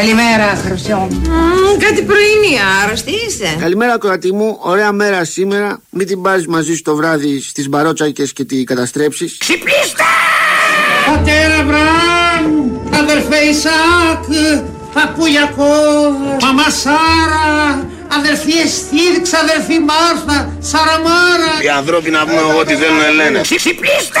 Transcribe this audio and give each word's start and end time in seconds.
Καλημέρα, 0.00 0.60
Χρυσό. 0.64 1.08
κάτι 1.78 2.02
πρωινή, 2.02 2.58
άρρωστη 2.82 3.10
είσαι. 3.26 3.56
Καλημέρα, 3.60 3.98
κορατή 3.98 4.32
μου. 4.32 4.58
Ωραία 4.60 4.92
μέρα 4.92 5.24
σήμερα. 5.24 5.80
Μην 5.90 6.06
την 6.06 6.22
πάρεις 6.22 6.46
μαζί 6.46 6.74
σου 6.74 6.82
το 6.82 6.96
βράδυ 6.96 7.40
στις 7.40 7.68
μπαρότσακες 7.68 8.32
και 8.32 8.44
τη 8.44 8.64
καταστρέψεις. 8.64 9.36
Ξυπνήστε! 9.38 10.02
Πατέρα 11.06 11.62
Μπραμ, 11.62 12.70
αδερφέ 13.02 13.36
Ισάκ, 13.36 14.24
παππούλιακό, 14.94 15.74
μαμά 16.42 16.70
Σάρα, 16.70 17.88
αδερφή 18.18 18.52
Εστίρξ, 18.52 19.32
αδερφή 19.32 19.78
Μάρθα, 19.78 20.56
Σαραμάρα. 20.60 21.52
Οι 21.62 21.68
ανθρώποι 21.68 22.10
να 22.10 22.26
πούμε 22.26 22.40
ό,τι 22.60 22.74
θέλουν 22.74 23.14
λένε. 23.14 23.40
Ξυπνήστε! 23.40 24.20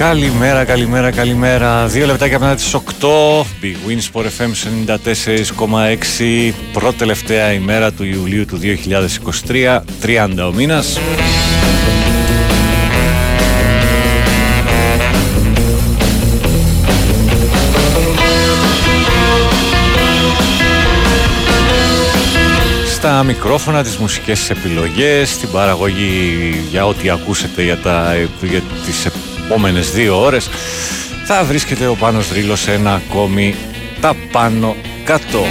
Καλημέρα, 0.00 0.64
καλημέρα, 0.64 1.10
καλημέρα. 1.10 1.86
Δύο 1.86 2.06
λεπτάκια 2.06 2.38
μετά 2.38 2.54
τις 2.54 2.74
8. 2.74 2.80
Big 3.40 3.88
Wins 3.88 4.12
Sport 4.12 4.24
FM 4.24 4.50
94,6. 6.48 6.52
Πρώτη 6.72 6.96
τελευταία 6.96 7.52
ημέρα 7.52 7.92
του 7.92 8.04
Ιουλίου 8.04 8.44
του 8.44 8.58
2023. 8.58 9.82
30 10.02 10.48
ο 10.48 10.52
μήνας. 10.52 10.98
Στα 22.92 23.22
μικρόφωνα, 23.22 23.82
τις 23.82 23.96
μουσικές 23.96 24.50
επιλογές, 24.50 25.38
την 25.38 25.50
παραγωγή 25.50 26.54
για 26.70 26.86
ό,τι 26.86 27.10
ακούσετε 27.10 27.62
για, 27.62 27.78
τα, 27.78 28.14
για 28.42 28.62
τις 28.86 29.06
επόμενες 29.50 29.90
δύο 29.90 30.20
ώρες 30.20 30.48
θα 31.24 31.44
βρίσκεται 31.44 31.86
ο 31.86 31.94
Πάνος 31.94 32.28
Δρύλος 32.28 32.60
σε 32.60 32.72
ένα 32.72 32.94
ακόμη 32.94 33.54
τα 34.00 34.16
πάνω 34.32 34.76
κάτω. 35.04 35.44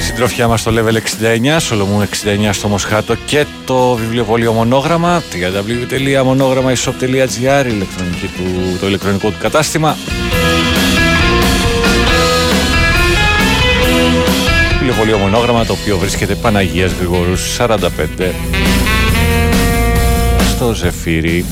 Συντροφιά 0.00 0.48
μας 0.48 0.60
στο 0.60 0.72
Level 0.74 0.94
69, 1.56 1.58
Σολομού 1.58 2.02
69 2.02 2.06
στο 2.52 2.68
Μοσχάτο 2.68 3.16
και 3.26 3.46
το 3.64 3.94
βιβλιοπωλείο 3.94 4.52
Μονόγραμμα 4.52 5.22
www.monogrammaishop.gr 5.32 7.66
το 8.80 8.86
ηλεκτρονικό 8.86 9.30
του 9.30 9.38
κατάστημα 9.38 9.96
βιβλιοπωλείο 15.04 15.30
Μονόγραμμα 15.30 15.64
το 15.64 15.72
οποίο 15.72 15.98
βρίσκεται 15.98 16.34
Παναγίας 16.34 16.92
Γρηγορούς 16.92 17.56
45 17.58 17.78
στο 20.48 20.74
Ζεφύρι. 20.74 21.44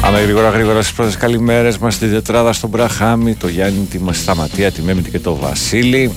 Πάμε 0.00 0.20
γρήγορα 0.20 0.48
γρήγορα 0.50 0.82
στις 0.82 0.94
πρώτες 0.94 1.16
καλημέρες 1.16 1.78
μας 1.78 1.94
στην 1.94 2.10
τετράδα 2.10 2.52
στον 2.52 2.70
Μπραχάμι 2.70 3.34
το 3.34 3.48
Γιάννη, 3.48 3.86
τη 3.90 3.98
Σταματία, 4.10 4.72
τη 4.72 4.82
Μέμητη 4.82 5.10
και 5.10 5.18
το 5.18 5.36
Βασίλη. 5.36 6.12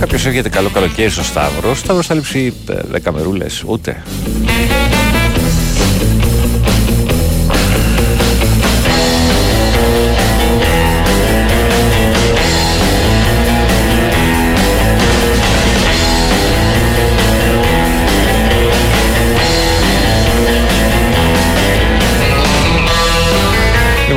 Κάποιος 0.00 0.26
έρχεται 0.26 0.48
καλό 0.48 0.68
καλοκαίρι 0.68 1.10
στο 1.10 1.22
Σταύρο. 1.22 1.74
Σταύρος 1.74 2.06
θα 2.06 2.14
λείψει 2.14 2.52
10 3.04 3.12
μερούλες, 3.12 3.62
ούτε 3.66 4.02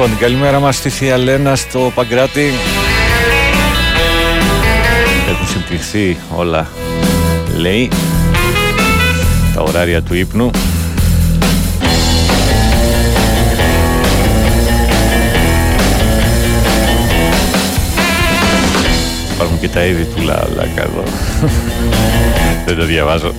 Λοιπόν, 0.03 0.17
την 0.17 0.27
καλημέρα 0.27 0.59
μας 0.59 0.75
στη 0.75 0.89
Θεία 0.89 1.17
Λένα, 1.17 1.55
στο 1.55 1.91
Παγκράτη. 1.95 2.51
Έχουν 5.29 5.47
συμπληθεί 5.47 6.17
όλα, 6.35 6.67
λέει, 7.57 7.89
τα 9.55 9.61
ωράρια 9.61 10.01
του 10.01 10.13
ύπνου. 10.13 10.51
Υπάρχουν 19.33 19.59
και 19.59 19.69
τα 19.69 19.85
είδη 19.85 20.03
του 20.03 20.21
Λαλάκα 20.21 20.81
εδώ. 20.81 21.03
Δεν 22.65 22.75
το 22.75 22.85
διαβάζω. 22.85 23.33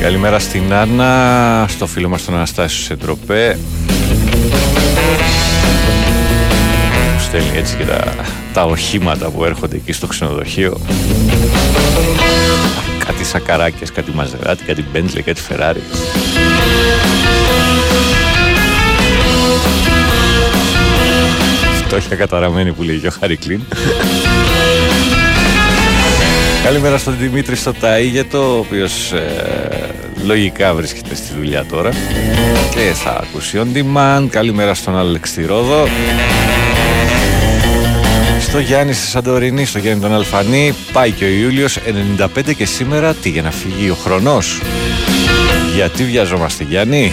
Καλημέρα 0.00 0.38
στην 0.38 0.72
Άννα, 0.72 1.66
στο 1.68 1.86
φίλο 1.86 2.08
μας 2.08 2.24
τον 2.24 2.34
Αναστάσιο 2.34 2.84
Σεντροπέ. 2.84 3.58
Που 7.14 7.20
στέλνει 7.20 7.56
έτσι 7.56 7.76
και 7.76 7.84
τα, 7.84 8.14
τα 8.52 8.64
οχήματα 8.64 9.30
που 9.30 9.44
έρχονται 9.44 9.76
εκεί 9.76 9.92
στο 9.92 10.06
ξενοδοχείο. 10.06 10.80
Κάτι 13.06 13.24
σακαράκες, 13.24 13.92
κάτι 13.92 14.10
μαζεράτη, 14.10 14.64
κάτι 14.64 14.84
μπέντλε, 14.92 15.20
κάτι 15.20 15.40
φεράρι 15.40 15.82
Φτώχεια 21.86 22.16
καταραμένη 22.16 22.72
που 22.72 22.82
λέει 22.82 22.98
και 22.98 23.06
ο 23.06 23.12
Χαρικλίν 23.20 23.60
Καλημέρα 26.66 26.98
στον 26.98 27.16
Δημήτρη 27.18 27.56
στο 27.56 27.72
Ταΐγετο, 27.80 28.38
ο 28.38 28.58
οποίος 28.58 29.12
ε, 29.12 29.94
λογικά 30.24 30.74
βρίσκεται 30.74 31.14
στη 31.14 31.34
δουλειά 31.34 31.64
τώρα 31.64 31.90
και 32.70 32.92
θα 32.94 33.22
ακούσει 33.22 33.60
on 33.62 33.76
demand. 33.76 34.26
Καλημέρα 34.30 34.74
στον 34.74 34.96
Άλεξ 34.96 35.28
στη 35.28 35.44
Ρόδο. 35.44 35.88
Στο 38.40 38.58
Γιάννη 38.58 38.92
στη 38.92 39.06
Σαντορίνη, 39.06 39.64
στο 39.64 39.78
Γιάννη 39.78 40.02
τον 40.02 40.14
Αλφανή, 40.14 40.74
πάει 40.92 41.10
και 41.10 41.24
ο 41.24 41.28
Ιούλιος 41.28 41.78
95 42.18 42.54
και 42.56 42.66
σήμερα 42.66 43.14
τι 43.14 43.28
για 43.28 43.42
να 43.42 43.50
φύγει 43.50 43.90
ο 43.90 43.94
χρονός. 43.94 44.60
Γιατί 45.74 46.04
βιαζόμαστε 46.04 46.64
Γιάννη, 46.64 47.12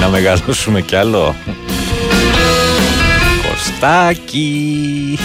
να 0.00 0.08
μεγαλώσουμε 0.08 0.80
κι 0.80 0.96
άλλο; 0.96 1.34
Κωστάκι. 3.48 5.18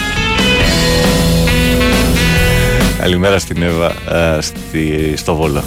Καλημέρα 3.02 3.38
στην 3.38 3.62
Εύα 3.62 3.92
στη, 4.40 5.14
στο 5.16 5.34
Βόλο. 5.34 5.62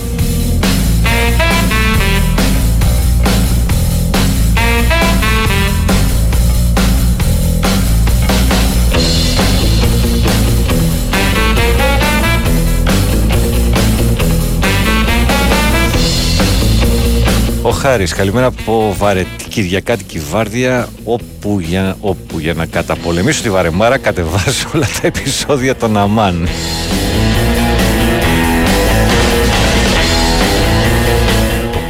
Ο 17.61 17.69
Χάρης, 17.69 18.13
καλημέρα 18.13 18.45
από 18.45 18.95
βαρετή 18.97 19.43
Κυριακάτικη 19.49 20.19
Βάρδια 20.19 20.87
όπου 21.03 21.59
για, 21.59 21.97
όπου 21.99 22.39
για 22.39 22.53
να 22.53 22.65
καταπολεμήσω 22.65 23.41
τη 23.41 23.49
βαρεμάρα 23.49 23.97
κατεβάζω 23.97 24.69
όλα 24.75 24.87
τα 25.01 25.07
επεισόδια 25.07 25.75
των 25.75 25.97
Αμάν. 25.97 26.47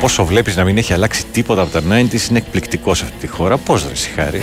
Πόσο 0.06 0.26
βλέπεις 0.26 0.56
να 0.56 0.64
μην 0.64 0.78
έχει 0.78 0.94
αλλάξει 0.94 1.26
τίποτα 1.32 1.62
από 1.62 1.72
τα 1.72 1.80
90's 1.80 2.30
είναι 2.30 2.38
εκπληκτικός 2.38 2.98
σε 2.98 3.04
αυτή 3.04 3.18
τη 3.18 3.28
χώρα. 3.28 3.58
Πώς 3.58 3.84
δεν 3.84 3.94
Χάρη. 4.16 4.42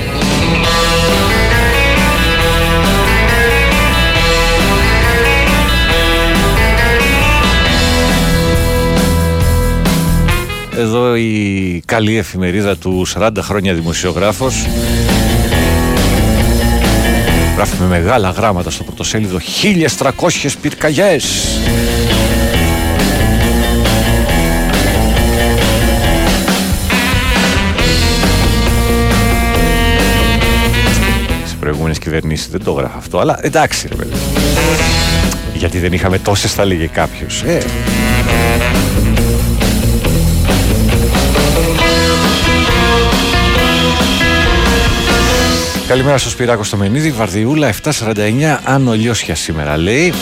Εδώ 10.76 11.16
η 11.16 11.82
καλή 11.84 12.16
εφημερίδα 12.16 12.76
του 12.76 13.06
40 13.14 13.30
χρόνια 13.38 13.74
δημοσιογράφος 13.74 14.66
Γράφει 17.56 17.76
με 17.80 17.86
μεγάλα 17.86 18.30
γράμματα 18.30 18.70
στο 18.70 18.84
πρωτοσέλιδο 18.84 19.38
1300 19.98 20.48
πυρκαγιές 20.60 21.24
κυβερνήσει. 32.02 32.48
Δεν 32.50 32.64
το 32.64 32.72
γράφω 32.72 32.98
αυτό. 32.98 33.18
Αλλά 33.18 33.38
εντάξει, 33.40 33.88
ρε 33.88 33.94
παιδί. 33.94 34.12
Γιατί 35.54 35.78
δεν 35.78 35.92
είχαμε 35.92 36.18
τόσες, 36.18 36.52
θα 36.52 36.64
λέγε 36.64 36.86
κάποιος. 36.86 37.42
Ε. 37.42 37.62
Καλημέρα 45.88 46.18
στο 46.18 46.30
Σπυράκο 46.30 46.62
στο 46.62 46.76
Μενίδη, 46.76 47.10
Βαρδιούλα 47.10 47.74
749, 47.82 48.58
Άνω 48.64 48.92
Λιώσια 48.92 49.34
σήμερα 49.34 49.76
λέει. 49.76 50.12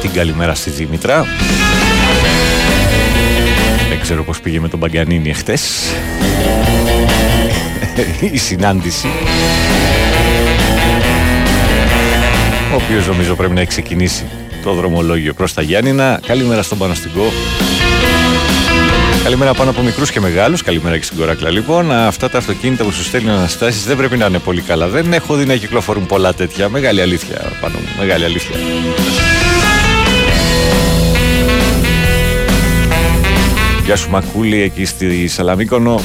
Την 0.00 0.12
καλημέρα 0.12 0.54
στη 0.54 0.70
Δήμητρα. 0.70 1.26
Δεν 3.88 4.00
ξέρω 4.00 4.24
πώς 4.24 4.40
πήγε 4.40 4.60
με 4.60 4.68
τον 4.68 4.78
Μπαγκανίνη 4.78 5.28
εχθές. 5.28 5.94
Η 8.32 8.38
συνάντηση. 8.38 9.06
Ο 12.72 12.74
οποίος 12.74 13.06
νομίζω 13.06 13.34
πρέπει 13.34 13.54
να 13.54 13.60
έχει 13.60 13.68
ξεκινήσει 13.68 14.24
το 14.62 14.72
δρομολόγιο 14.72 15.34
προς 15.34 15.54
τα 15.54 15.62
Γιάννηνα. 15.62 16.20
Καλημέρα 16.26 16.62
στον 16.62 16.78
Παναστικό. 16.78 17.32
Καλημέρα 19.22 19.54
πάνω 19.54 19.70
από 19.70 19.82
μικρούς 19.82 20.10
και 20.10 20.20
μεγάλους. 20.20 20.62
Καλημέρα 20.62 20.98
και 20.98 21.04
στην 21.04 21.18
κοράκλα. 21.18 21.50
Λοιπόν, 21.50 21.92
αυτά 21.92 22.30
τα 22.30 22.38
αυτοκίνητα 22.38 22.84
που 22.84 22.92
σου 22.92 23.02
στέλνουν 23.02 23.30
αναστάσει 23.30 23.86
δεν 23.86 23.96
πρέπει 23.96 24.16
να 24.16 24.26
είναι 24.26 24.38
πολύ 24.38 24.60
καλά. 24.60 24.88
Δεν 24.88 25.12
έχω 25.12 25.34
δει 25.34 25.44
να 25.44 25.56
κυκλοφορούν 25.56 26.06
πολλά 26.06 26.34
τέτοια. 26.34 26.68
Μεγάλη 26.68 27.00
αλήθεια 27.00 27.52
πάνω 27.60 27.78
μου. 27.78 27.88
Μεγάλη 27.98 28.24
αλήθεια. 28.24 28.56
Γεια 33.84 33.96
σου 33.96 34.10
Μακούλη 34.10 34.62
εκεί 34.62 34.84
στη 34.84 35.28
Σαλαμίκονο. 35.28 36.00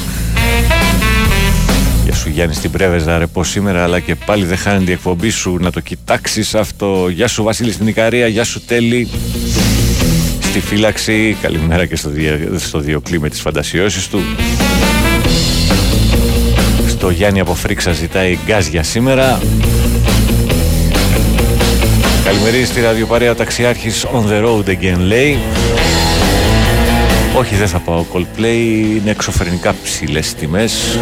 Γεια 2.22 2.30
σου 2.30 2.36
Γιάννη 2.36 2.54
στην 2.54 2.70
Πρέβεζα 2.70 3.18
ρε 3.18 3.26
πως 3.26 3.48
σήμερα 3.48 3.82
αλλά 3.82 4.00
και 4.00 4.14
πάλι 4.14 4.44
δεν 4.44 4.56
χάνεται 4.56 4.90
η 4.90 4.94
εκπομπή 4.94 5.30
σου 5.30 5.56
να 5.60 5.70
το 5.70 5.80
κοιτάξεις 5.80 6.54
αυτό. 6.54 7.08
Γεια 7.08 7.28
σου 7.28 7.42
Βασίλη 7.42 7.72
στην 7.72 7.86
Ικαρία, 7.86 8.26
γεια 8.26 8.44
σου 8.44 8.64
Τέλη 8.64 9.08
στη 10.40 10.60
φύλαξη. 10.60 11.36
Καλημέρα 11.42 11.86
και 11.86 11.96
στο, 11.96 12.08
δια, 12.08 12.38
στο 12.56 12.78
Διοκλή 12.78 13.20
με 13.20 13.28
τις 13.28 13.40
φαντασιώσεις 13.40 14.08
του. 14.08 14.20
Στο 16.88 17.10
Γιάννη 17.10 17.40
από 17.40 17.54
Φρίξα 17.54 17.92
ζητάει 17.92 18.38
γκάζ 18.46 18.66
για 18.66 18.82
σήμερα. 18.82 19.40
Καλημερί 22.24 22.64
στη 22.64 22.80
ραδιοπαρέα 22.80 23.30
ο 23.30 23.34
ταξιάρχης 23.34 24.06
On 24.14 24.30
The 24.30 24.44
Road 24.44 24.68
Again 24.68 24.98
λέει. 24.98 25.38
Όχι 27.34 27.54
δεν 27.54 27.68
θα 27.68 27.78
πάω 27.78 28.04
Coldplay, 28.12 28.96
είναι 28.96 29.10
εξωφρενικά 29.10 29.74
ψηλές 29.82 30.34
τιμές 30.34 30.98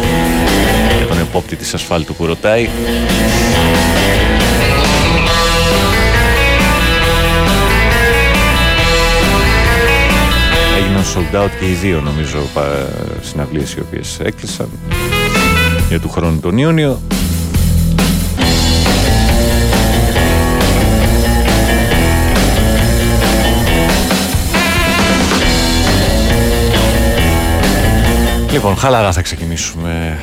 για 1.31 1.39
τον 1.39 1.41
επόπτη 1.41 1.55
της 1.55 1.73
ασφάλτου 1.73 2.15
που 2.15 2.25
ρωτάει. 2.25 2.69
έγιναν 10.77 11.03
sold 11.03 11.35
out 11.35 11.49
και 11.59 11.65
οι 11.65 11.73
δύο 11.73 12.01
νομίζω 12.01 12.39
συναυλίες 13.21 13.73
οι 13.73 13.79
οποίες 13.79 14.19
έκλεισαν 14.19 14.69
για 15.89 15.99
του 15.99 16.09
χρόνου 16.09 16.39
τον 16.39 16.57
Ιούνιο. 16.57 17.01
Λοιπόν, 28.51 28.77
χαλαρά 28.77 29.11
θα 29.11 29.21
ξεκινήσουμε 29.21 30.17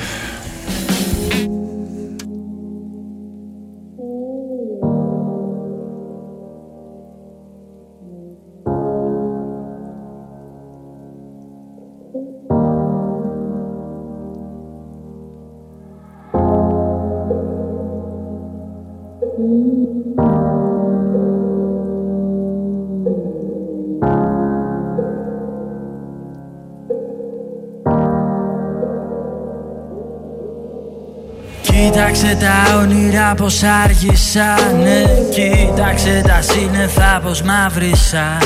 τα 33.28 33.34
όνειρα 33.34 33.34
πως 33.34 33.62
άργησανε. 33.62 35.26
Κοίταξε 35.30 36.22
τα 36.26 36.42
σύννεφα 36.42 37.20
πως 37.22 37.42
μαύρισαν 37.42 38.38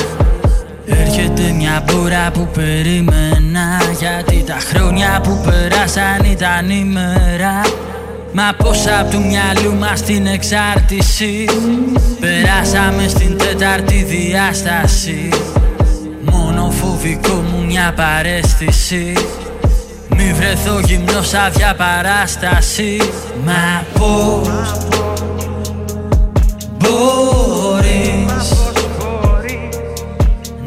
Έρχεται 0.85 1.51
μια 1.57 1.83
μπούρα 1.85 2.31
που 2.33 2.47
περίμενα. 2.53 3.81
Γιατί 3.99 4.43
τα 4.47 4.57
χρόνια 4.59 5.21
που 5.23 5.41
περάσαν 5.45 6.31
ήταν 6.31 6.69
ημέρα 6.69 7.61
Μα 8.33 8.53
πως 8.57 8.87
απ' 8.99 9.11
του 9.11 9.21
μυαλού 9.21 9.77
μας 9.79 10.01
την 10.01 10.25
εξάρτηση. 10.25 11.45
Περάσαμε 12.19 13.07
στην 13.07 13.37
τέταρτη 13.37 14.03
διάσταση. 14.03 15.29
Μόνο 16.31 16.71
φοβικό 16.71 17.33
μου 17.33 17.65
μια 17.65 17.93
παρέστηση 17.95 19.13
μη 20.23 20.33
βρεθώ 20.33 20.79
γυμνός 20.79 21.27
σαν 21.27 21.51
παράσταση. 21.77 22.97
Μα 23.45 23.83
πώς 23.99 24.77
μπορείς 26.79 28.51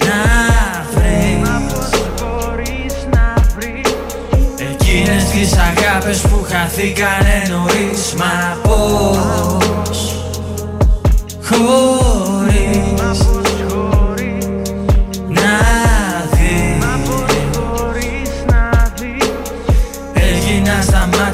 να 0.00 0.22
βρεις 0.94 1.48
Εκείνες 4.70 5.24
τις 5.24 5.52
αγάπες 5.52 6.20
που 6.20 6.46
χαθήκανε 6.50 7.42
νωρίς. 7.48 8.14
Μα 8.16 8.56
πώς 8.62 10.14
χωρίς 11.42 13.35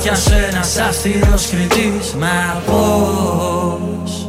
μάτια 0.04 0.14
σου 0.16 0.32
ένας 0.50 0.76
αυστηρός 0.76 1.46
κριτής 1.46 2.14
Μα 2.14 2.62
πώς 2.66 4.28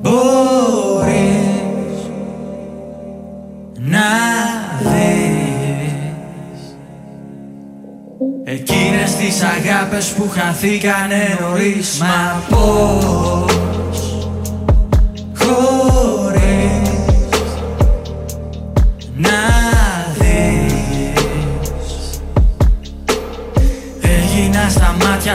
μπορείς 0.00 1.12
να 3.78 4.00
δεις. 4.78 6.76
Εκείνες 8.44 9.14
τις 9.14 9.42
αγάπες 9.42 10.08
που 10.08 10.28
χαθήκανε 10.28 11.38
νωρίς 11.40 11.98
Μα 11.98 12.42
πώς 12.48 13.52
χωρίς 15.34 16.90
να 19.16 19.51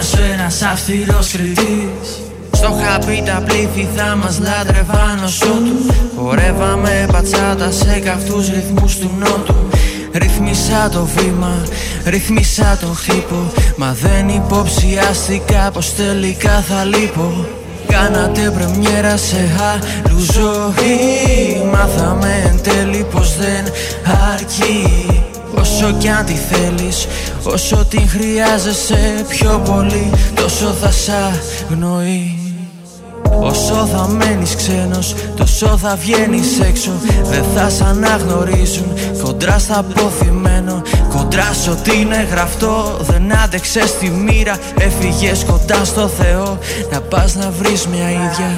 στα 0.02 0.18
μάτια 0.18 0.28
σου 0.28 0.34
ένας 0.34 0.62
αυστηρός 0.62 1.32
κριτής. 1.32 2.22
Στο 2.52 2.72
χαπί 2.82 3.24
τα 3.26 3.44
πλήθη 3.46 3.88
θα 3.96 4.16
μας 4.16 4.40
λάτρευαν 4.40 5.24
ως 5.24 5.42
ότου 5.42 5.94
Χορεύαμε 6.18 7.06
πατσάτα 7.12 7.72
σε 7.72 8.00
καυτούς 8.00 8.50
ρυθμούς 8.50 8.98
του 8.98 9.12
νότου. 9.20 9.56
Ρυθμίσα 10.14 10.90
το 10.90 11.06
βήμα, 11.16 11.64
ρυθμίσα 12.06 12.78
το 12.82 12.88
χτύπο. 12.88 13.52
Μα 13.78 13.96
δεν 14.02 14.30
υποψιάστηκα 14.30 15.72
πως 15.74 15.96
τελικά 15.96 16.64
θα 16.68 16.84
λείπω. 16.84 17.46
Κάνατε 17.88 18.52
πρεμιέρα 18.52 19.18
σε 19.18 19.50
άλλους 19.72 20.26
ζωή. 20.26 21.70
Μάθαμε 21.72 22.44
εν 22.46 22.62
τέλει 22.64 23.06
πως 23.12 23.38
δεν 23.38 23.66
αρκεί 24.34 25.27
Όσο 25.60 25.92
κι 25.98 26.10
αν 26.10 26.26
τη 26.26 26.34
θέλεις 26.34 27.08
Όσο 27.44 27.86
την 27.90 28.10
χρειάζεσαι 28.10 29.26
πιο 29.28 29.62
πολύ 29.66 30.12
Τόσο 30.36 30.66
θα 30.82 30.92
σ' 30.92 31.10
αγνοεί 31.70 32.48
Όσο 33.40 33.88
θα 33.92 34.08
μένεις 34.08 34.56
ξένος 34.56 35.16
Τόσο 35.36 35.78
θα 35.78 35.96
βγαίνεις 35.96 36.60
έξω 36.60 36.92
Δεν 37.24 37.44
θα 37.56 37.70
σ' 37.70 37.82
αναγνωρίζουν 37.82 38.94
Κοντρά 39.24 39.60
στα 39.60 39.80
αποθυμένο 39.80 40.82
Κοντρά 41.16 41.54
σ' 41.64 41.68
ό,τι 41.68 42.00
είναι 42.00 42.28
γραφτό 42.32 42.98
Δεν 43.02 43.38
άντεξες 43.44 43.98
τη 43.98 44.10
μοίρα 44.10 44.58
Έφυγες 44.80 45.44
κοντά 45.44 45.86
στο 45.86 46.08
Θεό 46.08 46.58
Να 46.92 47.02
πας 47.02 47.36
να 47.36 47.52
βρεις 47.52 47.88
μια 47.88 48.10
ίδια 48.10 48.52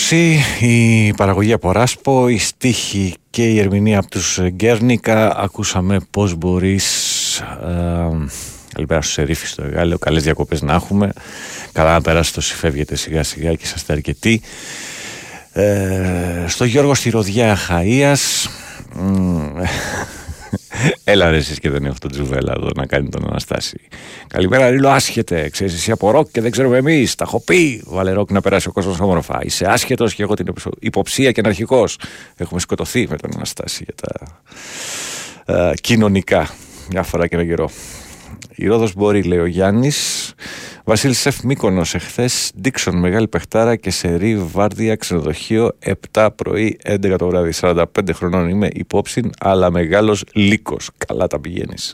2020 0.10 0.36
η 0.60 1.13
παραγωγή 1.13 1.54
από 1.54 1.72
Ράσπο, 1.72 2.30
η 2.30 2.38
στίχη 2.38 3.13
και 3.30 3.50
η 3.50 3.60
ερμηνεία 3.60 4.00
από 4.00 4.10
τους 4.10 4.39
Γκέρνικα. 4.42 5.38
Ακούσαμε 5.38 6.00
πώς 6.12 6.36
μπορείς 6.36 7.39
ε, 7.39 7.46
καλημέρα 8.74 9.01
στους 9.01 9.18
Ερήφη 9.18 9.48
στο 9.48 9.63
Εγάλεο 9.63 9.98
καλές 9.98 10.24
διακοπές 10.24 10.62
να 10.62 10.74
έχουμε. 10.74 11.12
Καλά 11.72 11.94
να 11.94 12.01
περάσεις 12.01 12.34
το 12.34 12.42
φεύγετε 12.42 12.96
σιγά 12.96 13.24
σιγά 13.24 13.54
και 13.54 13.63
είσαστε 13.63 13.94
αρκετοί. 13.94 14.42
Ε, 15.51 16.46
στο 16.48 16.66
Γιώργο 16.66 16.94
στη 16.94 17.10
Ροδιά 17.10 17.58
Χαΐας 17.68 18.50
μ, 18.94 19.38
Έλα 21.03 21.29
ρε 21.29 21.38
εσείς 21.38 21.60
και 21.60 21.69
δεν 21.69 21.86
έχω 21.86 21.96
τον 22.00 22.12
Τζουβέλα 22.12 22.53
εδώ 22.57 22.69
να 22.75 22.86
κάνει 22.86 23.10
τον 23.10 23.27
Αναστάση. 23.29 23.79
Καλημέρα 24.27 24.69
Ρίλο 24.69 24.89
άσχετε, 24.89 25.50
ξέρεις 25.50 25.74
εσύ 25.74 25.91
από 25.91 26.12
ροκ 26.12 26.31
και 26.31 26.41
δεν 26.41 26.51
ξέρουμε 26.51 26.77
εμείς, 26.77 27.15
τα 27.15 27.24
έχω 27.27 27.41
πει. 27.41 27.84
Βάλε 27.86 28.12
ροκ 28.12 28.31
να 28.31 28.41
περάσει 28.41 28.67
ο 28.67 28.72
κόσμος 28.72 29.00
όμορφα. 29.00 29.39
Είσαι 29.43 29.65
άσχετος 29.65 30.13
και 30.13 30.24
εγώ 30.24 30.34
την 30.34 30.53
υποψία 30.79 31.31
και 31.31 31.39
αναρχικός. 31.39 32.00
Έχουμε 32.38 32.60
σκοτωθεί 32.60 33.07
με 33.10 33.17
τον 33.17 33.31
Αναστάση 33.36 33.86
για 33.86 33.93
τα 33.96 35.69
ε, 35.69 35.74
κοινωνικά 35.81 36.50
μια 36.89 37.03
φορά 37.03 37.27
και 37.27 37.36
ένα 37.36 37.46
καιρό. 37.46 37.69
Η 38.60 38.68
Ρόδος 38.68 38.94
μπορεί, 38.94 39.24
λέει 39.24 39.40
ο 39.40 39.46
Γιάννης. 39.46 40.34
Βασίλης 40.84 41.20
Σεφ 41.20 41.42
Μύκονος 41.44 41.96
εχθές, 41.96 42.52
Ντίξον 42.62 43.00
μεγάλη 43.00 43.28
παιχτάρα 43.28 43.76
και 43.76 43.92
σε 43.92 44.16
ρί 44.16 44.38
βάρδια 44.38 44.96
ξενοδοχείο 44.96 45.78
7 46.14 46.28
πρωί 46.36 46.78
11 46.84 47.16
το 47.18 47.28
βράδυ. 47.28 47.52
45 47.62 47.84
χρονών 48.14 48.50
είμαι 48.50 48.68
υπόψη, 48.74 49.30
αλλά 49.40 49.72
μεγάλος 49.72 50.24
λύκος. 50.34 50.90
Καλά 51.08 51.28
τα 51.28 51.40
πηγαίνεις. 51.40 51.94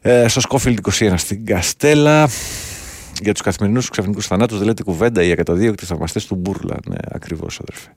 Ε, 0.00 0.28
στο 0.28 0.40
Σκόφιλντ 0.40 0.78
21 0.78 1.14
στην 1.16 1.46
Καστέλα. 1.46 2.28
Για 3.22 3.32
τους 3.32 3.42
καθημερινούς 3.42 3.88
ξαφνικούς 3.88 4.26
θανάτους 4.26 4.58
δεν 4.58 4.66
λέτε 4.66 4.82
κουβέντα 4.82 5.22
οι 5.22 5.32
ακαταδίωκτοι 5.32 5.84
θαυμαστές 5.84 6.26
του 6.26 6.34
Μπούρλα. 6.34 6.76
Ναι, 6.88 6.96
ακριβώς, 7.10 7.60
αδερφέ. 7.60 7.88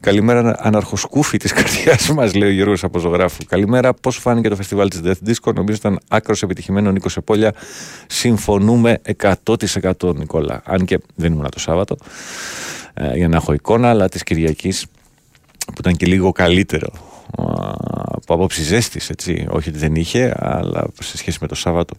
Καλημέρα, 0.00 0.56
αναρχοσκούφι 0.58 1.36
της 1.36 1.52
καρδιάς 1.52 2.10
μας, 2.10 2.34
λέει 2.34 2.48
ο 2.48 2.52
Γιώργος 2.52 2.84
από 2.84 2.98
ζωγράφου. 2.98 3.44
Καλημέρα, 3.48 3.94
πώς 3.94 4.16
φάνηκε 4.16 4.48
το 4.48 4.56
φεστιβάλ 4.56 4.88
της 4.88 5.00
Death 5.04 5.28
Disco; 5.28 5.54
Νομίζω 5.54 5.76
ήταν 5.76 6.00
άκρος 6.08 6.42
επιτυχημένο 6.42 6.90
Νίκος 6.90 7.16
Επόλια. 7.16 7.54
Συμφωνούμε 8.06 9.00
100% 9.18 10.14
Νικόλα. 10.14 10.62
Αν 10.64 10.84
και 10.84 10.98
δεν 11.14 11.32
ήμουν 11.32 11.48
το 11.50 11.58
Σάββατο 11.58 11.96
ε, 12.94 13.16
για 13.16 13.28
να 13.28 13.36
έχω 13.36 13.52
εικόνα, 13.52 13.88
αλλά 13.88 14.08
της 14.08 14.22
Κυριακής 14.22 14.86
που 15.66 15.76
ήταν 15.78 15.96
και 15.96 16.06
λίγο 16.06 16.32
καλύτερο 16.32 16.88
από 18.30 18.34
απόψη 18.34 18.62
ζέστης, 18.62 19.10
έτσι. 19.10 19.46
Όχι 19.50 19.68
ότι 19.68 19.78
δεν 19.78 19.94
είχε, 19.94 20.34
αλλά 20.38 20.86
σε 21.00 21.16
σχέση 21.16 21.38
με 21.40 21.46
το 21.46 21.54
Σάββατο. 21.54 21.94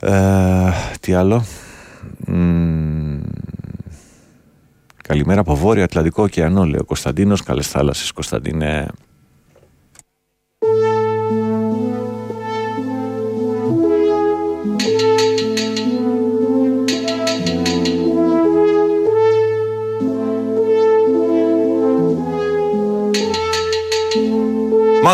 Ε, 0.00 0.70
τι 1.00 1.12
άλλο; 1.12 1.44
Μ, 2.26 3.20
καλημέρα 5.02 5.40
από 5.40 5.54
Βόρειο 5.54 5.84
Ατλαντικό 5.84 6.22
ωκεανό, 6.22 6.64
λέει 6.64 6.80
ο 6.80 6.84
Κωνσταντίνος. 6.84 7.42
Καλές 7.42 7.68
θάλασσες, 7.68 8.12
Κωνσταντίνε. 8.12 8.86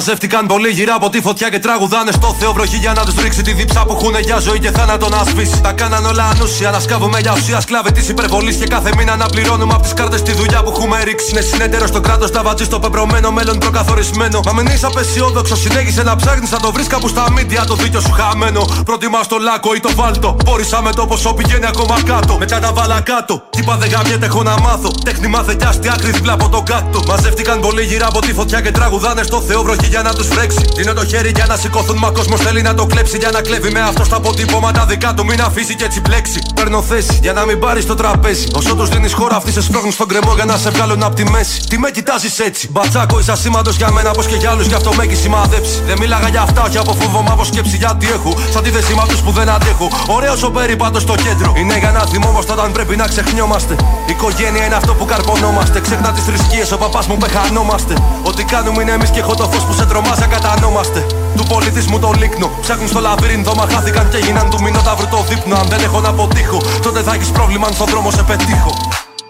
Μαζεύτηκαν 0.00 0.47
πολλοί 0.47 0.69
γύρω 0.69 0.92
από 0.97 1.09
τη 1.11 1.21
φωτιά 1.21 1.49
και 1.49 1.59
τραγουδάνε 1.59 2.12
στο 2.12 2.37
Θεό 2.38 2.52
βροχή 2.52 2.76
για 2.76 2.92
να 2.92 3.04
τους 3.04 3.14
ρίξει 3.23 3.42
τη 3.42 3.52
δίψα 3.52 3.85
που 3.85 3.92
έχουν 3.92 4.14
για 4.21 4.38
ζωή 4.38 4.59
και 4.59 4.71
θάνατο 4.71 5.09
να 5.09 5.25
σβήσει. 5.25 5.61
Τα 5.61 5.73
κάναν 5.73 6.07
όλα 6.07 6.25
ανούσια, 6.25 6.71
να 6.71 6.80
σκάβουμε 6.80 7.19
για 7.21 7.33
ουσία 7.37 7.61
σκλάβη 7.61 7.92
της 7.92 8.09
υπερβολής 8.09 8.57
και 8.57 8.66
κάθε 8.66 8.90
μήνα 8.97 9.16
να 9.16 9.26
πληρώνουμε 9.26 9.75
από 9.75 9.83
τις 9.83 9.95
κάρτες 9.95 10.23
τη 10.23 10.33
δουλειά 10.33 10.62
που 10.62 10.71
έχουμε 10.71 11.02
ρίξει. 11.02 11.30
Είναι 11.30 11.40
συνέτερο 11.40 11.87
στο 11.87 12.00
κράτος, 12.00 12.30
τα 12.30 12.42
βατζή 12.42 12.64
στο 12.64 12.78
πεπρωμένο 12.78 13.30
μέλλον 13.30 13.59
προκαθορισμένο. 13.59 14.40
Μα 14.45 14.52
μην 14.52 14.66
είσαι 14.66 14.87
απεσιόδοξος, 14.87 15.61
συνέχισε 15.61 16.02
να 16.02 16.16
ψάχνεις 16.16 16.50
να 16.50 16.59
το 16.59 16.73
βρεις 16.73 16.87
κάπου 16.87 17.09
στα 17.09 17.30
μίντια 17.30 17.64
το 17.64 17.75
δίκιο 17.75 18.00
σου 18.00 18.11
χαμένο. 18.11 18.64
Προτιμάς 18.85 19.26
το 19.26 19.37
λάκκο 19.38 19.75
ή 19.75 19.80
το 19.80 19.90
βάλτο. 19.95 20.37
Πόρισα 20.45 20.83
με 20.83 20.92
το 20.92 21.07
ποσό 21.07 21.33
πηγαίνει 21.35 21.66
ακόμα 21.66 22.02
κάτω. 22.02 22.38
Μετά 22.38 22.59
τα 22.59 22.73
βάλα 22.73 23.00
κάτω. 23.00 23.42
Τι 23.50 23.61
είπα 23.61 23.76
δεν 23.76 23.90
γαμιέται, 23.90 24.26
έχω 24.26 24.42
να 24.42 24.59
μάθω. 24.59 24.90
Τέχνη 25.04 25.26
μάθε 25.26 25.54
κι 25.54 25.64
άστι 25.64 25.88
άκρη 25.88 26.11
δίπλα 26.11 26.33
από 26.33 26.49
τον 26.49 26.64
κάτω. 26.64 27.02
Μαζεύτηκαν 27.09 27.61
πολλοί 27.61 27.83
γύρω 27.83 28.07
από 28.09 28.21
τη 28.21 28.33
φωτιά 28.33 28.61
και 28.61 28.71
τραγουδάνε 28.71 29.23
στο 29.23 29.40
Θεό 29.40 29.62
βροχή 29.62 29.88
για 29.94 30.02
να 30.02 30.12
τους 30.12 30.26
φρέξει. 30.26 30.64
Δίνω 30.76 30.92
το 30.92 31.04
χέρι 31.06 31.30
για 31.35 31.47
να 31.47 31.56
σηκώθουν, 31.56 31.97
μα 31.99 32.11
κόσμος 32.11 32.40
θέλει 32.40 32.62
να 32.62 32.75
το 32.75 32.85
κλέψει. 32.87 33.16
Για 33.18 33.30
να 33.37 33.40
κλέβει 33.40 33.70
με 33.70 33.80
αυτό 33.80 34.04
στα 34.04 34.16
αποτύπωματα 34.16 34.85
δικά 34.85 35.14
του, 35.14 35.25
μην 35.25 35.40
αφήσει 35.42 35.75
και 35.75 35.85
έτσι 35.85 36.00
μπλέξει. 36.00 36.38
Παίρνω 36.54 36.82
θέση 36.82 37.18
για 37.23 37.32
να 37.32 37.44
μην 37.44 37.59
πάρει 37.59 37.85
το 37.85 37.94
τραπέζι. 37.94 38.47
Όσο 38.54 38.75
τους 38.75 38.88
δίνεις 38.88 39.12
χώρα, 39.12 39.37
αυτοί 39.37 39.52
σε 39.52 39.62
σπρώχνουν 39.62 39.92
στον 39.92 40.09
κρεμό 40.09 40.32
για 40.35 40.44
να 40.44 40.56
σε 40.56 40.70
βγάλουν 40.70 41.02
από 41.02 41.14
τη 41.14 41.25
μέση. 41.30 41.61
Τι 41.68 41.78
με 41.78 41.90
κοιτάζεις 41.90 42.38
έτσι; 42.38 42.68
Μπατσάκο, 42.70 43.18
είσαι 43.18 43.32
ασήμαντος 43.32 43.76
για 43.76 43.90
μένα, 43.90 44.11
πως 44.11 44.26
και 44.26 44.37
για 44.42 44.50
άλλους, 44.50 44.66
γι' 44.66 44.75
αυτό 44.75 44.90
με 44.97 45.02
έχει 45.04 45.14
σημαδέψει. 45.14 45.82
Δεν 45.87 45.97
μίλαγα 45.99 46.28
για 46.28 46.42
αυτά, 46.42 46.62
όχι 46.62 46.78
από 46.78 46.92
φόβο, 47.00 47.20
μα 47.23 47.32
από 47.32 47.44
σκέψη 47.44 47.76
γιατί 47.76 48.06
έχω. 48.16 48.30
Σαν 48.52 48.62
τη 48.62 48.70
δεσίμα 48.70 49.06
τους 49.06 49.20
που 49.20 49.30
δεν 49.30 49.49
αντέχω. 49.49 49.88
Ωραίο 50.06 50.35
ο 50.44 50.50
περίπατο 50.50 51.00
στο 51.00 51.14
κέντρο. 51.14 51.52
Είναι 51.56 51.78
για 51.78 51.90
να 51.90 52.00
θυμόμαστε 52.00 52.52
όταν 52.52 52.73
πρέπει 52.73 52.97
να 52.97 53.06
ξεχνιόμαστε. 53.06 53.75
Η 54.06 54.12
οικογένεια 54.12 54.64
είναι 54.64 54.75
αυτό 54.75 54.94
που 54.94 55.04
καρπονόμαστε. 55.04 55.80
Ξέχνα 55.80 56.12
τις 56.12 56.25
θρησκείες, 56.25 56.73
ο 56.73 56.76
παπάς 56.76 57.06
μου 57.06 57.16
πεχανόμαστε. 57.16 57.94
Ό,τι 58.23 58.42
κάνουμε 58.44 58.82
είναι 58.82 58.92
εμείς 58.92 59.11
και 59.11 59.18
έχω 59.18 59.35
το 59.35 59.44
φως 59.52 59.64
που 59.64 59.75
σε 59.80 59.87
τρομάζει 59.87 60.22
ακατανόμαστε. 60.28 61.00
Του 61.37 61.44
πολιτισμού 61.52 61.99
το 61.99 62.10
λίκνο. 62.20 62.49
Ψάχνουν 62.64 62.88
στο 62.88 63.00
λαβύρινθο, 63.00 63.52
μα 63.54 63.66
χάθηκαν 63.72 64.08
και 64.10 64.16
έγιναν 64.16 64.50
του 64.50 64.58
μηνόταυρου 64.64 65.08
το 65.14 65.20
δείπνο. 65.28 65.54
Αν 65.62 65.66
δεν 65.72 65.80
έχω 65.87 66.00
να 66.00 66.08
αποτύχω, 66.08 66.58
τότε 66.82 67.00
θα 67.06 67.12
έχεις 67.14 67.30
πρόβλημα 67.37 67.66
αν 67.66 67.72
στον 67.72 67.87
δρόμο 67.92 68.10
σε 68.10 68.22
πετύχω. 68.22 68.72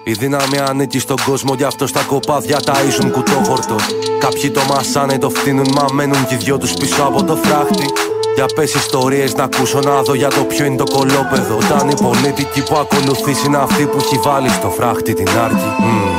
Η 0.02 0.12
δύναμη 0.12 0.58
ανήκει 0.68 0.98
στον 0.98 1.18
κόσμο, 1.28 1.54
γι' 1.54 1.64
αυτό 1.64 1.86
στα 1.86 2.02
κοπάδια 2.02 2.58
ταΐζουν 2.68 3.08
κουτόχορτο. 3.12 3.76
Κάποιοι 4.18 4.50
το 4.50 4.60
μασάνε, 4.70 5.18
το 5.18 5.30
φτύνουν, 5.30 5.66
μα 5.74 5.84
μένουν 5.92 6.26
κι 6.26 6.34
οι 6.34 6.36
δυο 6.36 6.58
τους 6.58 6.72
πίσω 6.72 7.02
από 7.02 7.24
το 7.24 7.36
φράχτη. 7.44 7.86
Για 8.34 8.46
πες 8.54 8.74
ιστορίες 8.74 9.34
να 9.34 9.44
ακούσω 9.44 9.78
να 9.78 10.02
δω 10.02 10.14
για 10.14 10.28
το 10.28 10.40
ποιο 10.40 10.64
είναι 10.64 10.76
το 10.76 10.84
κολόπεδο. 10.96 11.56
Όταν 11.56 11.88
η 11.88 11.94
πολιτική 12.02 12.62
που 12.62 12.76
ακολουθήσει 12.76 13.46
είναι 13.46 13.56
αυτή 13.56 13.86
που 13.86 13.98
έχει 14.00 14.18
βάλει 14.24 14.48
στο 14.48 14.68
φράχτη 14.76 15.12
την 15.14 15.28
άρκη. 15.44 15.70
Μμμ. 15.78 16.09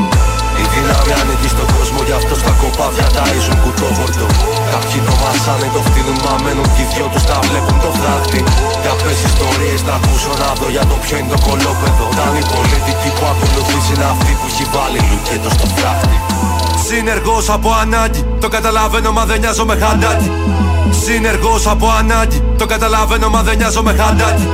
Γι' 2.11 2.19
αυτό 2.23 2.35
στα 2.43 2.53
κοπάδια 2.61 3.07
ταΐζουν 3.15 3.57
κουτόχορτο. 3.63 4.25
Κάποιοι 4.71 4.99
το 5.07 5.13
μασάνε, 5.21 5.67
το 5.75 5.81
φτύνουν, 5.87 6.17
μα 6.25 6.33
μένουν 6.43 6.67
κι 6.73 6.81
οι 6.83 6.87
δυο 6.91 7.07
τους 7.13 7.23
τα 7.29 7.37
βλέπουν 7.47 7.77
το 7.83 7.89
φράχτη. 7.99 8.39
Για 8.83 8.93
πες 9.01 9.19
ιστορίες 9.29 9.81
να 9.87 9.93
ακούσω 9.99 10.31
να 10.41 10.49
δω 10.59 10.67
για 10.75 10.85
το 10.89 10.95
ποιο 11.03 11.15
είναι 11.19 11.31
το 11.33 11.39
κολόπεδο. 11.47 12.03
Όταν 12.11 12.31
η 12.41 12.43
πολιτική 12.53 13.09
που 13.15 13.23
ακολουθήσει 13.31 13.91
είναι 13.95 14.07
αυτή 14.13 14.31
που 14.39 14.45
έχει 14.51 14.65
βάλει 14.73 14.99
λουκέτο 15.09 15.49
στο 15.55 15.65
φράχτη. 15.75 16.17
Συνεργός 16.87 17.45
από 17.55 17.69
ανάγκη, 17.83 18.21
το 18.43 18.47
καταλαβαίνω 18.55 19.09
μα 19.17 19.23
δεν 19.29 19.37
νοιάζω 19.41 19.63
με 19.69 19.75
χαντάκι. 19.81 20.29
Συνεργός 21.03 21.63
από 21.73 21.87
ανάγκη, 21.99 22.39
το 22.59 22.65
καταλαβαίνω 22.73 23.27
μα 23.33 23.41
δεν 23.47 23.55
νοιάζω 23.59 23.81
με 23.87 23.93
χαντάκι. 23.99 24.47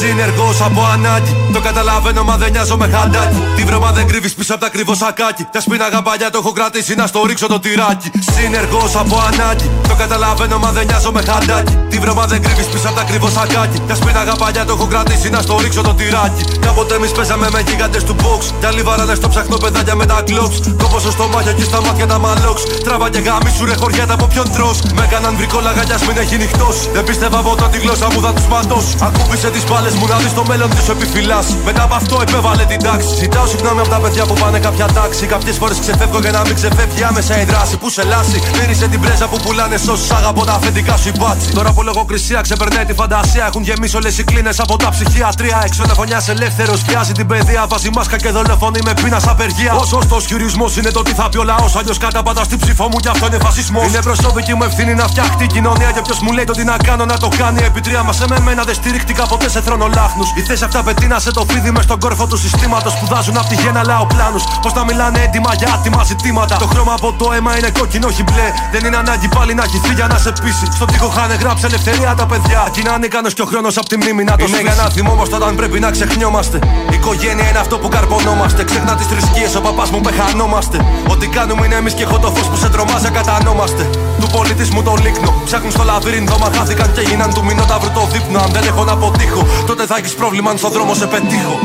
Συνεργός 0.00 0.60
από 0.60 0.82
ανάγκη. 0.92 1.36
Το 1.52 1.60
καταλαβαίνω, 1.60 2.22
μα 2.24 2.36
δεν 2.36 2.50
νοιάζω 2.50 2.76
με 2.76 2.88
χαντάκι. 2.94 3.42
Τη 3.56 3.62
βρώμα 3.64 3.90
δεν 3.92 4.06
κρύβεις 4.06 4.34
πίσω 4.34 4.54
από 4.54 4.64
τα 4.64 4.70
κρυβό 4.70 4.94
σακάκι. 4.94 5.46
Τα 5.52 5.60
σπίναγα 5.60 6.02
παλιά 6.02 6.30
το 6.30 6.38
έχω 6.42 6.52
κρατήσει 6.52 6.94
να 6.94 7.06
στο 7.06 7.24
ρίξω 7.26 7.46
το 7.46 7.58
τυράκι. 7.60 8.10
Συνεργός 8.34 8.96
από 8.96 9.16
ανάγκη. 9.32 9.70
Το 9.88 9.94
καταλαβαίνω, 9.94 10.58
μα 10.58 10.70
δεν 10.70 10.86
νοιάζω 10.86 11.12
με 11.12 11.22
χαντάκι. 11.28 11.78
Τη 11.90 11.98
βρώμα 11.98 12.24
δεν 12.26 12.42
κρύβεις 12.42 12.66
πίσω 12.66 12.88
από 12.88 12.96
τα 12.96 13.02
κρυβό 13.02 13.28
σακάκι. 13.28 13.78
Τα 13.88 13.94
σπίναγα 13.94 14.34
παλιά 14.34 14.64
το 14.64 14.72
έχω 14.72 14.86
κρατήσει 14.86 15.28
να 15.30 15.40
στο 15.40 15.58
ρίξω 15.62 15.82
το 15.82 15.94
τυράκι. 15.94 16.42
Κάποτε 16.60 16.94
εμείς 16.94 17.12
παίζαμε 17.12 17.48
με 17.52 17.60
γίγαντε 17.66 18.00
του 18.02 18.16
box. 18.22 18.42
Κι 18.60 18.66
άλλοι 18.66 18.82
βαράνε 18.82 19.14
στο 19.14 19.28
ψαχνό 19.28 19.56
παιδάκια 19.56 19.94
με 19.94 20.06
τα 20.06 20.22
κλόξ. 20.26 20.54
Κόπο 20.82 20.98
στο 20.98 21.10
στομάχια 21.10 21.52
και 21.52 21.62
στα 21.62 21.80
μάτια 21.82 22.06
τα 22.06 22.18
μαλόξ. 22.18 22.62
Τράβα 22.84 23.10
και 23.10 23.18
γάμι 23.18 23.50
σου 23.56 23.64
ρε 23.64 23.74
χωριάτα 23.80 24.14
από 24.14 24.26
ποιον 24.26 24.52
τρώ. 24.52 24.70
Με 24.94 25.02
έκαναν 25.04 25.36
βρικόλα 25.36 25.72
γαλιάς 25.72 26.02
μην 26.06 26.16
έχει 26.16 26.36
νυχτός. 26.36 26.76
Δεν 26.92 27.04
πίστευα 27.04 27.38
ποτέ 27.40 27.68
τη 27.72 27.78
γλώσσα 27.78 28.06
μου 28.12 28.20
θα 28.20 28.32
τους 28.32 28.46
ματώσει. 28.46 28.96
Ακούμπησε 29.00 29.50
τις 29.50 29.64
πάλε 29.78 29.90
Βάλες 29.90 30.00
μου 30.00 30.06
να 30.06 30.16
δει 30.16 30.30
το 30.34 30.44
μέλλον 30.50 30.70
τη 30.70 30.80
σου 30.84 30.90
επιφυλάσσει. 30.90 31.56
Μετά 31.64 31.82
από 31.82 31.94
αυτό 31.94 32.16
επέβαλε 32.26 32.64
την 32.64 32.80
τάξη. 32.86 33.08
Ζητάω 33.20 33.46
συγγνώμη 33.46 33.80
από 33.80 33.88
τα 33.88 33.98
παιδιά 34.02 34.24
που 34.28 34.34
πάνε 34.42 34.58
κάποια 34.58 34.86
τάξη. 34.86 35.26
Κάποιες 35.26 35.56
φορές 35.56 35.78
ξεφεύγω 35.84 36.18
για 36.18 36.30
να 36.30 36.42
μην 36.46 36.54
ξεφεύγει 36.54 37.02
άμεσα 37.02 37.40
η 37.42 37.44
δράση 37.44 37.76
που 37.76 37.90
σε 37.90 38.02
λάσει. 38.02 38.38
Μύρισε 38.58 38.86
την 38.92 39.00
πρέζα 39.00 39.26
που 39.28 39.38
πουλάνε 39.44 39.76
σε 39.76 39.90
όσου 39.90 40.14
αγαπώ 40.14 40.44
τα 40.44 40.52
αφεντικά 40.52 40.96
σου 40.96 41.08
υπάτσι. 41.08 41.48
Τώρα 41.58 41.72
που 41.72 41.82
λογοκρισία 41.82 42.40
ξεπερνάει 42.40 42.84
τη 42.84 42.94
φαντασία. 42.94 43.44
Έχουν 43.46 43.62
γεμίσει 43.62 43.96
όλες 43.96 44.18
οι 44.18 44.24
κλίνες 44.24 44.60
από 44.60 44.76
τα 44.76 44.88
ψυχιατρία. 44.88 45.62
Έξω 45.64 45.82
να 45.88 45.94
φωνιά 45.94 46.22
ελεύθερος 46.28 46.80
πιάζει 46.82 47.12
την 47.12 47.26
παιδεία. 47.26 47.66
Βάζει 47.68 47.90
μάσκα 47.96 48.16
και 48.16 48.30
δολοφονεί 48.30 48.80
με 48.84 48.92
πείνας 49.02 49.26
απεργία. 49.26 49.72
Ο 49.74 49.84
σωστός 49.84 50.26
χειρισμός 50.26 50.76
είναι 50.76 50.90
το 50.90 51.02
τι 51.02 51.12
θα 51.12 51.28
πει 51.28 51.38
ο 51.38 51.44
λαός. 51.44 51.76
Αλλιώς 51.76 51.98
καταπατά 51.98 52.42
στην 52.44 52.58
ψήφο 52.58 52.84
μου 52.90 52.98
και 53.02 53.08
αυτό 53.08 53.26
είναι 53.26 53.38
φασισμός. 53.46 53.86
Είναι 53.86 54.02
προσωπική 54.02 54.54
μου 54.54 54.62
ευθύνη 54.62 54.94
να 54.94 55.06
φτιάχτη 55.06 55.44
η 55.44 55.46
κοινωνία. 55.46 55.90
Και 55.90 56.02
ποιος 56.06 56.18
μου 56.20 56.32
λέει 56.32 56.44
το 56.44 56.52
τι 56.52 56.64
να 56.64 56.76
κάνω 56.76 57.04
να 57.04 57.16
το 57.18 57.28
κάνει. 57.38 57.60
Επιτρία 57.64 58.02
μας 58.02 58.18
με 58.28 58.40
μένα 58.40 58.62
δεν 58.64 58.74
στηρίχτηκα 58.74 59.26
ποτέ 59.26 59.48
σε 59.48 59.60
θρόνο 59.68 59.86
λάχνου. 59.98 60.24
Η 60.40 60.42
θέση 60.48 60.64
αυτά 60.64 60.82
πετύνα 60.82 61.18
σε 61.24 61.30
το 61.30 61.42
φίδι 61.48 61.70
μες 61.70 61.84
στον 61.84 61.98
κόρφο 62.04 62.26
του 62.26 62.38
συστήματος. 62.44 62.92
Σπουδάζουν 62.92 63.36
από 63.40 63.48
τη 63.52 63.56
γέννα 63.62 63.82
λαό 63.90 64.06
πλάνους. 64.12 64.42
Πώς 64.62 64.72
να 64.78 64.82
μιλάνε 64.88 65.18
έντοιμα 65.26 65.52
για 65.60 65.68
άτιμα 65.74 66.02
ζητήματα. 66.10 66.56
Το 66.56 66.66
χρώμα 66.72 66.92
από 66.98 67.08
το 67.20 67.26
αίμα 67.34 67.50
είναι 67.58 67.70
κόκκινο, 67.78 68.06
όχι 68.12 68.22
μπλε. 68.26 68.48
Δεν 68.72 68.82
είναι 68.86 68.96
ανάγκη 68.96 69.28
πάλι 69.36 69.52
να 69.58 69.62
έχει 69.68 69.78
για 69.98 70.06
να 70.12 70.18
σε 70.24 70.32
πείσει. 70.42 70.66
Στον 70.78 70.86
τοίχο 70.90 71.08
χάνε 71.16 71.34
γράψει 71.42 71.64
ελευθερία 71.70 72.14
τα 72.20 72.26
παιδιά. 72.30 72.60
Κι 72.74 72.82
να 72.86 72.92
ανίκανο 72.92 73.28
και 73.36 73.42
ο 73.42 73.48
χρόνος 73.50 73.76
από 73.80 73.88
τη 73.88 73.96
μνήμη 74.00 74.22
να 74.24 74.36
το 74.36 74.44
Είναι 74.46 74.60
για 74.60 74.74
να 74.82 74.86
θυμόμαστε 74.94 75.34
όταν 75.40 75.52
πρέπει 75.58 75.78
να 75.84 75.90
ξεχνιόμαστε. 75.96 76.56
Η 76.92 76.94
οικογένεια 76.98 77.46
είναι 77.48 77.60
αυτό 77.64 77.78
που 77.78 77.88
καρπονόμαστε. 77.88 78.60
Ξεχνά 78.70 78.92
τις 78.98 79.06
θρησκείες, 79.06 79.54
ο 79.54 79.60
παπάς 79.60 79.90
μου 79.90 80.00
πεχανόμαστε. 80.00 80.76
Ό,τι 81.12 81.26
κάνουμε 81.36 81.62
είναι 81.66 81.74
εμείς 81.82 81.94
και 81.94 82.02
έχω 82.02 82.18
το 82.24 82.28
φως 82.34 82.46
που 82.50 82.56
σε 82.62 82.68
τρομάζει, 82.74 83.10
κατανόμαστε. 83.18 83.82
Του 84.20 84.28
πολιτισμού 84.36 84.82
το 84.82 84.94
λίκνο. 85.04 85.30
Ψάχνουν 85.44 85.70
στο 85.76 85.82
λαβύρινθο, 85.90 86.36
μα 86.42 86.48
χάθηκαν 86.56 86.88
και 86.92 87.00
γίναν 87.00 87.30
του 87.34 87.44
μηνόταυρου 87.44 87.90
το 87.98 88.02
δείπνο. 88.12 88.38
Αν 88.44 88.50
δεν 88.56 88.64
έχω 88.70 88.82
να 88.84 88.92
αποτύχω, 88.98 89.40
τότε 89.70 89.82
θα 89.90 89.96
έχεις 90.00 90.14
πρόβλημα 90.20 90.48
αν 90.50 90.58
στον 90.62 90.72
δρόμο 90.74 90.92
σε 91.00 91.06
πετύχω. 91.12 91.56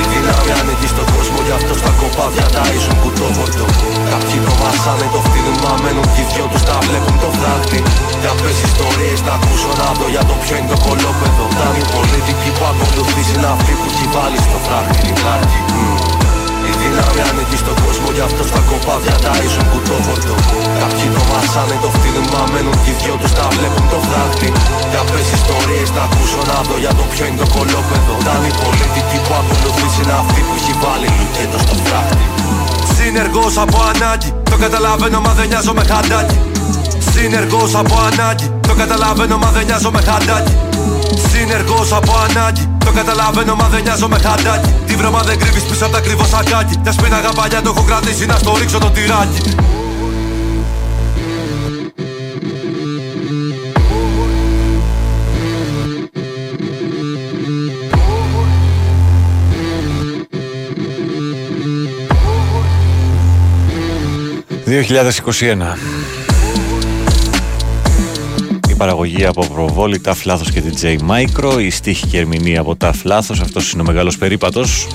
Η 0.00 0.02
δύναμη 0.10 0.50
ανήκει 0.60 0.88
στον 0.94 1.06
κόσμο, 1.14 1.38
γι' 1.46 1.56
αυτό 1.58 1.72
στα 1.82 1.92
κοπάδια 2.00 2.46
ταΐζουν 2.54 2.96
κουτόβολτο. 3.02 3.66
Κάποιοι 4.10 4.36
προβάσανε 4.44 5.06
το 5.14 5.20
φτύνημα, 5.26 5.70
μένουν 5.82 6.06
κι 6.14 6.22
οι 6.22 6.26
δυο 6.30 6.46
τους 6.52 6.62
τα 6.68 6.76
βλέπουν 6.86 7.16
το 7.22 7.30
φράχτη. 7.38 7.78
Για 8.22 8.32
πες 8.40 8.58
ιστορίες 8.68 9.20
να 9.26 9.32
ακούσω 9.38 9.70
να 9.80 9.88
δω 9.98 10.06
για 10.14 10.24
το 10.28 10.34
ποιο 10.42 10.54
είναι 10.58 10.70
το 10.72 10.78
κολόπεδο. 10.86 11.44
Φτάνει 11.54 11.80
η 11.84 11.86
πολιτική 11.94 12.48
που 12.56 12.64
ακολουθήσει 12.70 13.34
να 13.42 13.48
αυτή 13.56 13.72
που 13.78 13.86
έχει 13.90 14.06
βάλει 14.14 14.38
στο 14.46 14.58
φράχτη 14.64 14.98
λιμνάκι. 15.06 15.60
Η 16.70 16.72
δύναμη 16.80 17.20
ανήκει 17.28 17.58
στον 17.62 17.76
κόσμο, 17.84 18.08
γι' 18.16 18.24
αυτό 18.28 18.42
στα 18.50 18.60
κοπάδια 18.70 19.16
ταΐζουν 19.24 19.66
κουτόβολτο. 19.72 20.34
Κάποιοι 20.80 21.06
προβάσανε 21.14 21.76
το 21.84 21.88
φτύνημα, 21.96 22.40
μένουν 22.52 22.76
κι 22.82 22.90
οι 22.92 22.94
δυο 23.00 23.14
τους 23.20 23.32
τα 23.38 23.46
βλέπουν 23.54 23.86
το 23.92 23.98
φράχτη. 24.06 24.48
Για 24.92 25.02
πες 25.10 25.28
ιστορίες 25.38 25.88
να 25.96 26.02
ακούσω 26.08 26.40
να 26.50 26.56
δω 26.66 26.76
για 26.84 26.92
το 26.98 27.04
ποιο 27.10 27.24
είναι 27.28 27.40
το 27.42 27.46
κολόπεδο. 27.54 28.12
Φτάνει 28.22 28.48
η 28.52 28.56
πολιτική 28.62 29.16
που 29.24 29.32
ακολουθήσει 29.40 30.02
να 30.10 30.16
αυτή 30.22 30.40
που 30.46 30.54
έχει 30.58 30.72
βάλει 30.82 31.08
λουκέτο 31.16 31.58
στο 31.64 31.74
φράχτη. 31.84 32.24
Συνεργός 32.96 33.54
από 33.64 33.78
ανάγκη, 33.90 34.30
το 34.50 34.56
καταλαβαίνω 34.64 35.18
μα 35.24 35.32
δεν 35.38 35.46
νοιάζω 35.50 35.72
με 35.78 35.84
χαντάκι. 35.90 36.38
Συνεργός 37.12 37.72
από 37.82 37.94
ανάγκη, 38.08 38.46
το 38.68 38.72
καταλαβαίνω 38.80 39.36
μα 39.42 39.48
δεν 39.56 39.64
νοιάζω 39.68 39.90
με 39.96 40.00
χαντάκι. 40.08 40.54
Συνεργός 41.18 41.92
από 41.92 42.12
ανάγκη, 42.28 42.68
το 42.84 42.92
καταλαβαίνω 42.92 43.54
μα 43.54 43.68
δεν 43.68 43.82
νοιάζω 43.82 44.08
με 44.08 44.18
χαντάκι. 44.18 44.74
Τη 44.86 44.94
βρώμα 44.94 45.22
δεν 45.22 45.38
κρύβεις 45.38 45.62
πίσω 45.62 45.84
από 45.84 45.94
τα 45.94 46.00
κρύβο 46.00 46.24
σακάκι. 46.24 46.80
Τα 46.84 46.92
σπίναγα 46.92 47.30
παλιά 47.30 47.62
το 47.62 47.72
έχω 47.76 47.84
κρατήσει 47.86 48.26
να 48.26 48.36
στο 48.36 48.56
ρίξω 48.58 48.78
το 48.78 48.90
τυράκι. 48.90 49.54
«2021». 64.66 66.03
Η 68.74 68.76
παραγωγή 68.76 69.24
από 69.24 69.46
προβόλη, 69.46 70.00
τα 70.00 70.16
Λάθος 70.24 70.50
και 70.50 70.60
την 70.60 70.74
J 70.80 70.98
Micro, 71.10 71.60
η 71.60 71.70
στίχη 71.70 72.06
και 72.06 72.18
ερμηνεία 72.18 72.60
από 72.60 72.76
τα 72.76 72.94
Λάθος, 73.04 73.40
αυτός 73.40 73.72
είναι 73.72 73.82
ο 73.82 73.84
μεγάλος 73.84 74.18
περίπατος. 74.18 74.86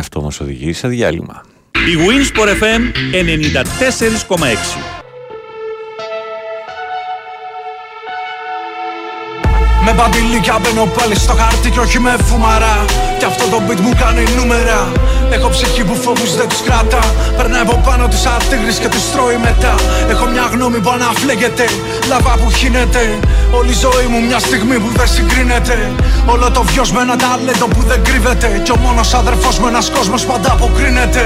Αυτό 0.00 0.20
μας 0.20 0.40
οδηγεί 0.40 0.72
σε 0.72 0.88
διάλειμμα. 0.88 1.44
Η 1.72 1.96
Winsport 2.08 2.48
FM 2.62 2.80
94,6 4.28 4.99
Με 9.92 9.96
μπαντιλίκια 9.96 10.58
μπαίνω 10.60 10.84
πάλι 10.96 11.16
στο 11.16 11.34
χάρτη 11.40 11.70
και 11.70 11.80
όχι 11.80 11.98
με 12.00 12.16
φουμαρά. 12.26 12.84
Κι 13.18 13.24
αυτό 13.24 13.44
το 13.52 13.62
beat 13.66 13.80
μου 13.80 13.92
κάνει 14.02 14.24
νούμερα. 14.36 14.92
Έχω 15.30 15.48
ψυχή 15.48 15.84
που 15.84 15.94
φόβους 15.94 16.36
δεν 16.36 16.48
τους 16.48 16.62
κράτα 16.66 17.02
Περνάει 17.36 17.60
από 17.60 17.80
πάνω 17.86 18.08
τους 18.08 18.24
αρτίγρες 18.24 18.78
και 18.78 18.88
τους 18.88 19.10
τρώει 19.12 19.38
μετά. 19.46 19.74
Έχω 20.12 20.24
μια 20.26 20.46
γνώμη 20.52 20.78
που 20.78 20.90
αναφλέγεται. 20.90 21.66
Λαβά 22.08 22.34
που 22.40 22.50
χύνεται. 22.50 23.18
Όλη 23.58 23.70
η 23.70 23.78
ζωή 23.84 24.06
μου 24.10 24.20
μια 24.28 24.38
στιγμή 24.38 24.78
που 24.82 24.90
δεν 24.96 25.08
συγκρίνεται. 25.14 25.76
Όλο 26.26 26.50
το 26.50 26.62
βιός 26.62 26.92
με 26.92 27.00
ένα 27.00 27.16
ταλέντο 27.16 27.66
που 27.74 27.82
δεν 27.90 28.00
κρύβεται. 28.02 28.60
Κι 28.64 28.70
ο 28.70 28.76
μόνος 28.76 29.14
αδερφός 29.14 29.58
με 29.58 29.68
ένας 29.68 29.90
κόσμος 29.90 30.24
πάντα 30.24 30.52
αποκρίνεται 30.52 31.24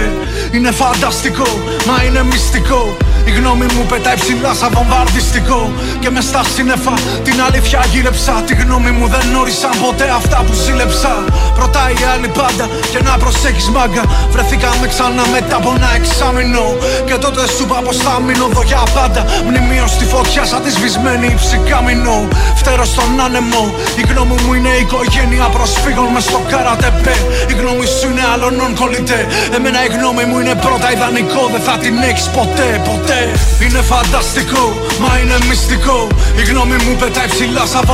Είναι 0.51 0.71
φανταστικό, 0.71 1.49
μα 1.89 2.03
είναι 2.05 2.23
μυστικό. 2.23 2.97
Η 3.25 3.31
γνώμη 3.31 3.67
μου 3.75 3.85
πετάει 3.89 4.17
ψηλά 4.23 4.55
σαν 4.55 4.71
βομβαρδιστικό. 4.75 5.71
Και 6.01 6.11
μες 6.11 6.25
στα 6.25 6.43
σύννεφα 6.55 6.95
την 7.25 7.37
αλήθεια 7.47 7.85
γύρεψα 7.93 8.43
Τη 8.57 8.63
γνώμη 8.63 8.91
μου 8.91 9.07
δεν 9.09 9.35
όρισαν 9.41 9.75
ποτέ 9.85 10.09
αυτά 10.17 10.45
που 10.47 10.53
ζήλεψα 10.53 11.25
Ρωτάει 11.61 11.93
η 11.93 12.05
άλλη 12.13 12.29
πάντα 12.29 12.65
και 12.93 13.01
να 13.07 13.13
προσέχεις 13.23 13.69
μάγκα. 13.75 14.05
Βρεθήκαμε 14.35 14.87
ξανά 14.93 15.25
μετά 15.35 15.57
από 15.57 15.73
ένα 15.77 15.91
εξάμεινο. 15.99 16.65
Και 17.07 17.15
τότε 17.25 17.41
σου 17.55 17.63
είπα 17.65 17.79
πως 17.87 17.97
θα 18.05 18.21
μείνω 18.27 18.47
εδώ 18.51 18.63
για 18.71 18.83
πάντα. 18.97 19.23
Μνημείο 19.47 19.87
στη 19.95 20.05
φωτιά 20.13 20.45
σαν 20.51 20.61
τη 20.65 20.71
σβησμένη 20.77 21.29
ψυκάμινο 21.43 22.17
Φτέρω 22.61 22.85
στον 22.85 23.21
άνεμο. 23.25 23.65
Η 24.01 24.03
γνώμη 24.11 24.37
μου 24.43 24.53
είναι 24.57 24.73
η 24.79 24.81
οικογένεια 24.87 25.47
προσφύγων 25.57 26.09
μες 26.15 26.25
στο 26.29 26.41
καρατεπέ. 26.51 27.17
Η 27.53 27.55
γνώμη 27.61 27.87
σου 27.97 28.07
είναι 28.11 28.25
άλλων 28.33 28.55
κολλητέ. 28.81 29.21
Εμένα 29.57 29.79
η 29.87 29.89
γνώμη 29.97 30.25
μου 30.29 30.37
είναι 30.41 30.55
πρώτα 30.65 30.89
ιδανικό. 30.97 31.43
Δεν 31.55 31.63
θα 31.67 31.75
την 31.83 31.95
έχεις 32.11 32.27
ποτέ, 32.37 32.69
ποτέ. 32.89 33.21
Είναι 33.65 33.81
φανταστικό, 33.91 34.65
μα 35.03 35.13
είναι 35.21 35.37
μυστικό. 35.49 35.99
Η 36.41 36.43
γνώμη 36.51 36.77
μου 36.85 36.93
πετάει 37.01 37.29
ψηλά 37.35 37.65
σαν 37.73 37.85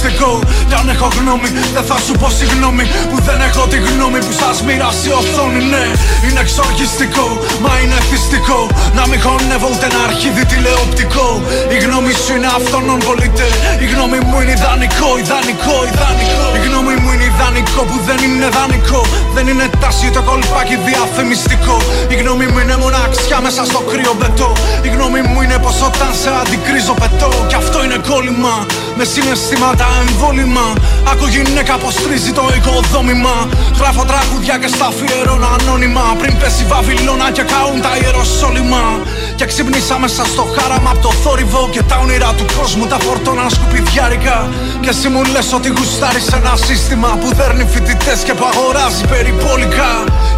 βομβαρδιστικό 0.00 0.40
Κι 0.68 0.74
αν 0.74 0.88
έχω 0.88 1.08
γνώμη, 1.18 1.48
δεν 1.74 1.84
θα 1.90 1.98
σου 2.04 2.12
πω 2.20 2.28
συγγνώμη. 2.38 2.84
Που 3.10 3.16
δεν 3.28 3.40
έχω 3.48 3.62
τη 3.72 3.78
γνώμη 3.88 4.18
που 4.26 4.32
σας 4.40 4.56
μοιράσει 4.66 5.08
η 5.08 5.12
οθόνη 5.20 5.60
Ναι, 5.72 5.84
είναι 6.26 6.40
εξοργιστικό, 6.44 7.26
μα 7.64 7.72
είναι 7.82 7.98
θυστικό. 8.08 8.60
Να 8.96 9.02
μην 9.08 9.18
χωνεύω 9.24 9.68
ούτε 9.72 9.86
ένα 9.90 10.00
αρχίδι 10.08 10.44
τηλεοπτικό. 10.50 11.28
Η 11.74 11.76
γνώμη 11.84 12.12
σου 12.22 12.32
είναι 12.36 12.50
αυτόν 12.58 12.84
κολλητέ 13.06 13.48
Η 13.84 13.86
γνώμη 13.92 14.18
μου 14.28 14.36
είναι 14.42 14.54
ιδανικό, 14.58 15.10
ιδανικό, 15.22 15.76
ιδανικό. 15.90 16.46
Η 16.58 16.60
γνώμη 16.66 16.94
μου 17.00 17.10
είναι 17.14 17.26
ιδανικό 17.32 17.80
που 17.88 17.96
δεν 18.08 18.18
είναι 18.26 18.48
δανεικό. 18.56 19.02
Δεν 19.36 19.44
είναι 19.50 19.66
τάση 19.82 20.06
το 20.16 20.22
κολπάκι 20.28 20.76
διαφημιστικό. 20.88 21.76
Η 22.12 22.14
γνώμη 22.20 22.46
μου 22.50 22.58
είναι 22.62 22.76
μοναξιά 22.84 23.38
μέσα 23.46 23.62
στο 23.70 23.80
κρύο 23.90 24.12
μπετό. 24.18 24.50
Η 24.86 24.88
γνώμη 24.94 25.20
μου 25.28 25.38
είναι 25.44 25.58
πως 25.64 25.76
όταν 25.88 26.10
σε 26.20 26.30
αντικρίζω 26.40 26.94
πετώ. 27.00 27.30
Κι 27.50 27.56
αυτό 27.62 27.78
είναι 27.84 27.98
κόλλημα 28.10 28.54
Με 28.98 29.04
συναισθήματα 29.12 29.89
εμβόλυμα. 30.02 30.66
Άκου 31.10 31.26
γυναίκα 31.34 31.74
πως 31.82 31.94
τρίζει 31.94 32.32
το 32.32 32.44
οικοδόμημα. 32.56 33.36
Γράφω 33.78 34.04
τραγούδια 34.10 34.58
και 34.58 34.68
στα 34.74 34.86
αφιερώνω 34.86 35.48
ανώνυμα. 35.56 36.04
Πριν 36.20 36.32
πέσει 36.40 36.64
Βαβυλώνα 36.70 37.28
και 37.36 37.44
καούν 37.52 37.80
τα 37.86 37.92
ιεροσόλυμα. 38.02 38.84
Και 39.38 39.44
ξυπνήσα 39.50 39.98
μέσα 39.98 40.24
στο 40.32 40.44
χάραμα 40.54 40.90
από 40.90 41.00
το 41.06 41.12
θόρυβο 41.22 41.68
Και 41.72 41.82
τα 41.82 41.96
όνειρα 42.04 42.30
του 42.38 42.46
κόσμου 42.56 42.86
τα 42.86 42.98
φορτώνα 43.04 43.46
σκουπιδιάρικα. 43.48 44.48
Και 44.82 44.88
εσύ 44.88 45.08
μου 45.08 45.22
λες 45.32 45.52
ότι 45.52 45.68
γουστάρεις 45.76 46.26
ένα 46.38 46.54
σύστημα 46.66 47.08
Που 47.20 47.28
δέρνει 47.34 47.64
φοιτητές 47.72 48.20
και 48.26 48.34
που 48.34 48.44
αγοράζει 48.50 49.04
περιπόλικα 49.12 49.88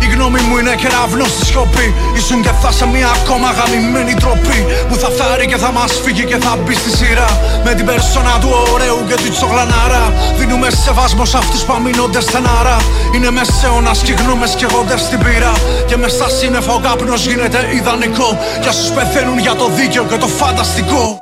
Η 0.05 0.07
γνώμη 0.15 0.41
μου 0.41 0.59
είναι 0.59 0.75
κεραυνός 0.75 1.31
στη 1.35 1.45
σιωπή. 1.45 1.95
Ήσουν 2.17 2.43
και 2.43 2.53
θα 2.63 2.71
σε 2.73 2.87
μια 2.87 3.09
ακόμα 3.19 3.49
γαμημένη 3.59 4.15
τροπή. 4.15 4.59
Που 4.89 4.95
θα 4.95 5.09
φτάρει 5.11 5.47
και 5.47 5.57
θα 5.57 5.73
μας 5.73 5.93
φύγει 6.05 6.25
και 6.25 6.37
θα 6.45 6.57
μπει 6.57 6.75
στη 6.75 6.91
σειρά. 6.97 7.31
Με 7.65 7.75
την 7.75 7.85
περσόνα 7.87 8.39
του 8.41 8.51
ωραίου 8.73 9.01
και 9.09 9.15
του 9.15 9.31
τσογλανάρα. 9.31 10.13
Δίνουμε 10.39 10.69
σεβασμό 10.71 11.25
σε 11.25 11.37
αυτούς 11.37 11.63
που 11.65 11.73
αμήνονται 11.73 12.21
στενάρα. 12.21 12.77
Είναι 13.15 13.31
μεσαίωνα 13.31 13.93
και 14.03 14.13
γνώμες 14.13 14.55
καίγονται 14.55 14.97
στην 14.97 15.19
πύρα. 15.19 15.53
Και 15.87 15.97
με 15.97 16.09
στα 16.09 16.29
σύννεφα 16.29 16.73
ο 16.73 16.81
κάπνος 16.81 17.27
γίνεται 17.27 17.69
ιδανικό. 17.75 18.39
Για 18.63 18.73
σου 18.73 18.93
πεθαίνουν 18.93 19.39
για 19.39 19.55
το 19.55 19.69
δίκαιο 19.69 20.05
και 20.05 20.17
το 20.17 20.27
φανταστικό. 20.27 21.22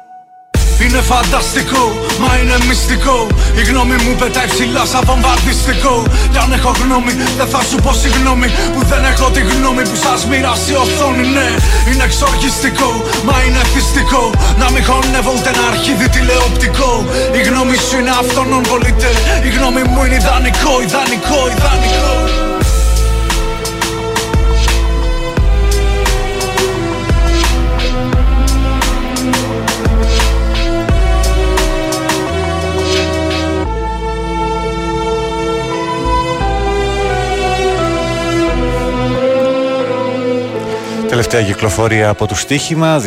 Είναι 0.84 1.00
φανταστικό, 1.10 1.84
μα 2.22 2.30
είναι 2.40 2.56
μυστικό. 2.68 3.18
Η 3.60 3.62
γνώμη 3.70 3.96
μου 4.04 4.12
πετάει 4.20 4.48
ψηλά 4.52 4.84
σαν 4.92 5.02
βομβαρδιστικό 5.08 5.94
Κι 6.32 6.38
αν 6.44 6.50
έχω 6.58 6.72
γνώμη, 6.82 7.12
δεν 7.38 7.48
θα 7.52 7.60
σου 7.68 7.76
πω 7.84 7.92
συγγνώμη. 8.02 8.48
Που 8.74 8.80
δεν 8.90 9.02
έχω 9.10 9.26
τη 9.36 9.40
γνώμη 9.50 9.82
που 9.88 9.96
σας 10.04 10.20
μοιράσει 10.30 10.70
η 10.74 10.76
οθόνη 10.84 11.24
Ναι, 11.36 11.48
είναι 11.88 12.04
εξοργιστικό, 12.08 12.90
μα 13.26 13.36
είναι 13.46 13.62
θυστικό. 13.72 14.24
Να 14.60 14.66
μην 14.72 14.82
χωνεύω 14.88 15.30
ούτε 15.36 15.50
ένα 15.54 15.64
αρχίδι 15.72 16.06
τηλεοπτικό. 16.14 16.90
Η 17.38 17.40
γνώμη 17.48 17.76
σου 17.86 17.96
είναι 18.00 18.12
αυτόνον 18.22 18.62
πολίτε 18.70 19.10
Η 19.48 19.50
γνώμη 19.56 19.82
μου 19.92 20.00
είναι 20.04 20.16
ιδανικό, 20.22 20.72
ιδανικό, 20.86 21.40
ιδανικό 21.54 21.89
Τελευταία 41.30 41.54
κυκλοφορία 41.54 42.08
από 42.08 42.26
το 42.26 42.34
στοίχημα 42.34 43.00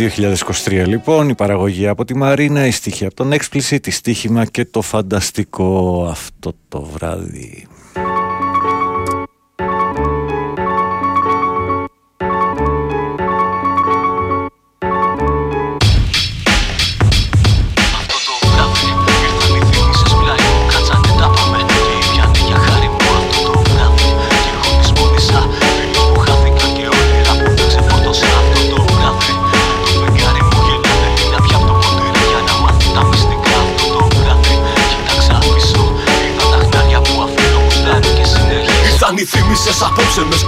2023 0.65 0.83
λοιπόν 0.85 1.29
η 1.29 1.35
παραγωγή 1.35 1.87
από 1.87 2.05
τη 2.05 2.15
Μαρίνα 2.15 2.65
η 2.65 2.71
στοίχη 2.71 3.05
από 3.05 3.15
τον 3.15 3.33
Explicit 3.33 3.79
τη 3.81 3.91
στοίχημα 3.91 4.45
και 4.45 4.65
το 4.65 4.81
φανταστικό 4.81 6.07
αυτό 6.09 6.53
το 6.69 6.81
βράδυ 6.81 7.67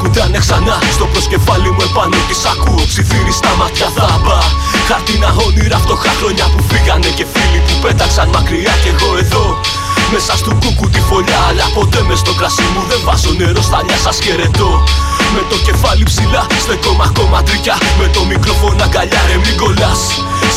απόψε 0.06 0.30
με 0.30 0.38
σκουντάνε 0.38 0.38
ξανά 0.38 0.78
Στο 0.92 1.06
προσκεφάλι 1.06 1.72
μου 1.72 1.84
επάνω 1.90 2.18
τις 2.28 2.46
ακούω 2.46 2.86
ψιθύρι 2.88 3.32
στα 3.32 3.52
μάτια 3.60 3.88
θα 3.96 4.22
μπα 4.24 4.40
Χαρτίνα 4.88 5.30
όνειρα 5.46 5.78
φτωχά 5.78 6.12
χρόνια 6.20 6.46
που 6.52 6.64
φύγανε 6.70 7.10
και 7.18 7.26
φίλοι 7.34 7.60
που 7.68 7.76
πέταξαν 7.82 8.30
μακριά. 8.34 8.74
Κι 8.84 8.92
εγώ 8.94 9.10
εδώ 9.24 9.46
μέσα 10.14 10.34
στο 10.42 10.52
κούκου 10.62 10.90
τη 10.90 11.00
φωλιά 11.08 11.40
Αλλά 11.50 11.66
ποτέ 11.76 12.02
μες 12.08 12.20
στο 12.20 12.34
κρασί 12.40 12.68
μου 12.74 12.82
δεν 12.90 13.00
βάζω 13.06 13.32
νερό 13.40 13.62
στα 13.70 13.80
νιά 13.86 13.98
σας 14.06 14.18
χαιρετώ. 14.24 14.84
Με 15.36 15.42
το 15.50 15.58
κεφάλι 15.66 16.04
ψηλά 16.04 16.44
στεκόμαι 16.64 17.04
ακόμα 17.10 17.44
τρικιά 17.44 17.78
Με 18.00 18.08
το 18.16 18.22
μικρόφωνο 18.32 18.84
αγκαλιά 18.84 19.22
ρε 19.30 19.38
μην 19.44 19.56
κολλάς 19.62 20.02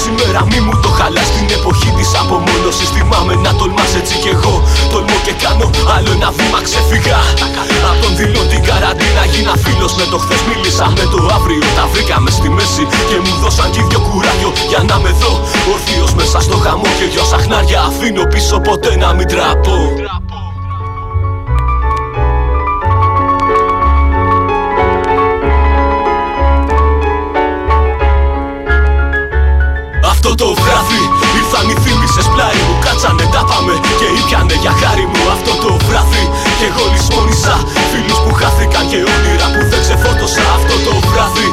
Σήμερα 0.05 0.41
μη 0.51 0.59
μου 0.65 0.75
το 0.85 0.91
χαλάς. 0.99 1.27
Στην 1.33 1.47
εποχή 1.59 1.91
της 1.99 2.11
απομόνωσης 2.23 2.89
Θυμάμαι 2.95 3.35
να 3.45 3.51
τολμάς 3.59 3.93
έτσι 4.01 4.15
κι 4.23 4.31
εγώ. 4.37 4.55
Τολμώ 4.93 5.17
και 5.27 5.35
κάνω 5.43 5.67
άλλο 5.95 6.11
ένα 6.19 6.31
βήμα 6.37 6.61
ξεφυγά 6.67 7.21
Απ' 7.91 7.99
τον 8.03 8.13
δηλώ 8.19 8.43
την 8.53 8.63
καραντίνα 8.69 9.23
γίνα 9.33 9.55
φίλος. 9.65 9.93
Με 9.99 10.05
το 10.13 10.19
χθες 10.23 10.41
μίλησα 10.49 10.87
με 10.99 11.05
το 11.13 11.19
αύριο 11.37 11.65
Τα 11.79 11.85
βρήκαμε 11.93 12.31
στη 12.39 12.49
μέση. 12.57 12.85
Και 13.09 13.17
μου 13.25 13.33
δώσαν 13.43 13.69
κι 13.75 13.83
δυο 13.89 14.01
κουράγιο 14.07 14.51
Για 14.71 14.81
να 14.91 14.97
με 15.05 15.11
δω. 15.21 15.33
Ορθίος 15.73 16.13
μέσα 16.19 16.39
στο 16.47 16.57
χαμό 16.65 16.89
Και 16.99 17.07
δυο 17.13 17.25
σαχνάρια 17.31 17.81
αφήνω 17.89 18.23
πίσω 18.33 18.57
ποτέ 18.67 18.93
να 19.03 19.09
μην 19.17 19.27
τραπώ 19.33 19.79
το 30.43 30.49
βράδυ 30.63 31.03
ήρθαν 31.41 31.67
οι 31.71 31.77
θύμησες 31.83 32.27
πλάι 32.35 32.59
μου 32.67 32.75
Κάτσανε 32.85 33.27
τα 33.35 33.43
πάμε. 33.51 33.75
Και 34.01 34.09
ήπιανε 34.21 34.57
για 34.63 34.75
χάρη 34.81 35.07
μου 35.13 35.23
Αυτό 35.37 35.53
το 35.65 35.71
βράδυ. 35.87 36.25
Και 36.59 36.67
εγώ 36.71 36.85
λησμόνησα 36.95 37.55
Φίλους 37.91 38.19
που 38.25 38.33
χάθηκαν 38.41 38.85
και 38.91 38.99
όνειρα 39.15 39.47
που 39.55 39.63
δεν 39.71 39.81
ξεφόρτωσα 39.85 40.45
Αυτό 40.59 40.75
το 40.87 40.95
βράδυ 41.09 41.49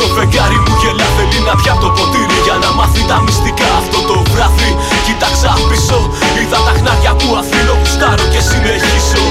το 0.00 0.06
φεγγάρι 0.14 0.58
μου 0.64 0.72
γελά 0.80 1.08
θέλει 1.16 1.38
να 1.48 1.54
πιά 1.60 1.74
το 1.82 1.88
ποτήρι. 1.96 2.38
Για 2.46 2.56
να 2.62 2.70
μάθει 2.78 3.02
τα 3.10 3.16
μυστικά 3.24 3.68
αυτό 3.80 3.98
το 4.08 4.16
βράδυ. 4.32 4.70
Κοίταξα 5.06 5.50
πίσω 5.68 5.98
είδα 6.40 6.58
τα 6.66 6.72
χνάρια 6.78 7.12
που 7.18 7.28
αφήνω 7.40 7.74
Κουστάρω 7.82 8.26
και 8.32 8.40
συνεχίσω. 8.48 9.22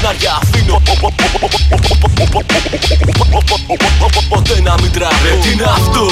Χνάρια 0.00 0.32
αφήνω. 0.42 0.76
Ποτέ 4.28 4.60
να 4.66 4.74
μην 4.80 4.90
τραβώ. 4.96 5.30
Τι 5.42 5.48
είναι 5.52 5.68
αυτό 5.78 6.04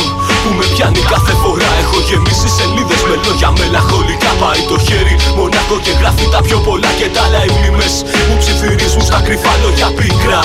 που 0.42 0.50
με 0.58 0.64
πιάνει 0.74 1.02
κάθε 1.14 1.34
φορά; 1.42 1.70
Έχω 1.82 1.98
γεμίσει 2.08 2.48
σελίδες 2.56 3.00
με 3.08 3.16
λόγια 3.24 3.50
μελαγχολικά. 3.58 4.30
Πάει 4.42 4.62
το 4.70 4.76
χέρι 4.86 5.14
μονάχο 5.36 5.76
και 5.84 5.92
γράφει 6.00 6.26
τα 6.34 6.40
πιο 6.46 6.58
πολλά 6.66 6.90
Και 6.98 7.08
τα 7.14 7.22
άλλα 7.24 7.40
οι 7.46 7.50
μνήμες 7.56 7.94
που 8.26 8.34
ψιθυρίζουν 8.40 9.02
στα 9.08 9.18
κρυφά 9.26 9.52
λόγια 9.62 9.88
πίκρα. 9.98 10.40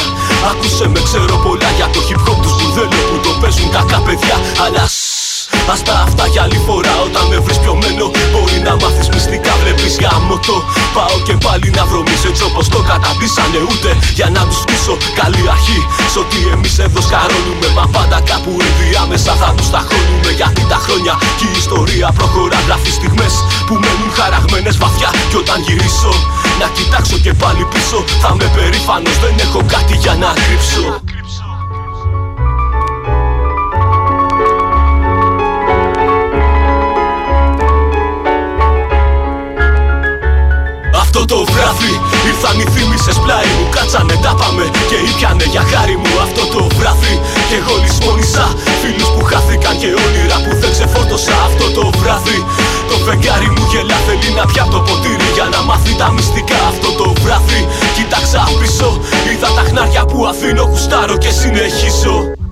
Άκουσε 0.51 0.87
με 0.87 0.99
ξέρω 1.07 1.35
πολλά 1.45 1.69
για 1.77 1.87
το 1.93 1.99
hip 2.07 2.21
hop 2.25 2.37
τους 2.41 2.53
μπουρδέλο 2.55 2.99
Που 3.09 3.17
το 3.23 3.31
παίζουν 3.41 3.69
κακά 3.71 3.99
παιδιά. 4.05 4.35
Αλλά 4.65 4.85
Ας 5.71 5.83
τα 5.83 5.93
αυτά 6.07 6.25
για 6.27 6.41
άλλη 6.41 6.59
φορά 6.67 6.93
όταν 7.07 7.23
με 7.31 7.37
βρεις 7.45 7.59
πιωμένο 7.59 8.05
Μπορεί 8.31 8.59
να 8.67 8.73
μάθεις 8.81 9.07
μυστικά 9.13 9.53
βλέπεις 9.61 9.95
το. 10.47 10.55
Πάω 10.95 11.17
και 11.27 11.35
πάλι 11.45 11.67
να 11.77 11.83
βρωμίσω 11.89 12.27
έτσι 12.31 12.43
όπως 12.49 12.65
το 12.73 12.79
καταντήσανε 12.89 13.59
Ούτε 13.69 13.89
για 14.17 14.29
να 14.35 14.41
τους 14.49 14.61
πείσω. 14.67 14.93
Καλή 15.19 15.43
αρχή 15.55 15.79
Σ' 16.11 16.17
ότι 16.23 16.37
εμείς 16.53 16.75
εδώ 16.85 17.01
σκαρώνουμε. 17.07 17.67
Μα 17.77 17.85
πάντα 17.95 18.17
κάπου 18.29 18.51
ενδιάμεσα 18.67 19.33
θα 19.41 19.49
τους 19.57 19.69
ταχώνουμε 19.73 20.31
Γιατί 20.39 20.61
τα 20.71 20.79
χρόνια 20.85 21.13
και 21.37 21.45
η 21.53 21.55
ιστορία 21.63 22.07
προχωρά. 22.17 22.59
Γράφει 22.67 22.91
στιγμές 22.99 23.33
που 23.67 23.73
μένουν 23.83 24.11
χαραγμένες 24.17 24.75
βαθιά. 24.83 25.09
Και 25.29 25.37
όταν 25.43 25.57
γυρίσω 25.65 26.13
να 26.59 26.67
κοιτάξω 26.77 27.17
και 27.25 27.33
πάλι 27.41 27.63
πίσω 27.73 27.97
Θα 28.21 28.31
με 28.39 28.47
περήφανος. 28.55 29.15
Δεν 29.23 29.35
έχω 29.45 29.61
κάτι 29.73 29.93
για 30.03 30.13
να 30.21 30.29
κρύψω 30.43 30.83
Αυτό 41.15 41.35
το 41.35 41.43
βράδυ. 41.53 41.93
Ήρθαν 42.29 42.57
οι 42.59 42.65
θύμησες 42.73 43.17
πλάι 43.23 43.49
μου 43.55 43.65
Κάτσανε 43.75 44.15
τα 44.25 44.31
πάμε 44.39 44.63
και 44.89 44.97
ήπιανε 45.09 45.45
για 45.53 45.63
χάρη 45.71 45.95
μου 46.01 46.13
Αυτό 46.25 46.43
το 46.53 46.61
βράδυ. 46.77 47.15
Και 47.49 47.55
εγώ 47.61 47.73
λησμόνησα 47.83 48.45
Φίλους 48.81 49.09
που 49.13 49.21
χάθηκαν 49.29 49.75
και 49.81 49.89
όνειρα 50.05 50.37
που 50.43 50.51
δεν 50.61 50.71
ξεφόρτωσα 50.75 51.35
Αυτό 51.47 51.65
το 51.77 51.83
βράδυ. 51.99 52.39
Το 52.89 52.95
φεγγάρι 53.05 53.49
μου 53.53 53.63
γελά 53.71 53.97
θέλει 54.05 54.29
να 54.39 54.43
πια 54.51 54.63
το 54.73 54.79
ποτήρι 54.87 55.27
Για 55.37 55.47
να 55.53 55.59
μάθει 55.67 55.93
τα 56.01 56.07
μυστικά 56.15 56.59
Αυτό 56.71 56.89
το 56.99 57.07
βράδυ. 57.23 57.61
Κοίταξα 57.95 58.41
πίσω 58.59 58.89
Είδα 59.29 59.49
τα 59.57 59.63
χνάρια 59.69 60.03
που 60.09 60.19
αφήνω 60.31 60.65
κουστάρω 60.71 61.15
και 61.23 61.31
συνεχίσω 61.39 62.42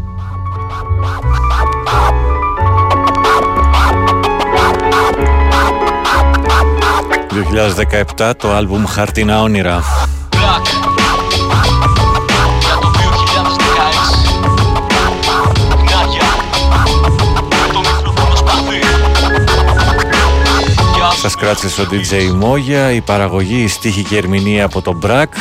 2017 8.19 8.31
το 8.37 8.53
άλμπουμ 8.53 8.85
Χαρτίνα 8.85 9.41
Όνειρα. 9.41 9.83
Σας 21.21 21.35
κράτησε 21.35 21.81
ο 21.81 21.85
DJ 21.91 22.33
Μόγια, 22.35 22.91
η 22.91 23.01
παραγωγή, 23.01 23.61
η 23.61 23.67
στίχη 23.67 24.03
και 24.03 24.17
ερμηνεία 24.17 24.65
από 24.65 24.81
τον 24.81 24.95
Μπρακ 24.95 25.33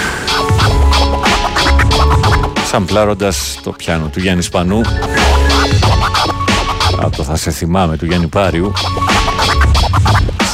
Σαμπλάροντας 2.71 3.59
το 3.63 3.71
πιάνο 3.71 4.07
του 4.07 4.21
Γιάννη 4.21 4.43
Σπανού 4.43 4.81
Από 7.01 7.17
το 7.17 7.23
θα 7.23 7.37
σε 7.37 7.51
θυμάμαι 7.51 7.97
του 7.97 8.07
Γιάννη 8.07 8.27
Πάριου 8.27 8.73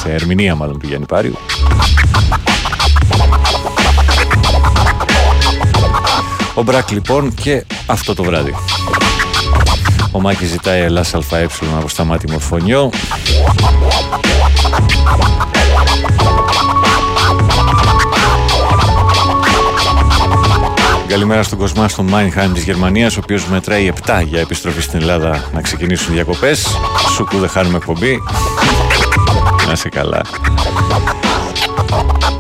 σε 0.07 0.13
ερμηνεία 0.13 0.55
μάλλον 0.55 0.79
του 0.79 0.87
Γιάννη 0.87 1.07
Πάριου. 1.07 1.37
Ο 6.55 6.63
Μπρακ 6.63 6.91
λοιπόν 6.91 7.35
και 7.35 7.65
αυτό 7.87 8.15
το 8.15 8.23
βράδυ. 8.23 8.55
Ο 10.13 10.21
Μάκης 10.21 10.49
ζητάει 10.49 10.81
Ελλάς 10.81 11.15
ΑΕ 11.15 11.47
από 11.79 11.89
σταμάτη 11.89 12.31
μορφωνιό. 12.31 12.91
Καλημέρα 21.09 21.43
στον 21.43 21.59
Κοσμά 21.59 21.89
στον 21.89 22.09
Μάινχάιμ 22.09 22.53
της 22.53 22.65
Γερμανίας 22.65 23.17
ο 23.17 23.21
οποίος 23.23 23.47
μετράει 23.47 23.93
7 24.07 24.23
για 24.25 24.41
επιστροφή 24.41 24.81
στην 24.81 25.01
Ελλάδα 25.01 25.45
να 25.53 25.61
ξεκινήσουν 25.61 26.15
διακοπές. 26.15 26.67
Σου 27.15 27.29
δεν 27.33 27.49
χάνουμε 27.49 27.77
εκπομπή. 27.77 28.19
Να 29.67 29.73
είσαι 29.73 29.89
καλά. 29.89 30.21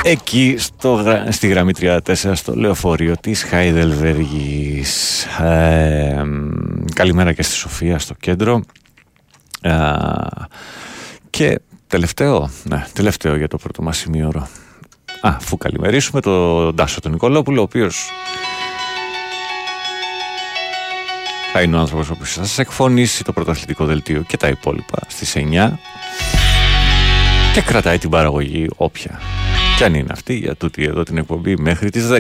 Εκεί 0.02 0.54
στο, 0.58 1.04
στη 1.30 1.46
γραμμή 1.48 1.72
34 1.80 1.98
στο 2.32 2.54
λεωφορείο 2.54 3.14
της 3.20 3.42
Χάιδελβέργης 3.42 5.24
ε, 5.24 6.22
Καλημέρα 6.94 7.32
και 7.32 7.42
στη 7.42 7.54
Σοφία 7.54 7.98
στο 7.98 8.14
κέντρο. 8.14 8.62
Ε, 9.60 9.72
Και 11.30 11.60
τελευταίο, 11.86 12.50
ναι, 12.64 12.86
τελευταίο 12.92 13.36
για 13.36 13.48
το 13.48 13.56
πρώτο 13.56 13.82
μας 13.82 13.96
σημείο 13.96 14.32
Α, 15.20 15.36
αφού 15.36 15.56
καλημερίσουμε 15.56 16.20
τον 16.20 16.76
Τάσο 16.76 17.00
τον 17.00 17.12
Νικολόπουλο, 17.12 17.60
ο 17.60 17.62
οποίος 17.62 18.10
θα 21.52 21.62
είναι 21.62 21.76
ο 21.76 21.78
άνθρωπος 21.78 22.06
που 22.06 22.14
θα 22.24 22.24
σας 22.24 22.58
εκφωνήσει 22.58 23.24
το 23.24 23.32
πρωτοαθλητικό 23.32 23.84
δελτίο 23.84 24.22
και 24.22 24.36
τα 24.36 24.48
υπόλοιπα 24.48 24.98
στις 25.08 25.36
9 25.36 25.70
και 27.56 27.62
κρατάει 27.62 27.98
την 27.98 28.10
παραγωγή 28.10 28.66
όποια 28.76 29.20
και 29.76 29.84
αν 29.84 29.94
είναι 29.94 30.12
αυτή 30.12 30.34
για 30.34 30.54
τούτη 30.56 30.84
εδώ 30.84 31.02
την 31.02 31.16
εκπομπή 31.16 31.56
μέχρι 31.56 31.90
τις 31.90 32.04
10. 32.10 32.16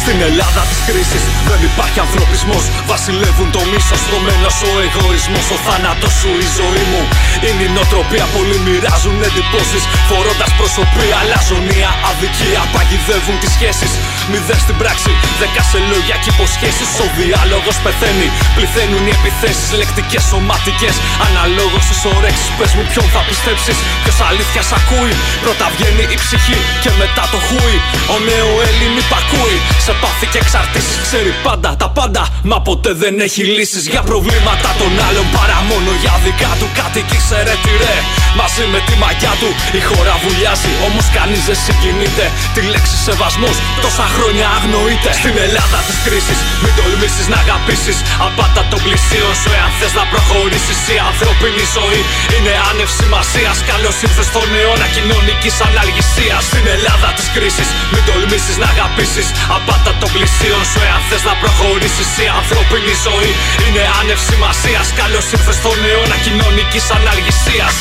Στην 0.00 0.18
Ελλάδα 0.30 0.62
της 0.70 0.80
κρίσης 0.88 1.24
δεν 1.48 1.60
υπάρχει 1.70 1.98
ανθρωπισμός. 2.06 2.64
Βασιλεύουν 2.92 3.48
το 3.56 3.62
μίσος, 3.70 4.00
το 4.10 4.18
μένο 4.26 4.50
ο 4.70 4.72
εγωισμός. 4.86 5.46
Ο 5.54 5.58
θάνατος 5.66 6.14
σου, 6.18 6.30
η 6.46 6.48
ζωή 6.58 6.84
μου. 6.90 7.02
Είναι 7.48 7.64
η 7.68 7.70
νοοτροπία. 7.76 8.26
Πολλοί 8.36 8.56
μοιράζουν 8.66 9.16
εντυπώσεις. 9.28 9.82
Φορώντας 10.10 10.50
προσωπία, 10.60 11.16
αλαζονία, 11.22 11.90
αδικία. 12.10 12.62
Παγιδεύουν 12.74 13.36
τις 13.42 13.52
σχέσεις. 13.56 13.92
Μηδέν 14.30 14.58
στην 14.64 14.76
πράξη, 14.80 15.12
δέκα 15.40 15.62
σε 15.70 15.78
λόγια 15.90 16.16
και 16.22 16.30
υποσχέσεις. 16.34 16.88
Ο 17.04 17.06
διάλογος 17.18 17.76
πεθαίνει. 17.84 18.28
Πληθαίνουν 18.56 19.02
οι 19.08 19.12
επιθέσεις, 19.18 19.68
λεκτικές, 19.80 20.24
σωματικές. 20.30 20.96
Αναλόγως 21.26 21.84
στι 21.86 21.96
ωρέξεις, 22.14 22.48
πες 22.58 22.70
μου 22.76 22.84
ποιον 22.90 23.06
θα 23.14 23.20
πιστέψεις. 23.28 23.78
Ποιος 24.02 24.18
αλήθειας 24.28 24.68
ακούει. 24.78 25.14
Πρώτα 25.44 25.66
βγαίνει 25.74 26.04
η 26.14 26.16
ψυχή 26.22 26.58
και 26.82 26.90
μετά 27.00 27.24
το 27.32 27.38
χούι. 27.46 27.76
Ο 28.14 28.16
νέο 28.28 28.50
Έλλην 28.68 28.92
υπακούει. 29.02 29.58
Σε 29.86 29.92
πάθη 30.02 30.26
και 30.32 30.40
εξαρτήσεις 30.44 30.96
ξέρει 31.06 31.30
πάντα 31.46 31.70
τα 31.80 31.88
πάντα. 31.98 32.22
Μα 32.50 32.58
ποτέ 32.68 32.92
δεν 33.02 33.14
έχει 33.26 33.42
λύσεις 33.56 33.84
για 33.92 34.02
προβλήματα 34.10 34.70
των 34.80 34.92
άλλων 35.06 35.26
παρά 35.36 35.58
μόνο 35.70 35.90
για 36.02 36.14
δικά 36.24 36.52
του. 36.58 36.68
Κάτι 36.80 37.00
ρε 37.48 37.56
τι 37.64 37.72
ρε. 37.82 37.96
Μαζί 38.40 38.64
με 38.72 38.80
τη 38.86 38.94
μαγιά 39.02 39.32
του 39.40 39.50
η 39.78 39.80
χώρα 39.88 40.14
βουλιάζει. 40.24 40.72
Όμως 40.88 41.06
κανείς 41.16 41.42
δεν 41.48 41.58
συγκινείται. 41.64 42.24
Τη 42.54 42.60
λέξη 42.72 42.96
σεβασμός 43.06 43.56
τόσα 43.84 44.06
χρόνια 44.16 44.46
αγνοείται. 44.58 45.10
Στην 45.20 45.36
Ελλάδα 45.46 45.78
της 45.86 45.98
κρίσης 46.04 46.38
μην 46.62 46.72
τολμήσεις 46.78 47.26
να 47.32 47.38
αγαπήσεις. 47.44 47.98
Απάτα 48.26 48.62
τον 48.70 48.80
πλησίον 48.84 49.34
σου 49.40 49.50
εάν 49.58 49.70
θες 49.78 49.92
να 49.98 50.04
προχωρήσεις. 50.12 50.78
Η 50.94 50.96
ανθρώπινη 51.10 51.64
ζωή 51.76 52.02
είναι 52.34 52.52
άνευ 52.68 52.90
σημασίας. 53.00 53.56
Καλώς 53.70 53.96
ήρθες 54.06 54.26
στον 54.30 54.48
αιώνα 54.58 54.86
κοινωνικής 54.96 55.56
αναλγησία. 55.66 56.36
Στην 56.48 56.64
Ελλάδα 56.74 57.08
της 57.16 57.26
κρίσης 57.34 57.68
μην 57.92 58.02
τολμήσεις 58.08 58.56
να 58.62 58.66
αγαπήσεις. 58.74 59.28
Απάτα 59.56 59.92
των 60.00 60.10
πλησίων 60.14 60.62
σου 60.70 60.80
εάν 60.86 61.02
θες 61.08 61.22
να 61.28 61.34
προχωρήσεις 61.42 62.08
Η 62.24 62.26
ανθρώπινη 62.40 62.94
ζωή 63.06 63.32
είναι 63.64 63.82
άνευ 64.00 64.20
σημασίας 64.28 64.86
Καλώς 65.00 65.26
ήρθες 65.34 65.56
στον 65.60 65.78
αιώνα 65.88 66.16
κοινωνικής 66.24 66.84
αναλγησίας 67.13 67.75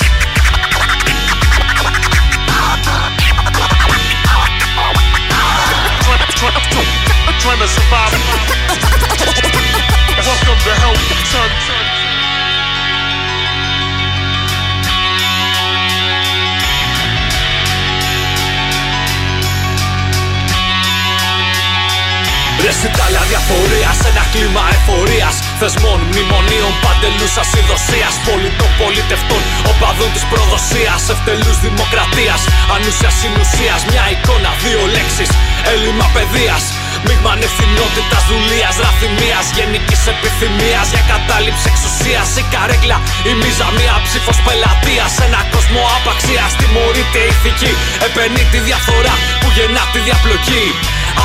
Trying 7.43 7.61
to 7.61 7.69
survive. 7.69 8.13
Welcome 10.29 10.59
to 10.67 10.73
help, 10.83 10.99
son. 11.33 12.02
20 22.74 22.86
Ιταλία 22.92 23.24
διαφορία 23.32 23.90
σε 24.00 24.08
ένα 24.12 24.24
κλίμα 24.34 24.64
εφορία. 24.78 25.30
Θεσμών, 25.60 26.00
μνημονίων, 26.10 26.74
παντελούς 26.84 27.34
ασυδοσία. 27.44 28.10
Πολιτών, 28.28 28.72
πολιτευτών, 28.82 29.42
οπαδών 29.72 30.10
της 30.16 30.26
προδοσίας. 30.32 31.02
Ευτελούς 31.14 31.58
δημοκρατίας. 31.66 32.42
Ανούσιας 32.76 33.16
συνουσίας. 33.22 33.80
Μια 33.92 34.06
εικόνα, 34.14 34.52
δύο 34.64 34.82
λέξεις. 34.96 35.30
Έλλειμμα 35.74 36.08
παιδείας. 36.16 36.64
Μείγμα 37.06 37.32
ανευθυνότητας, 37.38 38.24
δουλείας, 38.32 38.76
ραθυμίας. 38.86 39.46
Γενικής 39.58 40.02
επιθυμίας 40.14 40.88
για 40.94 41.04
κατάληψη 41.12 41.66
εξουσίας. 41.72 42.28
Η 42.42 42.44
καρέκλα, 42.54 42.98
η 43.30 43.32
μίζα, 43.40 43.68
μια 43.80 43.96
ψήφος 44.06 44.38
πελατείας. 44.46 45.14
Ένα 45.28 45.42
κόσμο 45.54 45.82
άπαξια. 45.96 46.46
Τιμωρείται 46.60 47.22
ηθική. 47.32 47.72
Επενεί 48.08 48.44
τη 48.52 48.60
διαφορά 48.70 49.14
που 49.40 49.48
γεννά 49.58 49.84
τη 49.94 50.00
διαπλοκή. 50.08 50.66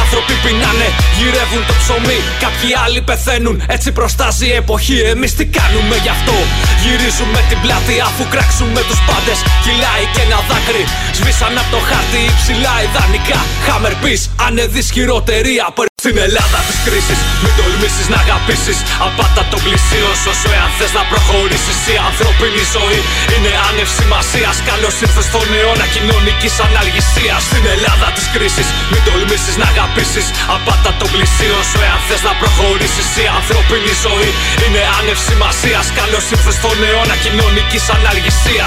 Άνθρωποι 0.02 0.34
πεινάνε, 0.42 0.88
γυρεύουν 1.16 1.62
το 1.68 1.74
ψωμί. 1.80 2.18
Κάποιοι 2.44 2.70
άλλοι 2.84 3.00
πεθαίνουν, 3.08 3.56
έτσι 3.76 3.88
προστάζει 3.98 4.46
η 4.52 4.56
εποχή. 4.62 4.98
Εμείς 5.14 5.32
τι 5.38 5.44
κάνουμε 5.58 5.96
γι' 6.04 6.12
αυτό; 6.16 6.36
Γυρίζουμε 6.82 7.40
την 7.50 7.58
πλάτη 7.64 7.94
αφού 8.08 8.22
κράξουμε 8.32 8.80
τους 8.88 9.00
πάντες. 9.08 9.38
Κυλάει 9.64 10.04
και 10.14 10.22
ένα 10.26 10.38
δάκρυ. 10.48 10.84
Σβήσαν 11.16 11.58
από 11.62 11.70
το 11.74 11.80
χάρτη 11.88 12.20
υψηλά 12.32 12.74
ιδανικά. 12.86 13.40
Hammer 13.66 13.94
piece, 14.02 14.24
ανεδεί 14.46 14.82
χειροτερία. 14.94 15.66
Στην 16.08 16.26
Ελλάδα 16.28 16.60
της 16.68 16.78
κρίσης, 16.86 17.20
μην 17.42 17.52
τολμήσεις 17.58 18.06
να 18.12 18.18
αγαπήσεις. 18.24 18.78
Απάτα 19.06 19.42
τον 19.52 19.60
πλησίον 19.64 20.14
σου, 20.22 20.30
εάν 20.56 20.70
θες 20.78 20.92
να 20.98 21.02
προχωρήσεις. 21.12 21.78
Η 21.94 21.96
ανθρώπινη 22.08 22.62
ζωή 22.76 23.00
είναι 23.34 23.52
άνευ 23.68 23.88
σημασία. 24.00 24.50
Καλώς 24.70 24.94
ήρθες 25.04 25.26
στον 25.30 25.48
αιώνα 25.56 25.86
κοινωνικής 25.94 26.54
αναλγησία. 26.66 27.34
Στην 27.48 27.64
Ελλάδα 27.74 28.08
της 28.16 28.26
κρίσης, 28.34 28.68
μην 28.90 29.02
τολμήσεις 29.06 29.56
να 29.60 29.66
αγαπήσεις. 29.72 30.26
Απάτα 30.56 30.90
τον 31.00 31.08
πλησίον 31.14 31.62
σου, 31.70 31.78
εάν 31.86 32.00
θες 32.06 32.22
να 32.28 32.32
προχωρήσεις. 32.40 33.08
Η 33.22 33.24
ανθρώπινη 33.38 33.92
ζωή 34.04 34.30
είναι 34.64 34.82
άνευ 34.98 35.18
σημασία. 35.28 35.80
Καλώς 36.00 36.24
ήρθες 36.34 36.54
στον 36.60 36.78
αιώνα 36.86 37.16
κοινωνικής 37.24 37.84
αναλγησία. 37.96 38.66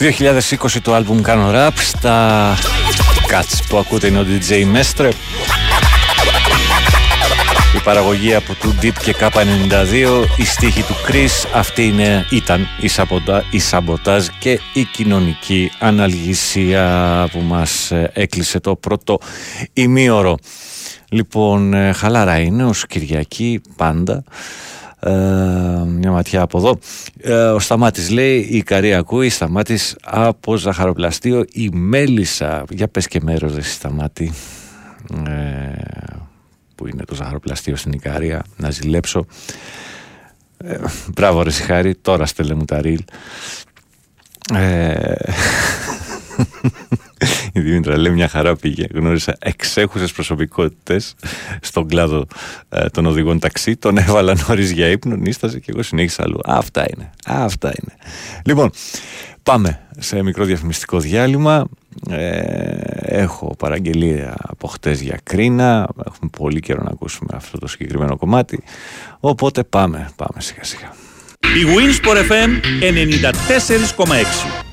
2020 0.00 0.76
το 0.82 0.94
άλμπουμ 0.94 1.20
Κάνω 1.20 1.50
Rap 1.54 1.70
στα 1.74 2.56
Cuts 3.30 3.58
που 3.68 3.78
ακούτε 3.78 4.06
είναι 4.06 4.18
ο 4.18 4.26
DJ 4.28 4.52
Mestre 4.52 5.10
η 7.76 7.82
παραγωγή 7.84 8.34
από 8.34 8.54
του 8.54 8.74
Deep 8.82 8.92
και 9.02 9.14
K92 9.20 10.24
η 10.36 10.44
στίχη 10.44 10.82
του 10.82 10.94
Chris 11.08 11.48
αυτή 11.54 11.86
είναι, 11.86 12.26
ήταν 12.30 12.68
η, 12.80 12.88
σαποτα, 12.88 13.44
η 13.50 13.58
σαμποτάζ 13.58 14.26
και 14.38 14.60
η 14.72 14.84
κοινωνική 14.84 15.70
αναλγησία 15.78 17.28
που 17.32 17.40
μας 17.40 17.90
ε, 17.90 18.10
έκλεισε 18.14 18.60
το 18.60 18.76
πρώτο 18.76 19.18
ημίωρο. 19.72 20.36
Λοιπόν 21.08 21.74
ε, 21.74 21.92
χαλαρά 21.92 22.38
είναι 22.38 22.64
ως 22.64 22.86
Κυριακή 22.86 23.60
πάντα 23.76 24.24
ε, 25.00 25.10
μια 25.86 26.10
ματιά 26.10 26.42
από 26.42 26.58
εδώ. 26.58 26.78
Ε, 27.20 27.34
ο 27.34 27.58
Σταμάτης 27.58 28.10
λέει, 28.10 28.38
η 28.50 28.56
Ικαρία 28.56 28.98
ακούει, 28.98 29.28
Σταμάτης 29.28 29.96
από 30.02 30.56
ζαχαροπλαστείο, 30.56 31.44
η 31.52 31.68
Μέλισσα. 31.72 32.64
Για 32.70 32.88
πες 32.88 33.06
και 33.06 33.20
μέρος 33.22 33.52
δε 33.54 33.62
Σταμάτη. 33.62 34.32
Ε, 35.26 35.72
που 36.74 36.86
είναι 36.86 37.04
το 37.04 37.14
ζαχαροπλαστείο 37.14 37.76
στην 37.76 37.92
Ικαρία, 37.92 38.44
να 38.56 38.70
ζηλέψω. 38.70 39.26
Ε, 40.56 40.78
μπράβο 41.14 41.42
ρε 41.42 41.50
Σιχάρη, 41.50 41.94
τώρα 41.94 42.26
στέλνε 42.26 42.54
μου 42.54 42.64
τα 42.64 42.80
ρίλ. 42.80 43.04
Ε, 44.54 45.14
η 47.52 47.60
Δήμητρα 47.60 47.98
λέει 47.98 48.12
μια 48.12 48.28
χαρά 48.28 48.56
πήγε. 48.56 48.86
Γνώρισα 48.94 49.36
εξέχουσες 49.38 50.12
προσωπικότητες 50.12 51.14
στον 51.60 51.88
κλάδο 51.88 52.26
ε, 52.68 52.88
των 52.88 53.06
οδηγών 53.06 53.38
ταξί. 53.38 53.76
Τον 53.76 53.98
έβαλα 53.98 54.36
νωρίς 54.48 54.70
για 54.70 54.86
ύπνο, 54.86 55.16
νίστασε 55.16 55.58
και 55.58 55.70
εγώ 55.72 55.82
συνέχισα 55.82 56.22
αλλού. 56.22 56.38
αυτά 56.44 56.84
είναι. 56.90 57.10
αυτά 57.26 57.68
είναι. 57.68 57.94
Λοιπόν, 58.44 58.70
Πάμε 59.42 59.80
σε 59.98 60.22
μικρό 60.22 60.44
διαφημιστικό 60.44 60.98
διάλειμμα. 60.98 61.68
Ε, 62.10 62.78
έχω 63.00 63.54
παραγγελία 63.58 64.34
από 64.38 64.66
χτες 64.68 65.00
για 65.00 65.18
κρίνα. 65.22 65.88
Έχουμε 66.06 66.30
πολύ 66.38 66.60
καιρό 66.60 66.82
να 66.82 66.90
ακούσουμε 66.90 67.30
αυτό 67.34 67.58
το 67.58 67.66
συγκεκριμένο 67.66 68.16
κομμάτι. 68.16 68.62
Οπότε 69.20 69.64
πάμε, 69.64 70.10
πάμε 70.16 70.40
σιγά 70.40 70.64
σιγά. 70.64 70.94
Η 71.40 71.64
Winsport 71.76 72.30
FM 72.30 72.50
94,6 73.96 74.69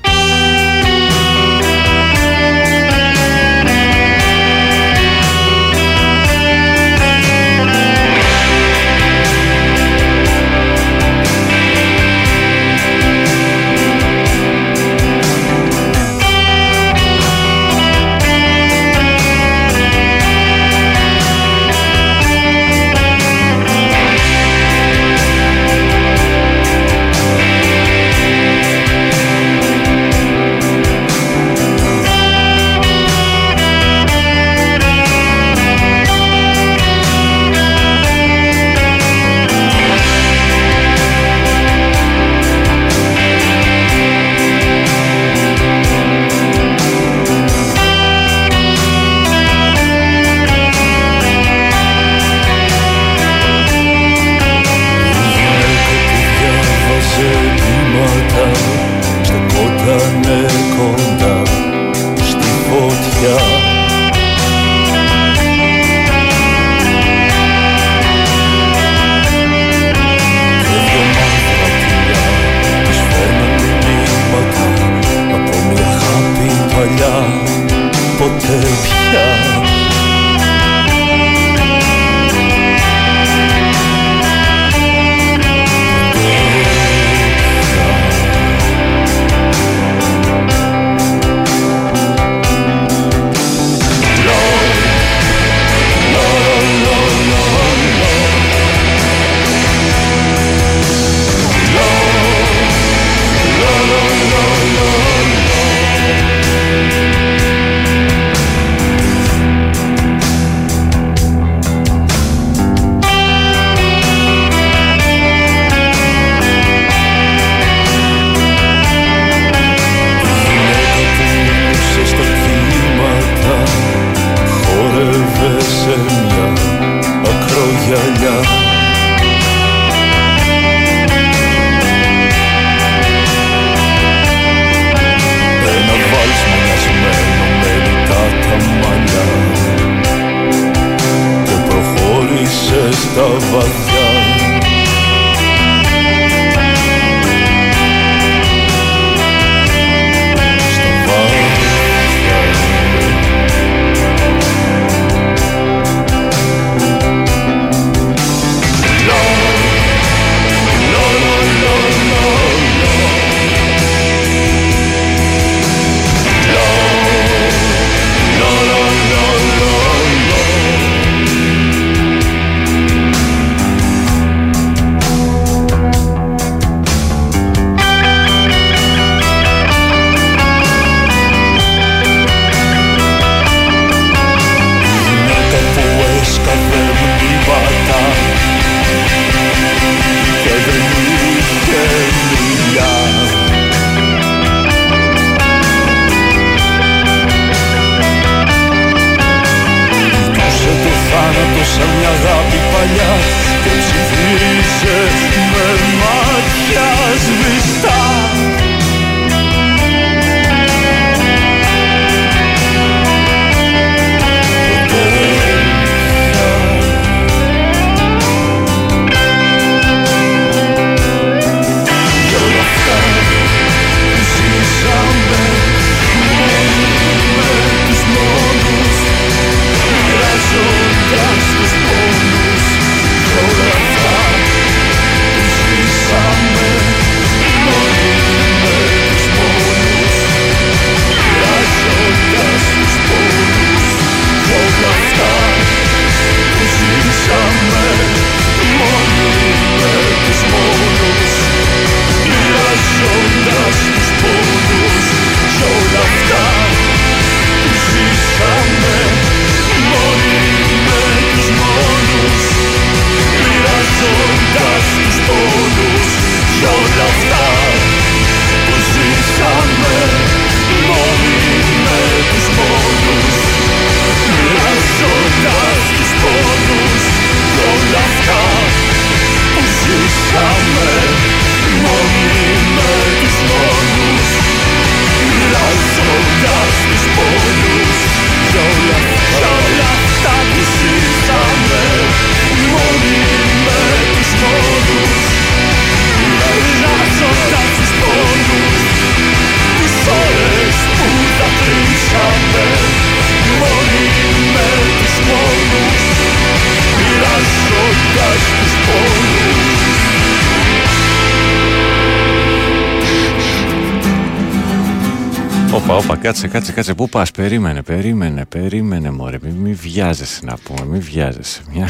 κάτσε, 316.28 316.48
κάτσε, 316.48 316.72
κάτσε. 316.72 316.94
Πού 316.94 317.08
πας, 317.08 317.30
περίμενε, 317.30 317.82
περίμενε, 317.82 318.44
περίμενε, 318.44 319.10
μωρέ. 319.10 319.38
Μη, 319.42 319.50
μη 319.50 319.72
βιάζεσαι 319.72 320.44
να 320.44 320.56
πούμε, 320.56 320.84
μη 320.84 320.98
βιάζεσαι. 320.98 321.62
Μια... 321.72 321.88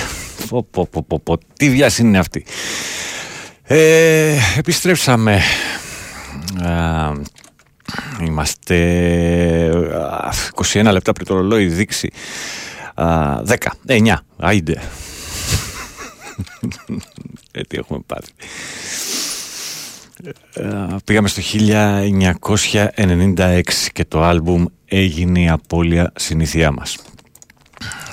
Πω, 0.49 0.62
πω, 0.70 0.86
πω, 0.86 1.03
πω, 1.03 1.20
πω. 1.20 1.39
Τι 1.57 1.70
βιάση 1.70 2.03
είναι 2.03 2.18
αυτή; 2.18 2.45
Ε, 3.62 4.36
επιστρέψαμε. 4.57 5.41
Α, 6.62 7.12
είμαστε 8.20 8.76
α, 9.95 10.32
21 10.72 10.89
λεπτά 10.93 11.12
πριν 11.12 11.26
το 11.26 11.34
ρολόι 11.34 11.66
δείξει. 11.66 12.11
Α, 12.95 13.36
10, 13.47 13.55
9, 13.86 14.14
άιντε. 14.36 14.72
ε, 17.53 17.61
τι 17.61 17.76
έχουμε 17.76 18.01
πάθει. 18.07 18.32
Ε, 20.53 20.97
πήγαμε 21.05 21.29
στο 21.29 21.43
1996 22.97 23.62
και 23.93 24.05
το 24.05 24.23
άλμπουμ 24.23 24.64
έγινε 24.85 25.41
η 25.41 25.49
απώλεια 25.49 26.12
συνήθειά 26.16 26.73
μας. 26.73 26.99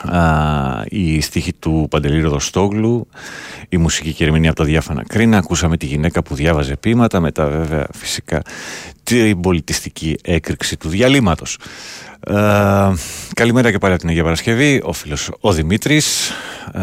Α, 0.03 0.84
η 0.89 1.22
στίχη 1.22 1.53
του 1.53 1.88
Παντελή 1.89 2.22
Ροδοστόγλου, 2.22 3.08
η 3.70 3.78
μουσική 3.78 4.14
και 4.14 4.24
ερμηνεία 4.24 4.49
από 4.49 4.60
τα 4.60 4.66
διάφανα 4.66 5.03
κρίνα, 5.03 5.38
ακούσαμε 5.38 5.78
τη 5.78 5.86
γυναίκα 5.86 6.24
που 6.24 6.36
διάβαζε 6.36 6.76
ποίηματα, 6.76 7.20
μετά 7.20 7.47
βέβαια 7.47 7.88
φυσικά 7.93 8.41
την 9.03 9.39
πολιτιστική 9.39 10.16
έκρηξη 10.24 10.78
του 10.78 10.89
διαλύματος. 10.89 11.58
Ε, 12.28 12.93
καλημέρα 13.34 13.71
και 13.71 13.78
πάλι 13.78 13.93
από 13.93 14.01
την 14.01 14.09
Αγία 14.09 14.23
Παρασκευή, 14.23 14.82
ο 14.84 14.93
φίλος 14.93 15.32
ο 15.39 15.51
Δημήτρης 15.51 16.32
ε, 16.73 16.82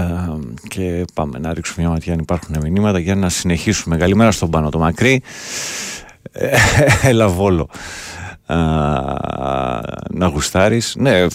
και 0.68 1.04
πάμε 1.14 1.38
να 1.38 1.52
ρίξουμε 1.52 1.82
μια 1.82 1.94
ματιά 1.94 2.12
αν 2.12 2.18
υπάρχουν 2.18 2.56
μηνύματα 2.62 2.98
για 2.98 3.14
να 3.14 3.28
συνεχίσουμε. 3.28 3.96
Καλημέρα 3.96 4.30
στον 4.30 4.50
Πάνο 4.50 4.68
το 4.68 4.78
Μακρύ, 4.78 5.22
ε, 6.32 6.56
έλα 7.02 7.28
Βόλο 7.28 7.68
να 10.10 10.26
γουστάρεις. 10.32 10.94
Ναι, 10.98 11.26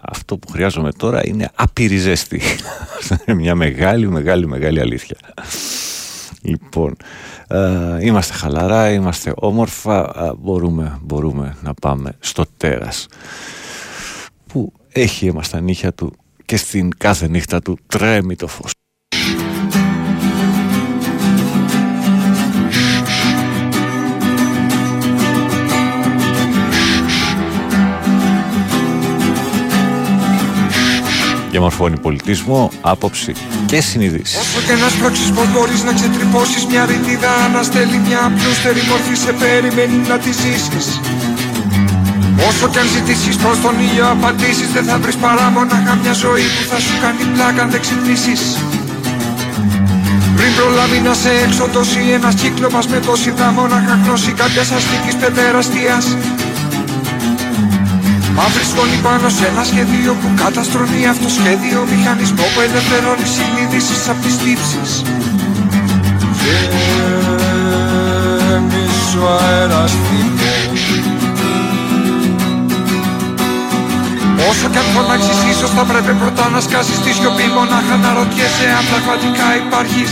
αυτό 0.00 0.38
που 0.38 0.50
χρειάζομαι 0.50 0.92
τώρα 0.92 1.20
είναι 1.24 1.50
άπειρη 1.54 1.96
ζέστη. 1.96 2.40
είναι 3.26 3.36
μια 3.36 3.54
μεγάλη, 3.54 4.08
μεγάλη, 4.08 4.46
μεγάλη 4.46 4.80
αλήθεια. 4.80 5.16
Λοιπόν, 6.42 6.96
είμαστε 8.00 8.32
χαλαρά, 8.32 8.90
είμαστε 8.90 9.32
όμορφα, 9.36 10.12
μπορούμε, 10.38 10.98
μπορούμε 11.02 11.56
να 11.62 11.74
πάμε 11.74 12.12
στο 12.18 12.44
τέρας 12.56 13.06
που 14.46 14.72
έχει 14.92 15.26
εμάς 15.26 15.48
τα 15.48 15.60
νύχια 15.60 15.92
του 15.92 16.12
και 16.44 16.56
στην 16.56 16.90
κάθε 16.96 17.28
νύχτα 17.28 17.60
του 17.60 17.78
τρέμει 17.86 18.36
το 18.36 18.46
φως. 18.46 18.70
Διαμορφώνει 31.56 31.98
πολιτισμό, 32.06 32.70
άποψη 32.80 33.32
και 33.70 33.80
συνειδήσεις. 33.80 34.36
Όσο 34.42 34.60
και 34.66 34.74
να 34.82 34.88
σπρώξεις 34.94 35.30
πως 35.36 35.46
μπορείς 35.52 35.82
να 35.88 35.92
ξετρυπώσεις 35.98 36.62
μια 36.70 36.82
ρητίδα 36.90 37.32
να 37.54 37.62
στέλνει 37.68 37.98
μια 38.06 38.20
απλούστερη 38.28 38.82
μορφή 38.90 39.14
σε 39.24 39.32
περιμένει 39.40 39.98
να 40.10 40.16
τη 40.24 40.30
ζήσεις. 40.42 40.86
Όσο 42.48 42.64
κι 42.72 42.78
αν 42.82 42.88
ζητήσεις 42.96 43.36
προς 43.42 43.56
τον 43.64 43.74
ήλιο 43.86 44.06
απαντήσεις 44.14 44.68
δεν 44.76 44.84
θα 44.88 44.96
βρεις 45.02 45.16
παρά 45.24 45.46
μονάχα 45.56 45.94
μια 46.02 46.14
ζωή 46.24 46.46
που 46.54 46.62
θα 46.70 46.78
σου 46.84 46.94
κάνει 47.02 47.22
πλάκα 47.34 47.60
αν 47.64 47.70
δεν 47.72 47.80
ξυπνήσεις. 47.84 48.42
Πριν 50.36 50.50
προλάβει 50.58 50.98
να 51.08 51.14
σε 51.22 51.30
εξοντώσει 51.46 52.00
ένας 52.16 52.34
κύκλωμας 52.40 52.86
με 52.92 52.98
τόση 53.08 53.30
δά 53.38 53.48
μονάχα 53.58 53.94
γνώση 54.04 54.30
κάποιας 54.42 54.68
αστικής 54.78 55.14
πεδεραστίας 55.22 56.04
Μαύρη 58.36 58.64
σκόνη 58.72 58.98
πάνω 59.02 59.28
σε 59.28 59.44
ένα 59.46 59.64
σχέδιο 59.70 60.12
που 60.20 60.28
καταστρώνει 60.42 61.06
αυτό 61.12 61.28
σχέδιο. 61.38 61.78
Μηχανισμό 61.92 62.44
που 62.52 62.60
ελευθερώνει 62.66 63.26
συνείδησης 63.36 64.08
απ' 64.08 64.20
τις 64.24 64.36
τύψεις. 64.42 64.90
Γέμις 68.48 69.14
ο 69.22 69.24
αέρας 69.44 69.92
Όσο 74.50 74.68
κι 74.72 74.78
αν 74.78 74.84
φωνάξεις 74.94 75.38
ίσως 75.52 75.70
θα 75.70 75.84
πρέπει 75.90 76.12
πρώτα 76.12 76.48
να 76.48 76.60
σκάσεις 76.60 76.98
τη 77.04 77.12
σιωπή 77.12 77.46
Μονάχα 77.56 77.96
να 78.04 78.10
ρωτιέσαι 78.18 78.66
αν 78.78 78.84
πραγματικά 78.92 79.46
υπάρχεις 79.62 80.10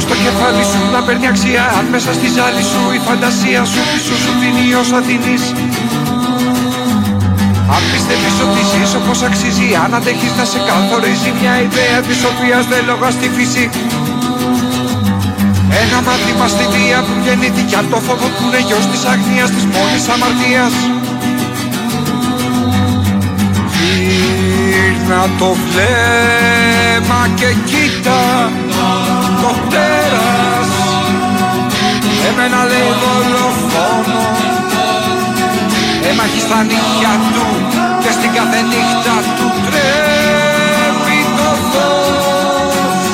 Ίσως 0.00 0.12
το 0.12 0.22
κεφάλι 0.26 0.64
σου 0.70 0.80
να 0.94 1.00
παίρνει 1.06 1.26
αξία. 1.32 1.62
Αν 1.78 1.84
μέσα 1.94 2.10
στη 2.18 2.28
ζάλη 2.36 2.64
σου 2.70 2.82
η 2.98 3.00
φαντασία 3.06 3.60
σου 3.72 3.80
πίσω 3.90 4.14
σου 4.22 4.32
δίνει 4.40 4.64
όσα 4.82 4.98
δίνεις. 5.06 5.44
Αν 7.74 7.82
πιστεύεις 7.92 8.36
ότι 8.44 8.60
ζεις 8.70 8.92
όπως 9.00 9.18
αξίζει 9.28 9.68
Αν 9.84 9.90
αντέχεις 9.98 10.32
να 10.38 10.44
σε 10.50 10.58
καθορίζει 10.68 11.30
μια 11.40 11.54
ιδέα 11.66 11.98
της 12.08 12.20
οποίας 12.30 12.64
δεν 12.70 12.82
λόγα 12.90 13.08
στη 13.16 13.26
φύση. 13.36 13.64
Ένα 15.82 15.98
μάθημα 16.06 16.46
στη 16.54 16.64
βία 16.74 16.98
που 17.06 17.14
γεννήθηκε 17.24 17.74
από 17.80 17.88
το 17.94 17.98
φόβο 18.06 18.26
που 18.34 18.42
είναι 18.46 18.60
γιος 18.68 18.84
της 18.90 19.02
αγνίας 19.12 19.48
της 19.54 19.64
μόνης 19.74 20.04
αμαρτίας. 20.14 20.74
Γύρνα 23.74 25.22
το 25.40 25.50
βλέμμα 25.62 27.20
και 27.38 27.48
κοίτα 27.70 28.20
το 29.40 29.50
τέρας 29.70 30.70
Εμένα 32.28 32.64
λέει 32.70 32.92
δολοφόνο 33.02 34.20
Έμαχει 36.10 36.40
στα 36.40 36.62
νύχια 36.62 37.14
του 37.34 37.46
και 38.02 38.10
στην 38.10 38.30
κάθε 38.36 38.60
νύχτα 38.70 39.16
του 39.36 39.46
τρέπει 39.66 41.18
το 41.36 41.50
φως. 41.70 43.04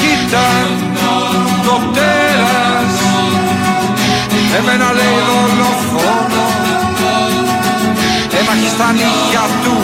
Κοίτα 0.00 0.48
το 1.64 1.76
τέρας 1.94 2.96
Εμένα 4.58 4.92
λέει 4.98 5.18
δολοφόνο 5.28 6.44
Έμαχει 8.40 8.68
στα 8.76 8.88
νύχια 8.92 9.44
του 9.62 9.76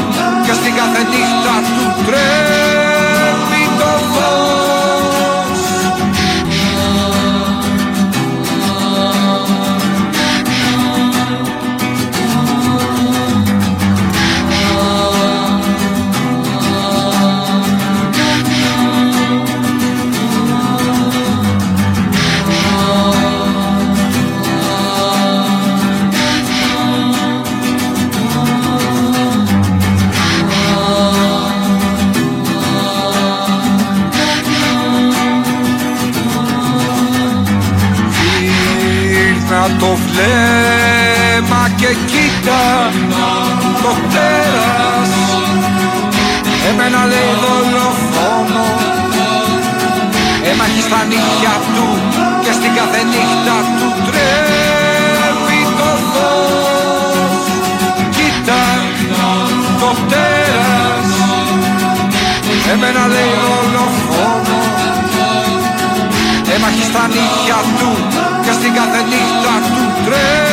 και 0.46 0.52
στην 0.52 0.74
κάθε 0.74 1.00
νύχτα 1.12 1.54
του 1.74 1.84
τρέπει 2.06 3.62
το 3.78 3.90
φως 4.12 4.51
Ήρθα 39.62 39.76
το 39.76 39.86
βλέμμα 39.86 41.70
και 41.76 41.86
κοίτα 42.06 42.90
το 43.82 43.92
τέρας 44.12 45.10
Εμένα 46.68 47.06
λέει 47.06 47.32
δολοφόνο. 47.42 48.64
Έμαχει 50.50 50.80
στα 50.80 51.04
νύχια 51.08 51.54
του 51.74 51.86
και 52.44 52.52
στην 52.52 52.74
κάθε 52.74 53.02
νύχτα 53.12 53.56
του 53.78 53.88
τρέπει 54.06 55.60
το 55.78 55.90
φως. 56.12 57.44
Κοίτα 58.16 58.62
το 59.80 59.96
τέρας 60.08 61.10
Εμένα 62.72 63.06
λέει 63.06 63.32
δολοφόνο 63.42 64.61
Έμαχει 66.54 66.84
στα 66.90 67.06
νύχια 67.06 67.58
του 67.78 67.90
και 68.44 68.52
στην 68.52 68.72
κάθε 68.74 69.00
νύχτα 69.10 69.54
του 69.74 69.84
τρέμει 70.04 70.51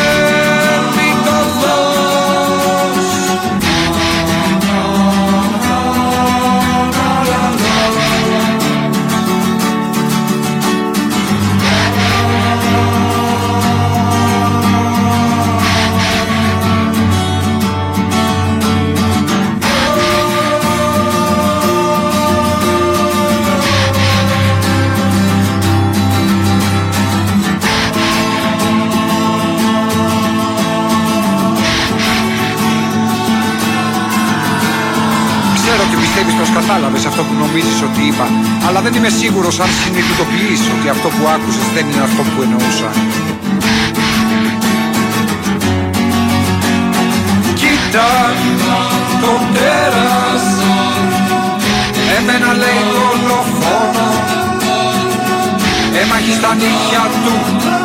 αυτό 37.12 37.24
που 37.24 37.34
νομίζεις 37.44 37.82
ότι 37.88 38.02
είπα. 38.10 38.28
Αλλά 38.68 38.80
δεν 38.82 38.94
είμαι 38.94 39.10
σίγουρος 39.10 39.60
αν 39.60 39.70
συνειδητοποιείς 39.84 40.62
ότι 40.76 40.88
αυτό 40.90 41.08
που 41.16 41.24
άκουσες 41.36 41.68
δεν 41.76 41.86
είναι 41.90 42.04
αυτό 42.10 42.22
που 42.30 42.42
εννοούσα. 42.46 42.90
Κοίτα 47.60 48.10
το 49.22 49.32
τέρας 49.54 50.46
Εμένα 52.18 52.54
λέει 52.62 52.82
δολοφόνο 52.94 54.08
Έμαχει 56.02 56.34
στα 56.40 56.52
νύχια 56.56 57.04
του 57.24 57.36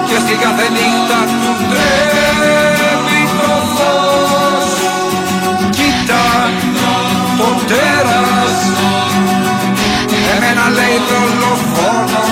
και 0.09 0.17
στην 0.25 0.39
κάθε 0.43 0.67
νύχτα 0.77 1.19
του 1.41 1.51
τρέμει 1.71 2.84
το 7.55 7.65
τέρας 7.71 8.57
Εμένα 10.37 10.65
λέει 10.77 10.99
δολοφόνο. 11.09 12.23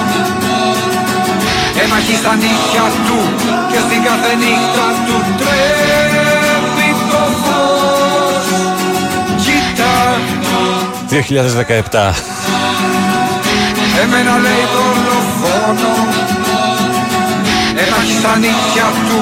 Έμαχει 1.83 2.16
στα 2.16 2.35
νύχια 2.35 2.87
του 3.07 3.18
και 3.70 3.79
στην 3.87 4.03
κάθε 4.03 4.33
νύχτα 4.43 4.87
του 5.07 5.16
τρέμει 5.39 6.91
το 7.11 7.23
φως. 7.43 8.47
Κοίτα. 9.45 9.95
2017. 11.11 12.14
Εμένα 14.03 14.39
λέει 14.45 14.64
δολοφόνο. 14.75 15.93
Έμαχει 17.83 18.14
στα 18.20 18.37
νύχια 18.43 18.89
του 19.09 19.20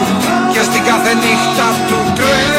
και 0.53 0.63
στην 0.63 0.83
κάθε 0.85 1.13
νύχτα 1.15 1.67
του 1.89 1.99
τρέμει 2.15 2.50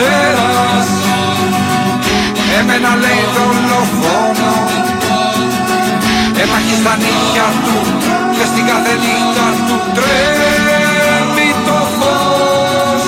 το 0.00 0.06
τέρας 0.06 0.88
Εμένα 2.60 2.96
λέει 2.96 3.24
δολοφόνο. 3.34 4.52
Έμαχει 6.42 6.74
στα 6.80 6.96
νύχια 6.96 7.48
του 7.64 7.76
και 8.36 8.44
στην 8.44 8.66
κάθε 8.66 8.92
νύχτα 8.92 9.46
του 9.66 9.76
τρέμει 9.94 11.50
το 11.66 11.78
φως. 11.98 13.04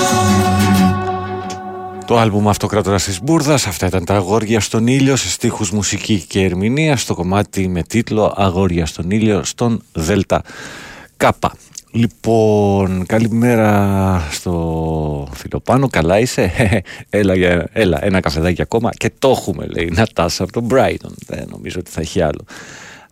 Το 2.05 2.17
άλμπουμ 2.17 2.49
Αυτοκράτορας 2.49 3.03
της 3.03 3.23
Μπούρδας, 3.23 3.67
αυτά 3.67 3.85
ήταν 3.85 4.05
τα 4.05 4.15
αγόρια 4.15 4.59
στον 4.59 4.87
ήλιο 4.87 5.15
σε 5.15 5.29
στίχους 5.29 5.71
μουσική 5.71 6.25
και 6.27 6.43
ερμηνεία 6.43 6.97
στο 6.97 7.15
κομμάτι 7.15 7.67
με 7.67 7.83
τίτλο 7.83 8.33
Αγόρια 8.37 8.85
στον 8.85 9.11
ήλιο 9.11 9.43
στον 9.43 9.83
Δέλτα 9.93 10.41
Κάπα. 11.17 11.53
Λοιπόν, 11.95 13.05
καλημέρα 13.05 14.21
στο 14.31 15.27
Φιλοπάνο, 15.33 15.87
καλά 15.89 16.19
είσαι, 16.19 16.51
έλα, 17.09 17.35
για- 17.35 17.67
έλα 17.71 18.05
ένα 18.05 18.19
καφεδάκι 18.19 18.61
ακόμα 18.61 18.89
και 18.91 19.11
το 19.19 19.29
έχουμε 19.29 19.65
λέει, 19.65 19.85
η 19.85 19.91
Νατάσα 19.93 20.43
από 20.43 20.51
τον 20.51 20.67
Brighton, 20.71 21.11
δεν 21.25 21.47
νομίζω 21.49 21.79
ότι 21.79 21.91
θα 21.91 22.01
έχει 22.01 22.21
άλλο. 22.21 22.45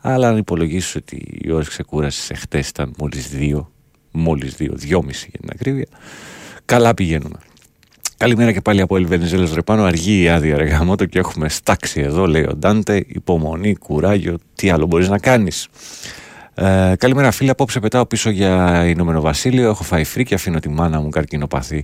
Αλλά 0.01 0.27
αν 0.27 0.37
υπολογίσεις 0.37 0.95
ότι 0.95 1.39
οι 1.41 1.51
ώρες 1.51 1.67
ξεκούρασης 1.67 2.29
εχθές 2.29 2.67
ήταν 2.69 2.93
μόλις 2.97 3.29
δύο, 3.29 3.71
μόλις 4.11 4.55
δύο, 4.55 4.73
δυόμιση 4.75 5.27
για 5.29 5.39
την 5.39 5.49
ακρίβεια, 5.53 5.87
καλά 6.65 6.93
πηγαίνουμε. 6.93 7.37
Καλημέρα 8.17 8.51
και 8.51 8.61
πάλι 8.61 8.81
από 8.81 8.95
Ελβενιζέλο 8.95 9.49
Ρεπάνο. 9.53 9.83
Αργή 9.83 10.21
η 10.21 10.29
άδεια 10.29 10.57
ρε 10.57 10.63
γαμώτο 10.63 11.05
και 11.05 11.19
έχουμε 11.19 11.49
στάξει 11.49 12.01
εδώ, 12.01 12.25
λέει 12.25 12.43
ο 12.43 12.55
Ντάντε. 12.55 13.03
Υπομονή, 13.07 13.75
κουράγιο, 13.75 14.37
τι 14.55 14.69
άλλο 14.69 14.85
μπορείς 14.85 15.09
να 15.09 15.17
κάνεις. 15.19 15.67
Ε, 16.53 16.93
καλημέρα 16.97 17.31
φίλε, 17.31 17.51
απόψε 17.51 17.79
πετάω 17.79 18.05
πίσω 18.05 18.29
για 18.29 18.85
Ηνωμένο 18.87 19.21
Βασίλειο. 19.21 19.69
Έχω 19.69 19.83
φάει 19.83 20.03
φρίκι, 20.03 20.33
αφήνω 20.33 20.59
τη 20.59 20.69
μάνα 20.69 21.01
μου 21.01 21.09
καρκινοπαθή 21.09 21.83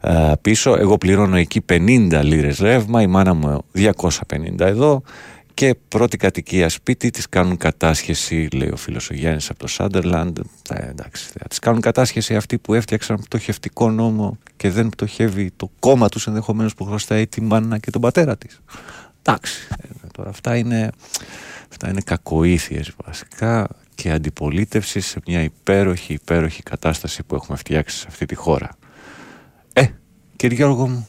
ε, 0.00 0.32
πίσω. 0.40 0.76
Εγώ 0.78 0.98
πληρώνω 0.98 1.36
εκεί 1.36 1.64
50 1.68 2.20
λίρες 2.22 2.58
ρεύμα, 2.58 3.02
η 3.02 3.06
μάνα 3.06 3.34
μου 3.34 3.64
250 3.74 3.90
εδώ 4.58 5.02
και 5.54 5.76
πρώτη 5.88 6.16
κατοικία 6.16 6.68
σπίτι 6.68 7.10
της 7.10 7.28
κάνουν 7.28 7.56
κατάσχεση, 7.56 8.48
λέει 8.52 8.68
ο 8.68 8.76
φίλος 8.76 9.10
ο 9.10 9.14
Γιάννης 9.14 9.50
από 9.50 9.58
το 9.58 9.66
Σάντερλαντ. 9.66 10.38
Ε, 10.70 10.88
εντάξει, 10.88 11.30
θα 11.38 11.48
της 11.48 11.58
κάνουν 11.58 11.80
κατάσχεση 11.80 12.36
αυτοί 12.36 12.58
που 12.58 12.74
έφτιαξαν 12.74 13.16
πτωχευτικό 13.16 13.90
νόμο 13.90 14.38
και 14.56 14.70
δεν 14.70 14.88
πτωχεύει 14.88 15.50
το 15.56 15.70
κόμμα 15.78 16.08
τους 16.08 16.26
ενδεχομένως 16.26 16.74
που 16.74 16.84
χρωστάει 16.84 17.26
τη 17.26 17.40
μάνα 17.42 17.78
και 17.78 17.90
τον 17.90 18.00
πατέρα 18.00 18.36
της. 18.36 18.60
Εντάξει, 19.22 19.66
ε, 19.82 20.06
τώρα 20.12 20.28
αυτά 20.28 20.56
είναι, 20.56 20.90
αυτά 21.72 21.88
είναι 21.88 22.00
κακοήθειες 22.00 22.92
βασικά 23.04 23.68
και 23.94 24.10
αντιπολίτευση 24.10 25.00
σε 25.00 25.20
μια 25.26 25.42
υπέροχη, 25.42 26.12
υπέροχη 26.12 26.62
κατάσταση 26.62 27.22
που 27.22 27.34
έχουμε 27.34 27.56
φτιάξει 27.56 27.96
σε 27.96 28.06
αυτή 28.08 28.26
τη 28.26 28.34
χώρα. 28.34 28.76
Ε, 29.72 29.86
κύριε 30.36 30.56
Γιώργο 30.56 30.88
μου, 30.88 31.08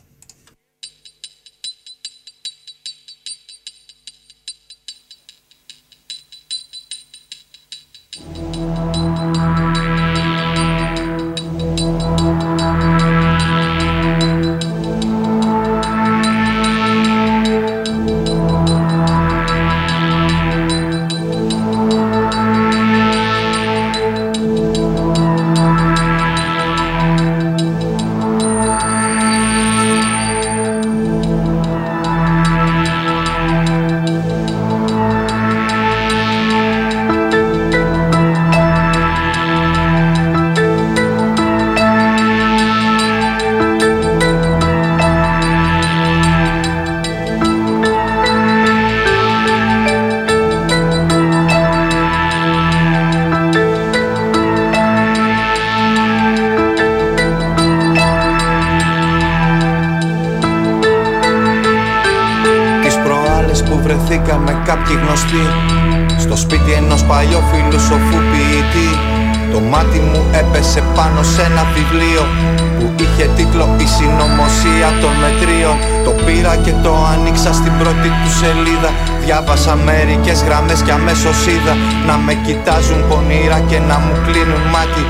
βρεθήκαμε 64.94 64.94
κάποιοι 64.94 65.00
γνωστοί 65.02 65.44
Στο 66.20 66.36
σπίτι 66.36 66.72
ενός 66.72 67.04
παλιόφιλου 67.04 67.80
σοφού 67.88 68.18
ποιητή 68.32 68.90
Το 69.52 69.60
μάτι 69.60 70.00
μου 70.00 70.22
έπεσε 70.32 70.84
πάνω 70.96 71.24
σε 71.24 71.42
ένα 71.42 71.64
βιβλίο 71.76 72.24
Που 72.78 72.86
είχε 73.04 73.26
τίτλο 73.36 73.66
«Η 73.86 73.88
συνωμοσία 73.96 74.90
των 75.02 75.14
μετρίων» 75.22 75.78
Το 76.06 76.12
πήρα 76.26 76.56
και 76.56 76.74
το 76.84 76.94
άνοιξα 77.14 77.54
στην 77.54 77.74
πρώτη 77.80 78.10
του 78.22 78.32
σελίδα. 78.40 78.90
Διάβασα 79.24 79.76
μερικές 79.76 80.44
γραμμές 80.44 80.82
και 80.82 80.92
αμέσως 80.92 81.38
είδα 81.54 81.74
Να 82.08 82.16
με 82.26 82.34
κοιτάζουν 82.46 83.00
πονηρά 83.10 83.60
και 83.70 83.80
να 83.90 83.98
μου 84.04 84.14
κλείνουν 84.26 84.64
μάτι 84.74 85.04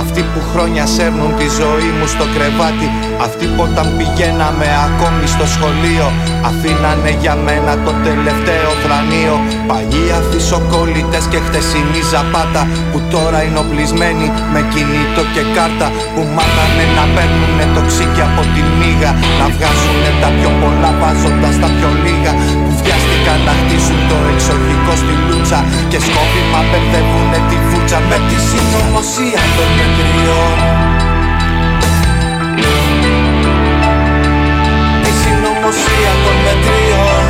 αυτοί 0.00 0.22
που 0.32 0.40
χρόνια 0.52 0.84
σέρνουν 0.94 1.30
τη 1.40 1.46
ζωή 1.60 1.90
μου 1.96 2.06
στο 2.14 2.24
κρεβάτι 2.34 2.88
Αυτοί 3.26 3.46
που 3.52 3.62
όταν 3.68 3.86
πηγαίναμε 3.98 4.68
ακόμη 4.88 5.26
στο 5.34 5.46
σχολείο 5.54 6.06
Αφήνανε 6.50 7.12
για 7.22 7.34
μένα 7.46 7.72
το 7.86 7.92
τελευταίο 8.06 8.70
θρανίο 8.82 9.36
Παλιοί 9.68 10.06
αφισοκόλλητες 10.20 11.24
και 11.32 11.40
χτεσινή 11.46 12.02
ζαπάτα 12.12 12.62
Που 12.90 12.98
τώρα 13.14 13.38
είναι 13.46 13.60
οπλισμένοι 13.64 14.26
με 14.52 14.60
κινητό 14.72 15.22
και 15.34 15.42
κάρτα 15.56 15.86
Που 16.14 16.22
μάθανε 16.36 16.84
να 16.96 17.04
παίρνουνε 17.14 17.66
το 17.74 17.82
ξύκι 17.90 18.22
από 18.28 18.42
τη 18.52 18.62
μύγα 18.78 19.10
Να 19.40 19.46
βγάζουνε 19.54 20.10
τα 20.22 20.28
πιο 20.36 20.50
πολλά 20.60 20.90
βάζοντας 21.00 21.54
τα 21.62 21.68
πιο 21.76 21.90
λίγα 22.04 22.32
Που 22.62 22.70
βιάστηκαν 22.80 23.38
να 23.48 23.52
χτίσουν 23.60 24.00
το 24.10 24.16
εξοχικό 24.32 24.92
στη 25.02 25.14
λούτσα 25.26 25.58
Και 25.90 25.98
σκόπιμα 26.06 26.60
μπερδεύουνε 26.68 27.38
τη 27.50 27.56
φούτσα 27.86 28.00
με 28.00 28.16
τη 28.28 28.36
συνωμοσία 28.48 29.42
των 29.56 29.68
μετριών 29.78 30.58
Τη 35.02 35.10
συνωμοσία 35.22 36.12
των 36.24 36.36
μετριών 36.46 37.24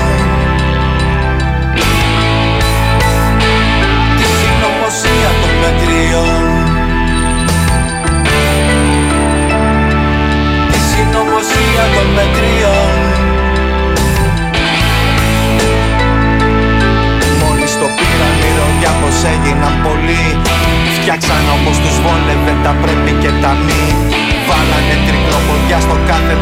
Τη 4.16 4.26
συνωμοσία 4.38 5.30
πως 19.06 19.24
έγιναν 19.34 19.74
πολλοί. 19.84 20.24
Φτιάξαν 20.96 21.44
όπως 21.56 21.76
τους 21.82 21.96
βόλευε 22.04 22.52
τα 22.64 22.72
πρέπει 22.82 23.12
και 23.22 23.30
τα 23.42 23.52
μη 23.64 24.35
των 24.48 24.60
μετριών 24.88 25.06
Τη 25.68 25.72
συνωμοσία 25.72 25.78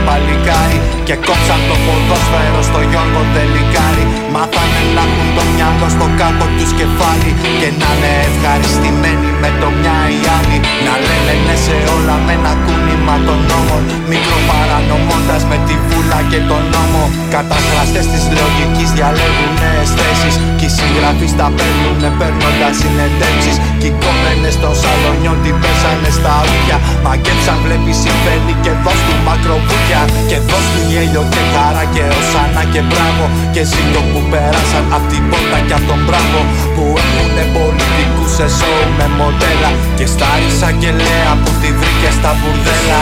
παλικάρι 0.07 0.78
Και 1.07 1.16
κόψαν 1.26 1.61
το 1.68 1.76
ποδόσφαιρο 1.84 2.61
στο 2.68 2.80
Γιώργο 2.90 3.22
τελικάρι 3.34 4.05
Μάθανε 4.34 4.82
να 4.96 5.05
έχουν 5.09 5.28
το 5.36 5.42
μυαλό 5.52 5.88
στο 5.96 6.07
κάτω 6.20 6.44
τους 6.57 6.70
κεφάλι 6.78 7.30
Και 7.61 7.68
να 7.80 7.90
είναι 7.94 8.12
ευχαριστημένοι 8.28 9.28
με 9.42 9.50
το 9.61 9.68
μια 9.78 9.98
ή 10.18 10.20
άλλη. 10.38 10.59
Να 10.86 10.94
λένε 11.07 11.34
ναι 11.46 11.57
σε 11.64 11.76
όλα 11.94 12.16
με 12.26 12.32
ένα 12.38 12.52
κούνημα 12.64 13.16
των 13.26 13.38
νόμων 13.50 13.82
Μικροπαρανομώντας 14.12 15.42
με 15.50 15.57
τη 15.66 15.74
βούλα 15.86 16.20
και 16.30 16.40
τον 16.50 16.62
νόμο. 16.74 17.02
Καταχραστές 17.34 18.07
της 18.12 18.24
λογικής 18.38 18.88
διαλέγουν 18.96 19.52
νέες 19.62 19.90
θέσεις 19.98 20.34
Κι 20.59 20.66
οι 20.68 20.72
συγγραφείς 20.76 21.32
τα 21.38 21.46
παίρνουνε 21.57 22.11
παίρνοντας 22.18 22.74
συνεντεύξεις. 22.80 23.57
Κι 23.80 23.88
οι 23.90 23.92
κόμενες 24.02 24.55
των 24.62 24.74
σαλονιών 24.82 25.36
την 25.44 25.57
πέσανε 25.62 26.11
στα 26.18 26.34
ούτια 26.50 26.76
Μαγκέψαν 27.05 27.59
βλέπεις 27.64 27.93
συμφέρει 28.03 28.55
και 28.64 28.72
δώσ' 28.84 29.03
του 29.07 29.14
μακροβούκια 29.26 30.03
Και 30.30 30.38
δώσ' 30.49 30.68
του 30.72 30.80
γέλιο 30.90 31.22
και 31.32 31.42
χαρά 31.53 31.84
και 31.95 32.03
οσάνα 32.18 32.62
και 32.72 32.82
μπράβο. 32.88 33.24
Και 33.55 33.62
ζήτω 33.70 34.01
που 34.11 34.20
πέρασαν 34.30 34.84
απ' 34.97 35.07
την 35.11 35.22
πόρτα 35.30 35.59
και 35.66 35.74
απ' 35.78 35.86
τον 35.90 36.01
μπράβο. 36.07 36.38
Που 36.74 36.84
έχουνε 37.03 37.45
πολιτικούς 37.55 38.30
σε 38.36 38.47
σοου 38.59 38.84
με 38.99 39.07
μοντέλα. 39.18 39.70
Και 39.99 40.07
στα 40.14 40.30
εισαγγελέα 40.47 41.32
που 41.42 41.51
τη 41.61 41.68
βρήκε 41.78 42.11
στα 42.18 42.30
μπουρδέλα. 42.38 43.01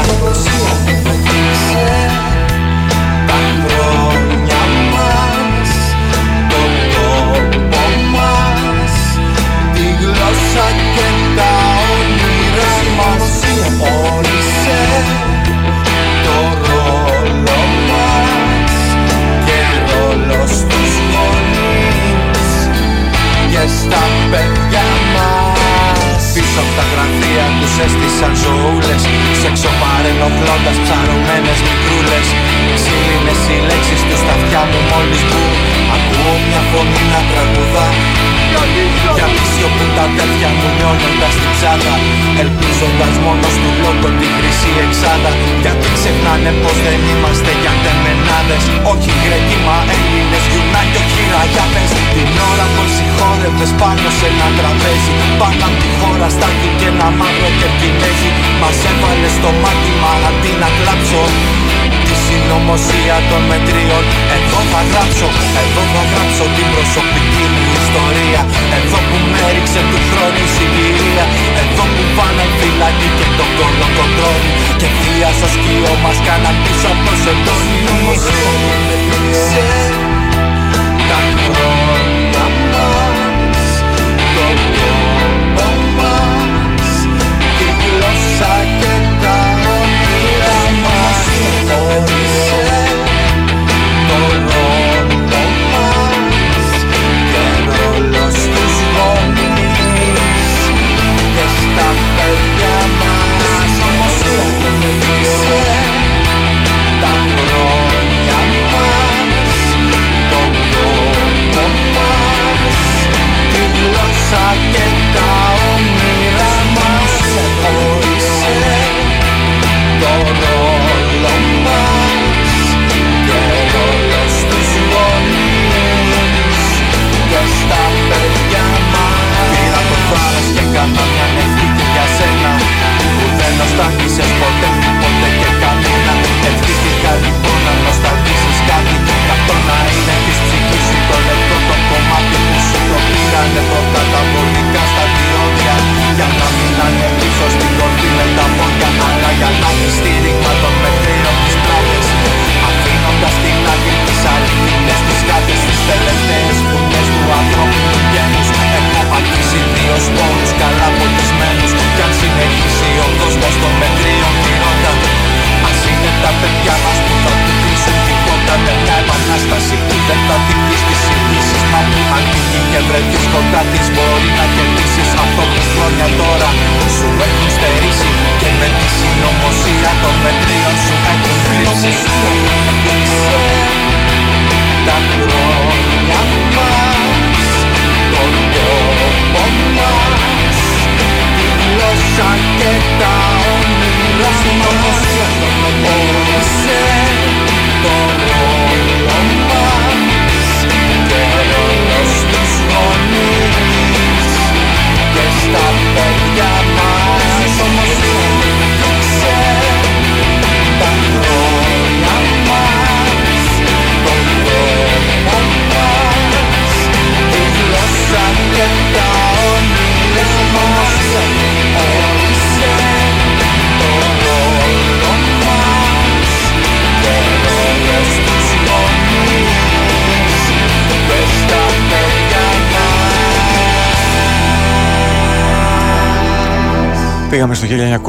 Τα 3.28 3.36
Και 23.62 23.68
στα 23.68 24.04
παιδιά 24.30 24.86
μας. 25.14 26.22
Πίσω 26.34 26.60
από 26.64 26.72
τα 26.78 26.84
γραφεία 26.92 27.46
τους 27.58 27.74
έστησαν 27.84 28.32
ζωούλες. 28.42 29.02
Σεξο 29.40 29.70
παρενοχλώντας 29.80 30.76
ψαρωμένες 30.84 31.58
μικρούλες 31.66 32.26
Ξύλινες 32.78 33.42
οι 33.50 33.56
λέξεις 33.68 34.02
τους 34.08 34.20
στα 34.22 34.32
αυτιά 34.38 34.62
μου 34.70 34.80
μόλις 34.90 35.22
που 35.28 35.40
Ακούω 35.96 36.34
μια 36.48 36.62
φωνή 36.70 37.02
να 37.12 37.20
τραγουδά. 37.30 37.86
Γιατί 39.18 39.42
σιωπούν 39.52 39.90
τα 39.96 40.04
αδέρφια 40.08 40.50
μου 40.58 40.68
νιώνοντας 40.76 41.34
την 41.40 41.50
ψάδα. 41.54 41.94
Ελπίζοντας 42.42 43.14
μόνος 43.24 43.54
του 43.60 43.70
λόγο 43.82 44.08
τη 44.18 44.26
χρυσή 44.36 44.70
εξάδα. 44.84 45.30
Γιατί 45.64 45.88
ξεχνάνε 45.96 46.50
πως 46.62 46.76
δεν 46.84 47.00
είμαστε 47.10 47.52
για 47.62 47.74
τεμενάδες. 47.82 48.64
Όχι 48.92 49.10
Γκρέκοι 49.20 49.58
μα 49.66 49.78
Έλληνες, 49.94 50.44
γιουνάκι 50.50 50.96
όχι 51.02 51.22
ραγιάδες. 51.34 51.90
Την 52.14 52.30
ώρα 52.50 52.66
που 52.74 52.84
συγχώρευες 52.96 53.72
πάνω 53.80 54.08
σε 54.18 54.26
ένα 54.32 54.48
τραπέζι. 54.58 55.12
Πάνω 55.40 55.64
απ' 55.68 55.78
τη 55.82 55.88
χώρα 55.98 56.28
στάκη 56.36 56.68
και 56.78 56.88
ένα 56.92 57.08
μαύρο 57.18 57.50
κερκινέζι. 57.58 58.30
Μας 58.60 58.78
έβαλες 58.90 59.34
στο 59.38 59.50
μάθημα 59.62 60.12
αντί 60.28 60.52
να 60.62 60.68
κλάψω 60.76 61.22
Τη 62.06 62.14
συνωμοσία 62.52 63.16
των 63.30 63.42
μετρίων 63.50 64.04
Εδώ 64.36 64.60
θα 64.72 64.80
γράψω, 64.90 65.28
εδώ 65.62 65.82
θα 65.92 66.02
γράψω 66.10 66.44
την 66.56 66.66
προσωπική 66.74 67.44
μου 67.52 67.62
ιστορία. 67.80 68.42
Εδώ 68.78 68.98
που 69.08 69.16
με 69.30 69.38
έριξε 69.48 69.80
του 69.90 70.00
χρόνου 70.08 70.42
η 70.46 70.48
συγκυρία. 70.56 71.24
Εδώ 71.62 71.84
που 71.94 72.04
πάνε 72.16 72.44
φυλακή 72.58 73.08
και 73.18 73.28
τον 73.38 73.50
κόλλο 73.58 73.88
κοντρόλι 73.96 74.50
Και 74.80 74.88
θεία 75.00 75.30
στο 75.38 75.48
σκύο 75.54 75.92
μας 76.04 76.18
κάναν 76.26 76.56
πίσω 76.64 76.88
από 76.92 77.02
το 77.06 77.14
σεντόνι 77.22 77.76
Όμως 77.94 78.22
έδειξε 78.94 79.66
τα 81.08 81.20
χρόνια 81.42 82.44
μας 82.70 83.72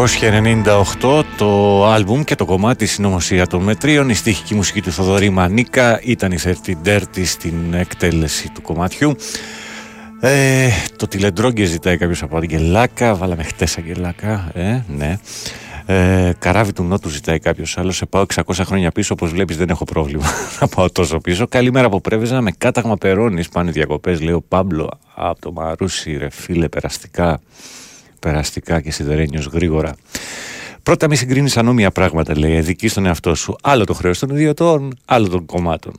1998 0.05 1.23
το 1.37 1.85
άλμπουμ 1.85 2.23
και 2.23 2.35
το 2.35 2.45
κομμάτι 2.45 2.85
συνωμοσία 2.85 3.47
των 3.47 3.61
μετρίων 3.61 4.09
η 4.09 4.13
στίχη 4.13 4.55
μουσική 4.55 4.81
του 4.81 4.91
Θοδωρή 4.91 5.29
Μανίκα 5.29 5.99
ήταν 6.03 6.31
η 6.31 6.37
Θερτή 6.37 6.77
Ντέρτη 6.81 7.25
στην 7.25 7.73
εκτέλεση 7.73 8.49
του 8.49 8.61
κομματιού 8.61 9.15
ε, 10.19 10.69
το 10.95 11.07
τηλεντρόγκε 11.07 11.63
ζητάει 11.63 11.97
κάποιος 11.97 12.23
από 12.23 12.37
Αγγελάκα 12.37 13.15
βάλαμε 13.15 13.43
χτες 13.43 13.77
Αγγελάκα 13.77 14.51
ε, 14.53 14.81
ναι 14.87 15.17
Ε, 15.85 16.31
καράβι 16.39 16.73
του 16.73 16.83
Νότου 16.83 17.09
ζητάει 17.09 17.39
κάποιος 17.39 17.77
άλλος. 17.77 17.95
Σε 17.95 18.05
πάω 18.05 18.25
600 18.33 18.41
χρόνια 18.65 18.91
πίσω. 18.91 19.13
Όπως 19.13 19.31
βλέπεις, 19.31 19.57
δεν 19.57 19.69
έχω 19.69 19.83
πρόβλημα 19.83 20.25
να 20.59 20.67
πάω 20.67 20.89
τόσο 20.89 21.17
πίσω. 21.19 21.47
Καλημέρα 21.47 21.85
από 21.85 22.01
Πρέβεζα 22.01 22.41
με 22.41 22.51
κάταγμα 22.51 22.97
περώνεις. 22.97 23.49
Πάνε 23.49 23.71
διακοπές, 23.71 24.21
λέει 24.21 24.33
ο 24.33 24.41
Πάμπλο 24.41 24.89
από 25.15 25.41
το 25.41 25.51
Μαρούσι, 25.51 26.17
ρε 26.17 26.29
φίλε, 26.29 26.69
περαστικά. 26.69 27.39
Περαστικά 28.24 28.82
και 28.82 28.91
σιδερένιος 28.91 29.45
γρήγορα. 29.45 29.95
Πρώτα, 30.84 31.07
μη 31.07 31.15
συγκρίνεις 31.15 31.57
ανώμια 31.57 31.91
πράγματα, 31.91 32.38
λέει. 32.38 32.55
Εδική 32.55 32.88
στον 32.88 33.05
εαυτό 33.05 33.36
σου. 33.36 33.55
Άλλο 33.61 33.84
το 33.84 33.93
χρέος 33.93 34.19
των 34.19 34.30
ιδιωτών, 34.30 34.97
άλλο 35.05 35.28
των 35.28 35.45
κομμάτων. 35.45 35.93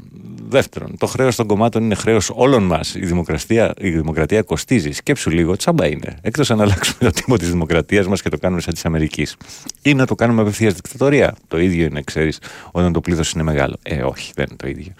Δεύτερον, 0.49 0.97
το 0.99 1.07
χρέος 1.07 1.37
των 1.37 1.47
κομμάτων 1.47 1.83
είναι 1.83 1.95
χρέος 1.95 2.31
όλων 2.35 2.63
μας. 2.63 2.95
Η 2.95 3.07
δημοκρατία, 3.07 3.75
η 3.79 3.91
δημοκρατία 3.91 4.43
κοστίζει. 4.43 4.93
Σκέψου 4.93 5.31
λίγο, 5.31 5.57
τσάμπα 5.57 5.87
είναι. 5.87 6.19
Εκτός 6.21 6.51
αν 6.51 6.61
αλλάξουμε 6.61 6.99
το 6.99 7.11
τύπο 7.11 7.39
της 7.39 7.51
δημοκρατίας 7.51 8.07
μας 8.07 8.23
και 8.23 8.29
το 8.29 8.39
κάνουμε 8.39 8.61
σαν 8.61 8.75
της 8.75 8.85
Αμερικής. 8.85 9.37
Ή 9.83 9.95
να 9.95 10.07
το 10.07 10.15
κάνουμε 10.15 10.41
απευθείας 10.41 10.75
δικτατορία. 10.75 11.35
Το 11.49 11.59
ίδιο 11.59 11.85
είναι, 11.85 12.03
ξέρεις, 12.03 12.39
όταν 12.71 12.93
το 12.93 13.01
πλήθος 13.01 13.33
είναι 13.33 13.43
μεγάλο. 13.43 13.77
Ε, 13.83 14.03
όχι, 14.03 14.33
δεν 14.35 14.47
είναι 14.49 14.57
το 14.57 14.69
ίδιο. 14.69 14.93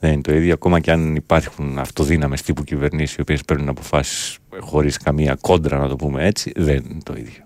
Δεν 0.00 0.12
είναι 0.12 0.20
το 0.20 0.34
ίδιο. 0.34 0.52
Ακόμα 0.52 0.80
και 0.80 0.90
αν 0.90 1.14
υπάρχουν 1.16 1.78
αυτοδύναμες 1.78 2.42
τύπου 2.42 2.64
κυβερνήσεις 2.64 3.16
οι 3.16 3.20
οποίες 3.20 3.42
παίρνουν 3.42 3.68
αποφάσεις 3.68 4.38
χωρίς 4.60 4.96
καμία 4.96 5.36
κόντρα, 5.40 5.78
να 5.78 5.88
το 5.88 5.96
πούμε 5.96 6.26
έτσι, 6.26 6.52
δεν 6.56 6.84
είναι 6.90 7.00
το 7.02 7.12
ίδιο. 7.16 7.42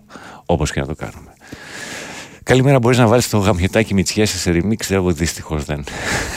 Όπως 0.47 0.73
και 0.73 0.81
να 0.81 0.87
το 0.87 0.95
κάνουμε. 0.95 1.33
Καλημέρα, 2.43 2.79
μπορείς 2.79 2.99
να 2.99 3.07
βάλεις 3.07 3.29
το 3.29 3.39
γαμιετάκι 3.39 3.95
μυτσιέ 3.95 4.25
σε 4.25 4.51
ρημίξ. 4.51 4.91
Εγώ 4.91 5.13
δυστυχώς 5.13 5.65
δεν. 5.65 5.85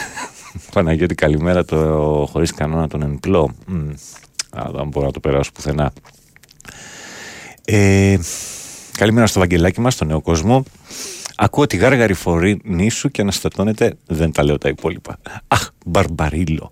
Παναγιώτη, 0.73 1.15
καλημέρα 1.15 1.65
το 1.65 1.77
χωρίς 2.31 2.53
κανόνα 2.53 2.87
τον 2.87 3.01
εμπλό. 3.01 3.55
δεν 4.71 4.87
μπορώ 4.87 5.05
να 5.05 5.11
το 5.11 5.19
περάσω 5.19 5.51
πουθενά. 5.51 5.93
Ε, 7.65 8.17
καλημέρα 8.97 9.27
στο 9.27 9.39
Βαγγελάκι 9.39 9.81
μας, 9.81 9.93
στον 9.93 10.07
νέο 10.07 10.21
κόσμο. 10.21 10.63
Ακούω 11.39 11.67
τη 11.67 11.77
γάργαρη 11.77 12.13
φορή 12.13 12.61
σου 12.89 13.09
και 13.09 13.21
αναστατώνεται. 13.21 13.93
Δεν 14.07 14.31
τα 14.31 14.43
λέω 14.43 14.57
τα 14.57 14.69
υπόλοιπα. 14.69 15.17
Αχ, 15.47 15.69
μπαρμπαρίλο. 15.85 16.69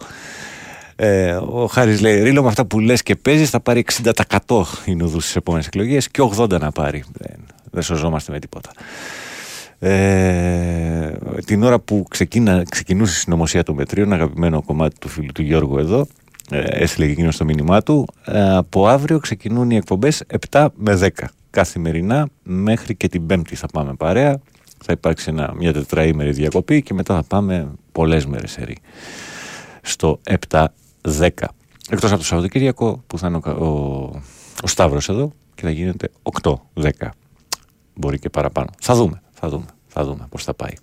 Ε, 0.96 1.32
ο 1.34 1.68
Χάρης 1.68 2.02
λέει: 2.02 2.22
Ρίλο 2.22 2.42
με 2.42 2.48
αυτά 2.48 2.66
που 2.66 2.80
λες 2.80 3.04
και 3.04 3.16
παίζεις 3.16 3.50
θα 3.50 3.60
πάρει 3.60 3.86
60% 4.38 4.62
η 4.86 4.96
νουδού 4.96 5.20
στις 5.20 5.36
επόμενες 5.36 5.68
εκλογές 5.68 6.10
και 6.10 6.22
80% 6.38 6.60
να 6.60 6.72
πάρει. 6.72 7.04
Δεν, 7.12 7.36
δεν 7.72 7.82
σωζόμαστε 7.82 8.32
με 8.32 8.40
τίποτα. 8.40 8.72
Ε, 9.80 11.12
την 11.46 11.64
ώρα 11.64 11.80
που 11.80 12.06
ξεκίνα, 12.10 12.64
ξεκινούσε 12.70 13.12
η 13.12 13.16
συνωμοσία 13.16 13.64
των 13.64 13.76
μετρίων, 13.76 14.14
αγαπημένο 14.14 14.64
κομμάτι 14.64 15.00
του 15.00 15.08
φίλου 15.08 15.32
του 15.32 15.42
Γιώργου 15.42 15.78
εδώ, 15.78 16.08
ε, 16.50 16.60
έστειλε 16.60 17.06
εκείνο 17.06 17.32
στο 17.32 17.46
μήνυμά 17.46 17.82
του. 17.82 18.08
Ε, 18.26 18.56
από 18.56 18.88
αύριο 18.88 19.20
ξεκινούν 19.20 19.70
οι 19.70 19.76
εκπομπές 19.76 20.24
7 20.50 20.68
με 20.76 20.96
10 20.96 21.10
καθημερινά 21.50 22.28
μέχρι 22.44 22.96
και 22.96 23.08
την 23.08 23.26
Πέμπτη 23.26 23.56
θα 23.56 23.68
πάμε 23.68 23.94
παρέα. 23.94 24.40
Θα 24.88 24.94
υπάρξει 24.94 25.30
ένα, 25.30 25.54
μια 25.56 25.74
τετραήμερη 25.74 26.32
διακοπή 26.32 26.82
και 26.82 26.94
μετά 26.94 27.16
θα 27.16 27.24
πάμε 27.24 27.72
πολλές 27.92 28.26
μέρες 28.26 28.58
ερή. 28.58 28.78
Στο 29.82 30.20
7-10. 30.50 30.70
Εκτός 31.90 32.10
από 32.10 32.18
το 32.18 32.26
Σαββατοκύριακο 32.26 33.04
που 33.08 33.18
θα 33.18 33.28
είναι 33.28 33.40
ο, 33.44 33.50
ο, 33.50 33.68
ο 34.64 34.68
Σταύρος 34.68 35.10
εδώ 35.10 35.32
και 35.56 35.62
θα 35.62 35.70
γίνεται 35.70 36.10
8-10. 36.42 36.90
Μπορεί 37.94 38.20
και 38.20 38.30
παραπάνω. 38.30 38.70
Θα 38.80 38.96
δούμε. 38.96 39.22
Θα 39.32 39.50
δούμε, 39.50 39.66
θα 39.88 40.04
δούμε 40.04 40.28
πώς 40.30 40.44
θα 40.44 40.54
πάει. 40.54 40.74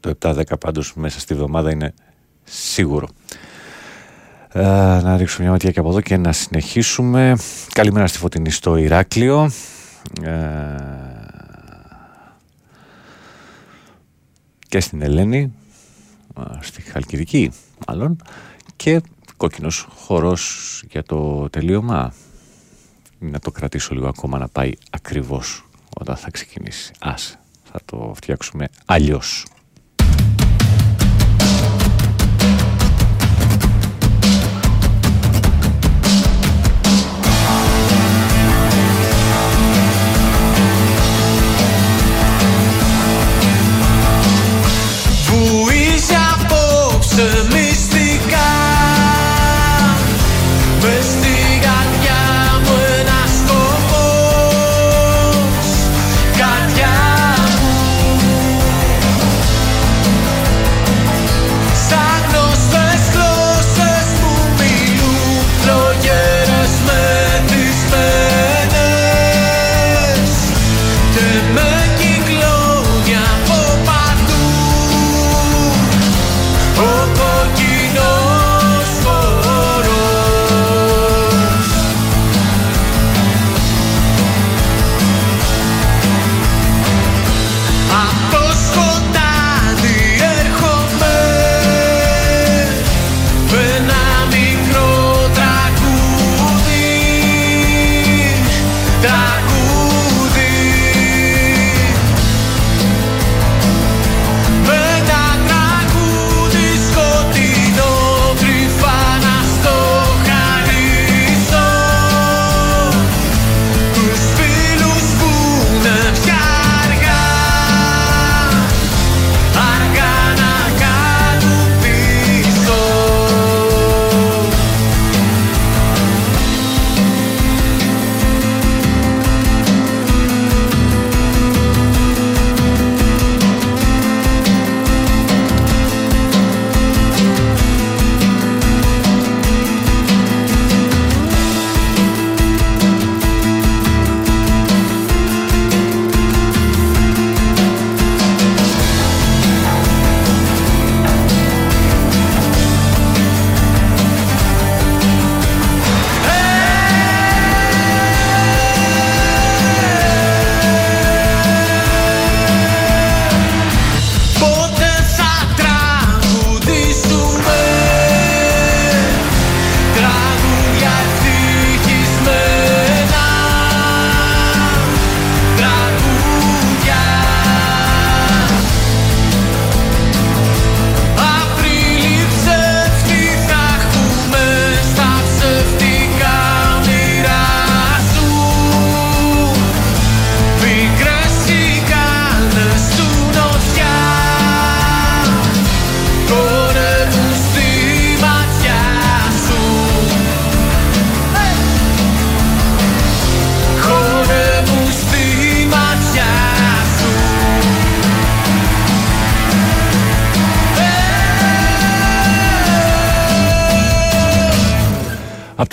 Το 0.00 0.14
7-10 0.20 0.42
πάντως 0.60 0.94
μέσα 0.94 1.20
στη 1.20 1.34
βδομάδα 1.34 1.70
είναι 1.70 1.94
σίγουρο. 2.44 3.08
Ε, 4.52 4.62
να 5.02 5.16
ρίξουμε 5.16 5.42
μια 5.42 5.52
ματιά 5.52 5.70
και 5.70 5.78
από 5.78 5.88
εδώ 5.88 6.00
και 6.00 6.16
να 6.16 6.32
συνεχίσουμε. 6.32 7.36
Καλημέρα 7.72 8.06
στη 8.06 8.18
Φωτεινή 8.18 8.50
στο 8.50 8.76
Ηράκλειο. 8.76 9.50
Ε, 10.22 10.97
και 14.68 14.80
στην 14.80 15.02
Ελένη, 15.02 15.52
στη 16.60 16.82
Χαλκιδική 16.82 17.50
μάλλον, 17.86 18.22
και 18.76 19.00
κόκκινος 19.36 19.86
χορός 19.96 20.82
για 20.90 21.02
το 21.02 21.48
τελείωμα. 21.50 22.14
Να 23.18 23.38
το 23.38 23.50
κρατήσω 23.50 23.94
λίγο 23.94 24.08
ακόμα 24.08 24.38
να 24.38 24.48
πάει 24.48 24.72
ακριβώς 24.90 25.68
όταν 26.00 26.16
θα 26.16 26.30
ξεκινήσει. 26.30 26.92
Ας, 26.98 27.38
θα 27.64 27.80
το 27.84 28.12
φτιάξουμε 28.16 28.68
αλλιώς. 28.84 29.46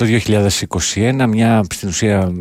Το 0.06 0.34
2021 0.96 1.26
μια 1.30 1.64
στην 1.74 1.90
ουσία 1.90 2.32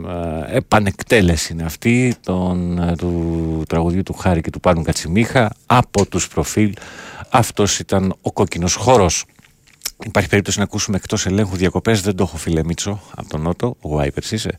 ε, 0.48 0.56
επανεκτέλεση 0.56 1.52
είναι 1.52 1.62
αυτή 1.62 2.14
των, 2.20 2.78
ε, 2.78 2.94
του 2.96 3.62
τραγουδιού 3.68 4.02
του 4.02 4.12
Χάρη 4.12 4.40
και 4.40 4.50
του 4.50 4.60
Πάνου 4.60 4.82
Κατσιμίχα 4.82 5.52
από 5.66 6.06
τους 6.06 6.28
προφίλ 6.28 6.72
αυτός 7.30 7.78
ήταν 7.78 8.14
ο 8.20 8.32
κόκκινος 8.32 8.74
χώρος 8.74 9.24
Υπάρχει 10.04 10.28
περίπτωση 10.28 10.58
να 10.58 10.64
ακούσουμε 10.64 10.96
εκτός 10.96 11.26
ελέγχου 11.26 11.56
διακοπές. 11.56 12.00
Δεν 12.00 12.16
το 12.16 12.22
έχω, 12.22 12.36
φίλε 12.36 12.64
Μίτσο, 12.64 13.00
από 13.14 13.28
τον 13.28 13.40
Νότο. 13.40 13.76
Ο 13.80 13.98
Άιπερ 13.98 14.32
είσαι. 14.32 14.56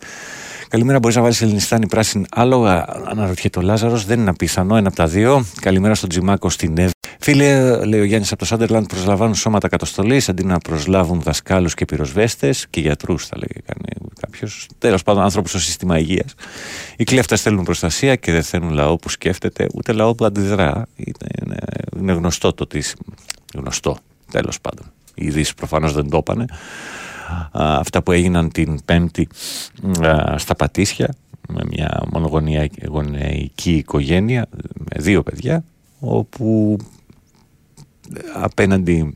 Καλημέρα, 0.68 1.00
μπορείς 1.00 1.16
να 1.16 1.22
βάλεις 1.22 1.42
Ελληνιστάνη 1.42 1.88
πράσινη 1.88 2.26
άλογα. 2.32 2.86
Αναρωτιέται 3.06 3.60
ο 3.60 3.62
Λάζαρος. 3.62 4.06
Δεν 4.06 4.20
είναι 4.20 4.30
απίθανο, 4.30 4.76
ένα 4.76 4.88
από 4.88 4.96
τα 4.96 5.08
δύο. 5.08 5.46
Καλημέρα 5.62 5.96
στον 5.96 6.10
Τζιμάκο 6.10 6.50
στην 6.50 6.78
Εύη. 6.78 6.95
Φίλε, 7.26 7.86
λέει 7.86 8.00
ο 8.00 8.04
Γιάννης 8.04 8.32
από 8.32 8.40
το 8.40 8.46
Σάντερλαντ, 8.46 8.86
προσλαμβάνουν 8.86 9.36
σώματα 9.36 9.68
κατοστολή 9.68 10.22
αντί 10.28 10.44
να 10.44 10.58
προσλάβουν 10.58 11.22
δασκάλους 11.22 11.74
και 11.74 11.86
πυροσβέστες 11.86 12.68
και 12.70 12.80
γιατρούς, 12.80 13.26
θα 13.26 13.38
λέει 13.38 13.64
κάποιος. 14.20 14.68
Τέλος 14.78 15.04
πάντων, 15.04 15.24
άνθρωποι 15.24 15.50
στο 15.50 15.60
σύστημα 15.60 16.00
υγείας. 16.00 16.34
Οι 16.98 17.04
κλέφτες 17.04 17.42
θέλουν 17.42 17.64
προστασία 17.64 18.16
και 18.16 18.32
δεν 18.32 18.44
θέλουν 18.44 18.74
λαό 18.74 18.96
που 18.96 19.10
σκέφτεται, 19.10 19.68
ούτε 19.74 19.92
λαό 19.92 20.16
που 20.16 20.26
αντιδρά. 20.26 20.88
Είναι, 20.96 21.58
είναι 22.00 22.14
γνωστό 22.14 22.54
το 22.54 22.68
τι. 22.68 22.82
Γνωστό, 23.56 23.98
τέλος 24.32 24.62
πάντων. 24.62 24.86
Οι 25.16 25.26
ειδήσεις 25.26 25.54
προφανώς 25.54 25.94
δεν 25.94 26.10
το 26.10 26.18
έπανε. 26.18 26.46
Αυτά 27.52 28.04
που 28.04 28.12
έγιναν 28.12 28.52
την 28.52 28.80
Πέμπτη 28.86 29.28
στα 30.36 30.56
Πατήσια 30.56 31.16
με 31.48 31.62
μια 31.70 32.04
μονογονεϊκή 32.12 33.76
οικογένεια 33.76 34.48
με 34.78 35.02
δύο 35.02 35.24
παιδιά 35.24 35.64
όπου 36.00 36.78
απέναντι 38.34 39.16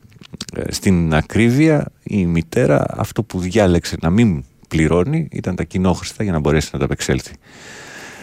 ε, 0.54 0.72
στην 0.72 1.14
ακρίβεια 1.14 1.92
η 2.02 2.26
μητέρα 2.26 2.84
αυτό 2.88 3.22
που 3.22 3.40
διάλεξε 3.40 3.96
να 4.00 4.10
μην 4.10 4.44
πληρώνει 4.68 5.28
ήταν 5.30 5.54
τα 5.54 5.64
κοινόχρηστα 5.64 6.22
για 6.22 6.32
να 6.32 6.38
μπορέσει 6.38 6.70
να 6.72 6.78
τα 6.78 6.84
απεξέλθει 6.84 7.34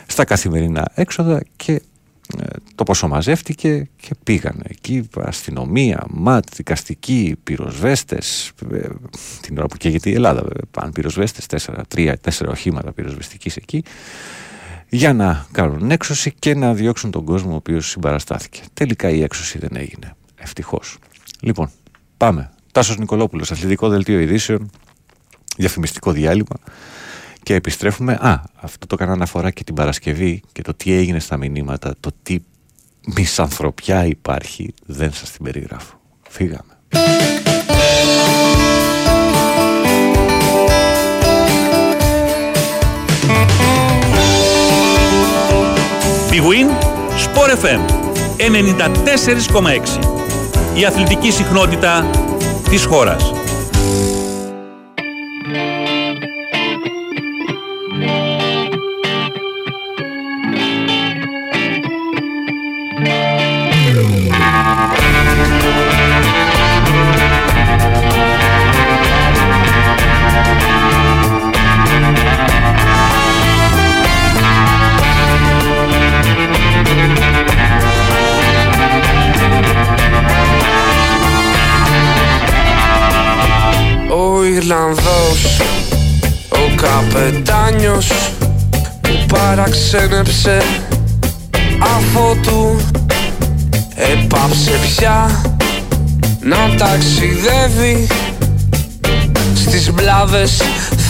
στα 0.07 0.26
καθημερινά 0.26 0.91
έξοδα 0.93 1.43
και 1.55 1.82
ε, 2.39 2.45
το 2.76 2.84
ποσό 2.84 3.07
μαζεύτηκε 3.07 3.89
και 3.95 4.11
πήγανε 4.24 4.63
εκεί 4.68 5.09
αστυνομία, 5.15 6.05
ΜΑΤ, 6.09 6.45
δικαστικοί, 6.55 7.36
πυροσβέστες 7.43 8.51
ε, 8.72 8.88
την 9.41 9.57
ώρα 9.57 9.68
που 9.68 9.78
καίγεται 9.78 10.09
η 10.09 10.13
Ελλάδα 10.13 10.43
πάνε 10.72 10.91
πυροσβέστες, 10.91 11.45
τέσσερα, 11.45 11.84
τρία, 11.88 12.18
τέσσερα 12.18 12.51
οχήματα 12.51 12.91
πυροσβεστικής 12.91 13.55
εκεί 13.55 13.84
για 14.89 15.13
να 15.13 15.45
κάνουν 15.51 15.91
έξωση 15.91 16.34
και 16.39 16.55
να 16.55 16.74
διώξουν 16.74 17.11
τον 17.11 17.24
κόσμο 17.26 17.51
ο 17.51 17.55
οποίος 17.55 17.89
συμπαραστάθηκε. 17.89 18.61
Τελικά 18.74 19.09
η 19.09 19.22
έξωση 19.22 19.57
δεν 19.57 19.70
έγινε. 19.74 20.15
Ευτυχώς. 20.38 20.97
Λοιπόν, 21.39 21.69
πάμε. 22.17 22.51
Τάσος 22.71 22.97
Νικολόπουλος, 22.97 23.51
αθλητικό 23.51 23.89
δελτίο 23.89 24.19
ειδήσεων, 24.19 24.69
διαφημιστικό 25.57 26.11
διάλειμμα 26.11 26.55
και 27.43 27.53
επιστρέφουμε. 27.53 28.13
Α, 28.13 28.43
αυτό 28.55 28.88
το 28.88 28.95
έκανα 28.99 29.11
αναφορά 29.11 29.51
και 29.51 29.63
την 29.63 29.75
Παρασκευή 29.75 30.41
και 30.51 30.61
το 30.61 30.73
τι 30.73 30.93
έγινε 30.93 31.19
στα 31.19 31.38
μηνύματα, 31.38 31.95
το 31.99 32.09
τι 32.23 32.38
μισανθρωπιά 33.15 34.05
υπάρχει, 34.05 34.73
δεν 34.85 35.13
σας 35.13 35.31
την 35.31 35.43
περιγράφω. 35.43 35.99
Φύγαμε. 36.29 36.71
Big 46.31 46.43
Win, 46.43 46.69
Sport 47.25 47.51
FM 47.63 47.81
94,6 48.38 50.16
Η 50.78 50.86
αθλητική 50.86 51.32
συχνότητα 51.32 52.09
της 52.69 52.86
χώρας. 52.86 53.32
Να 96.68 96.76
ταξιδεύει 96.76 98.07
Στις 99.55 99.91
μπλάβες 99.93 100.61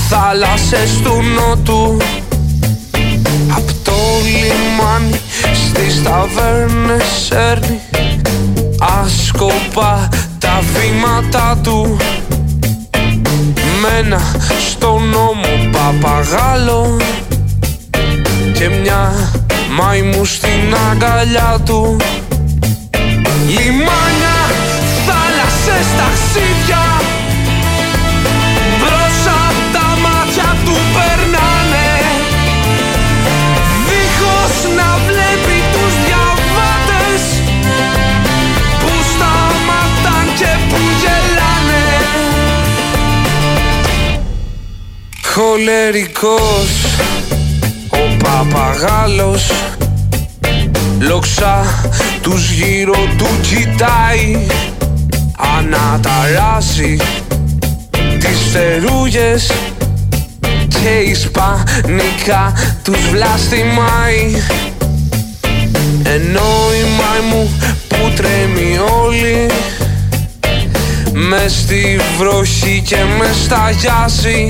θάλασσες 0.09 1.01
του 1.03 1.21
νότου. 1.35 1.97
Απ' 3.55 3.69
το 3.83 3.93
λιμάνι 4.23 5.19
στις 5.53 6.03
ταβέρνες 6.03 7.31
έρνει 7.31 7.79
Άσκοπα 9.03 10.09
τα 10.39 10.61
βήματα 10.73 11.57
του. 11.63 11.97
Μένα 13.81 14.21
στο 14.69 14.99
νόμο 14.99 15.69
παπαγάλο 15.71 16.97
Και 18.53 18.69
μια 18.81 19.31
μαϊμού 19.77 20.25
στην 20.25 20.75
αγκαλιά 20.91 21.57
του. 21.65 21.97
Λιμάνια, 23.47 24.16
θάλασσες, 25.77 25.95
ταξίδια 25.97 27.01
Μπρος 28.79 29.19
απ' 29.47 29.73
τα 29.73 29.87
μάτια 30.01 30.55
του 30.65 30.75
περνάνε. 30.93 31.89
Δίχως 33.87 34.75
να 34.75 34.97
βλέπει 35.07 35.57
τους 35.73 35.93
διαβάτες 36.05 37.23
Που 38.79 38.91
σταματάν 39.13 40.25
και 40.37 40.51
που 40.69 40.79
γελάνε. 41.01 41.85
Χολερικός 45.33 46.69
ο 47.89 48.23
παπαγάλος 48.23 49.51
Λόξα 50.99 51.65
τους 52.21 52.51
γύρω 52.51 52.97
του 53.17 53.27
κοιτάει 53.41 54.45
Αναταράσει 55.37 56.97
τις 58.19 58.39
φτερούγες 58.49 59.51
Και 60.67 61.09
ισπανικά 61.09 62.53
τους 62.83 63.09
βλαστημάει 63.11 64.41
Ενώ 66.03 66.73
η 66.79 66.83
μάη 66.97 67.47
που 67.87 68.11
τρέμει 68.15 68.77
όλη 69.03 69.47
μες 71.13 71.51
στη 71.53 71.99
βροχή 72.17 72.83
και 72.85 72.97
μες 73.19 73.35
σταγιάζει 73.43 74.45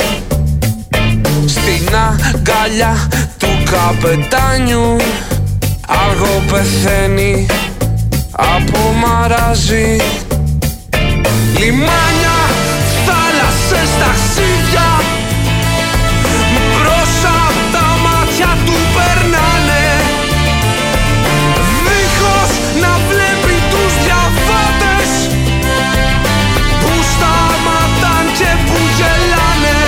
Στην 1.45 1.95
αγκαλιά 1.95 3.07
του 3.37 3.47
καπετάνιου 3.71 4.95
Αργό 5.87 6.43
πεθαίνει 6.51 7.45
από 8.31 8.77
μαράζι 8.93 9.97
Λιμάνια, 11.59 12.37
θάλασσες, 13.05 13.89
ταξίδια 14.01 14.89
Μπρος 16.71 17.15
απ' 17.45 17.73
τα 17.73 17.87
μάτια 18.05 18.57
του 18.65 18.77
περνάνε. 18.95 19.85
Δίχως 21.83 22.51
να 22.81 22.91
βλέπει 23.09 23.55
τους 23.71 23.93
διαβάτες 24.03 25.11
Που 26.81 26.93
σταματάν 27.13 28.25
και 28.37 28.51
που 28.65 28.77
γελάνε. 28.97 29.79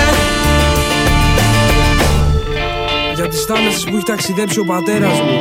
Για 3.14 3.28
τις 3.28 3.44
θάλασσες 3.44 3.84
που 3.84 3.96
έχει 3.96 4.04
ταξιδέψει 4.04 4.58
ο 4.58 4.64
πατέρας 4.64 5.20
μου 5.20 5.38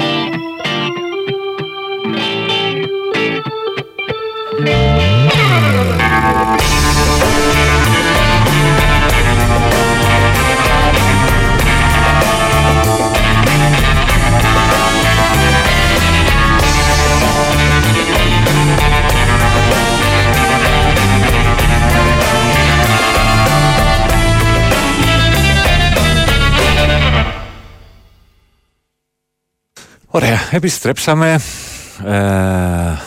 επιστρέψαμε. 30.52 31.40
Ε, 32.06 32.98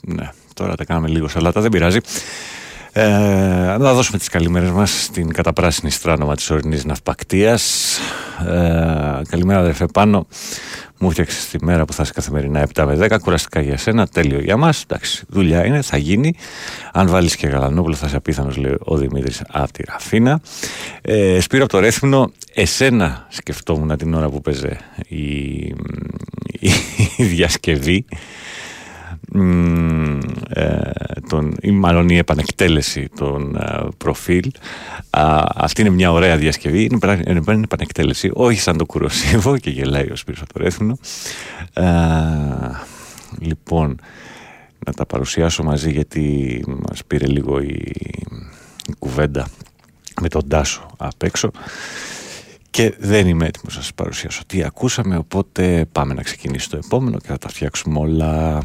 ναι, 0.00 0.30
τώρα 0.54 0.74
τα 0.76 0.84
κάναμε 0.84 1.08
λίγο 1.08 1.28
σαλάτα, 1.28 1.60
δεν 1.60 1.70
πειράζει. 1.70 1.98
Ε, 2.92 3.76
να 3.78 3.94
δώσουμε 3.94 4.18
τις 4.18 4.28
καλημέρες 4.28 4.70
μας 4.70 5.02
στην 5.02 5.32
καταπράσινη 5.32 5.90
στράνομα 5.90 6.34
της 6.36 6.50
ορεινής 6.50 6.84
ναυπακτίας. 6.84 7.98
Ε, 8.46 9.22
καλημέρα 9.28 9.60
αδερφέ 9.60 9.86
πάνω. 9.86 10.26
Μου 10.98 11.10
φτιάξε 11.10 11.58
τη 11.58 11.64
μέρα 11.64 11.84
που 11.84 11.92
θα 11.92 12.02
είσαι 12.02 12.12
καθημερινά 12.12 12.68
7 12.74 12.84
με 12.84 12.96
10. 12.96 13.18
Κουραστικά 13.20 13.60
για 13.60 13.76
σένα, 13.76 14.06
τέλειο 14.06 14.40
για 14.40 14.56
μας. 14.56 14.82
Εντάξει, 14.82 15.24
δουλειά 15.28 15.66
είναι, 15.66 15.82
θα 15.82 15.96
γίνει. 15.96 16.34
Αν 16.92 17.08
βάλεις 17.08 17.36
και 17.36 17.46
γαλανόπουλο, 17.46 17.94
θα 17.94 18.06
είσαι 18.06 18.16
απίθανος, 18.16 18.56
λέει 18.56 18.76
ο 18.78 18.96
Δημήτρης 18.96 19.42
από 19.48 19.72
τη 19.72 19.82
Ραφίνα. 19.86 20.40
Ε, 21.02 21.40
Σπύρο 21.40 21.62
από 21.62 21.72
το 21.72 21.78
Ρέθμινο, 21.78 22.32
εσένα 22.54 23.26
σκεφτόμουν 23.28 23.96
την 23.96 24.14
ώρα 24.14 24.28
που 24.28 24.40
παίζε 24.40 24.78
η, 25.08 25.24
η, 26.60 26.70
η 27.16 27.24
διασκευή 27.24 28.04
ε, 28.08 28.16
τον, 31.28 31.56
ή 31.60 31.70
μάλλον 31.70 32.08
η 32.08 32.16
επανεκτέλεση 32.16 33.08
των 33.16 33.56
ε, 33.56 33.88
προφίλ. 33.96 34.50
Α, 35.10 35.44
αυτή 35.54 35.80
είναι 35.80 35.90
μια 35.90 36.12
ωραία 36.12 36.36
διασκευή. 36.36 36.82
Είναι, 36.84 37.22
είναι, 37.26 37.42
είναι 37.48 37.60
επανεκτέλεση 37.64 38.30
όχι 38.34 38.60
σαν 38.60 38.76
το 38.76 38.86
κουροσίβο 38.86 39.58
και 39.58 39.70
γελάει 39.70 40.10
ο 40.10 40.16
Σπύρος 40.16 40.40
από 40.40 40.52
το 40.52 40.62
Ρέθμινο 40.62 40.98
λοιπόν 43.38 44.00
να 44.86 44.92
τα 44.92 45.06
παρουσιάσω 45.06 45.62
μαζί 45.62 45.90
γιατί 45.90 46.64
μας 46.88 47.04
πήρε 47.04 47.26
λίγο 47.26 47.60
η, 47.60 47.92
η 48.88 48.94
κουβέντα 48.98 49.48
με 50.20 50.28
τον 50.28 50.48
Τάσο 50.48 50.86
απ' 50.96 51.22
έξω. 51.22 51.50
Και 52.70 52.94
δεν 52.98 53.26
είμαι 53.26 53.46
έτοιμος 53.46 53.76
να 53.76 53.82
σας 53.82 53.94
παρουσιάσω 53.94 54.42
τι 54.46 54.62
ακούσαμε 54.62 55.16
οπότε 55.16 55.86
πάμε 55.92 56.14
να 56.14 56.22
ξεκινήσει 56.22 56.70
το 56.70 56.76
επόμενο 56.84 57.18
και 57.18 57.26
θα 57.26 57.38
τα 57.38 57.48
φτιάξουμε 57.48 57.98
όλα 57.98 58.62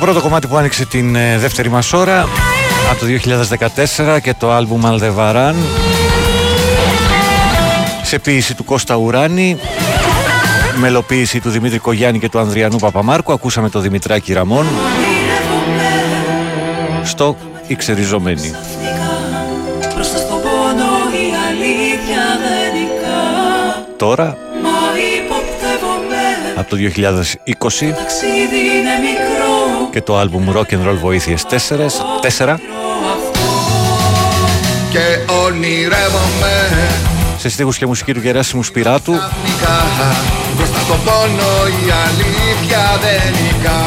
πρώτο 0.00 0.20
κομμάτι 0.20 0.46
που 0.46 0.56
άνοιξε 0.56 0.86
την 0.86 1.14
ε, 1.14 1.38
δεύτερη 1.38 1.68
μας 1.68 1.92
ώρα 1.92 2.28
από 2.90 3.00
το 3.00 3.06
2014 4.16 4.20
και 4.22 4.34
το 4.38 4.52
άλμπουμ 4.52 4.80
Aldebaran 4.84 5.54
σε 8.02 8.18
ποίηση 8.18 8.54
του 8.54 8.64
Κώστα 8.64 8.94
Ουράνη 8.94 9.58
μελοποίηση 10.76 11.40
του 11.40 11.50
Δημήτρη 11.50 11.78
Κογιάννη 11.78 12.18
και 12.18 12.28
του 12.28 12.38
Ανδριανού 12.38 12.76
Παπαμάρκου. 12.76 13.32
Ακούσαμε 13.32 13.68
το 13.68 13.80
Δημητράκη 13.80 14.32
Ραμόν 14.32 14.66
στο 17.02 17.36
«Ιξεριζομένη». 17.66 18.54
Τώρα, 23.96 24.36
από 26.56 26.70
το 26.70 26.76
2020 26.76 26.80
και 29.90 30.02
το 30.02 30.18
άλμπουμ 30.18 30.50
Rock 30.54 30.72
and 30.74 30.88
Roll 30.88 30.98
Βοήθειες 31.00 31.44
4, 31.50 31.54
4 32.38 32.56
και 34.90 35.32
ονειρεύομαι. 35.44 36.54
Σε 37.38 37.48
στίχους 37.48 37.78
και 37.78 37.86
μουσική 37.86 38.12
του 38.12 38.20
Γεράσιμου 38.20 38.62
Σπυράτου. 38.62 39.12
Μπροστά 40.56 40.78
στον 40.80 40.98
πόνο 41.04 41.66
η 41.66 41.90
αλήθεια 42.06 42.98
δεν 43.00 43.32
νικά 43.32 43.80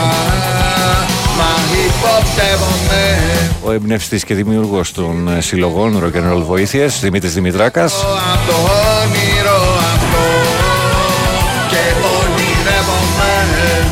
Μα 1.37 1.51
υποπτεύομαι. 1.85 3.19
Ο 3.63 3.71
εμπνευστής 3.71 4.23
και 4.23 4.33
δημιουργός 4.33 4.91
των 4.91 5.27
ε, 5.27 5.41
συλλογών 5.41 6.03
Rock 6.03 6.17
and 6.17 6.33
Roll 6.33 6.43
Βοήθειες, 6.43 6.99
Δημήτρης 6.99 7.33
Δημητράκας. 7.33 7.93
Από 7.93 8.51
το 8.51 8.57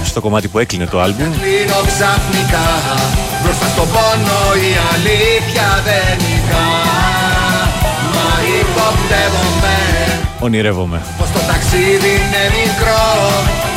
Στο 0.06 0.22
κομμάτι 0.22 0.48
που 0.48 0.60
έκλεινε 0.60 0.86
το 0.86 1.02
άλμπουμ. 1.02 1.32
Κλείνω 1.40 1.80
ξαφνικά 1.92 2.68
Μπροστά 3.44 3.68
στον 3.74 3.88
πόνο 3.94 4.40
η 4.70 4.72
αλήθεια 4.94 5.68
δεν 5.88 6.12
νικά 6.24 6.68
Μα 8.16 8.30
υποπτεύομαι 8.60 9.78
Ονειρεύομαι. 10.40 11.02
Πως 11.18 11.30
το 11.36 11.40
ταξίδι 11.50 12.12
είναι 12.22 12.44
μικρό 12.58 13.06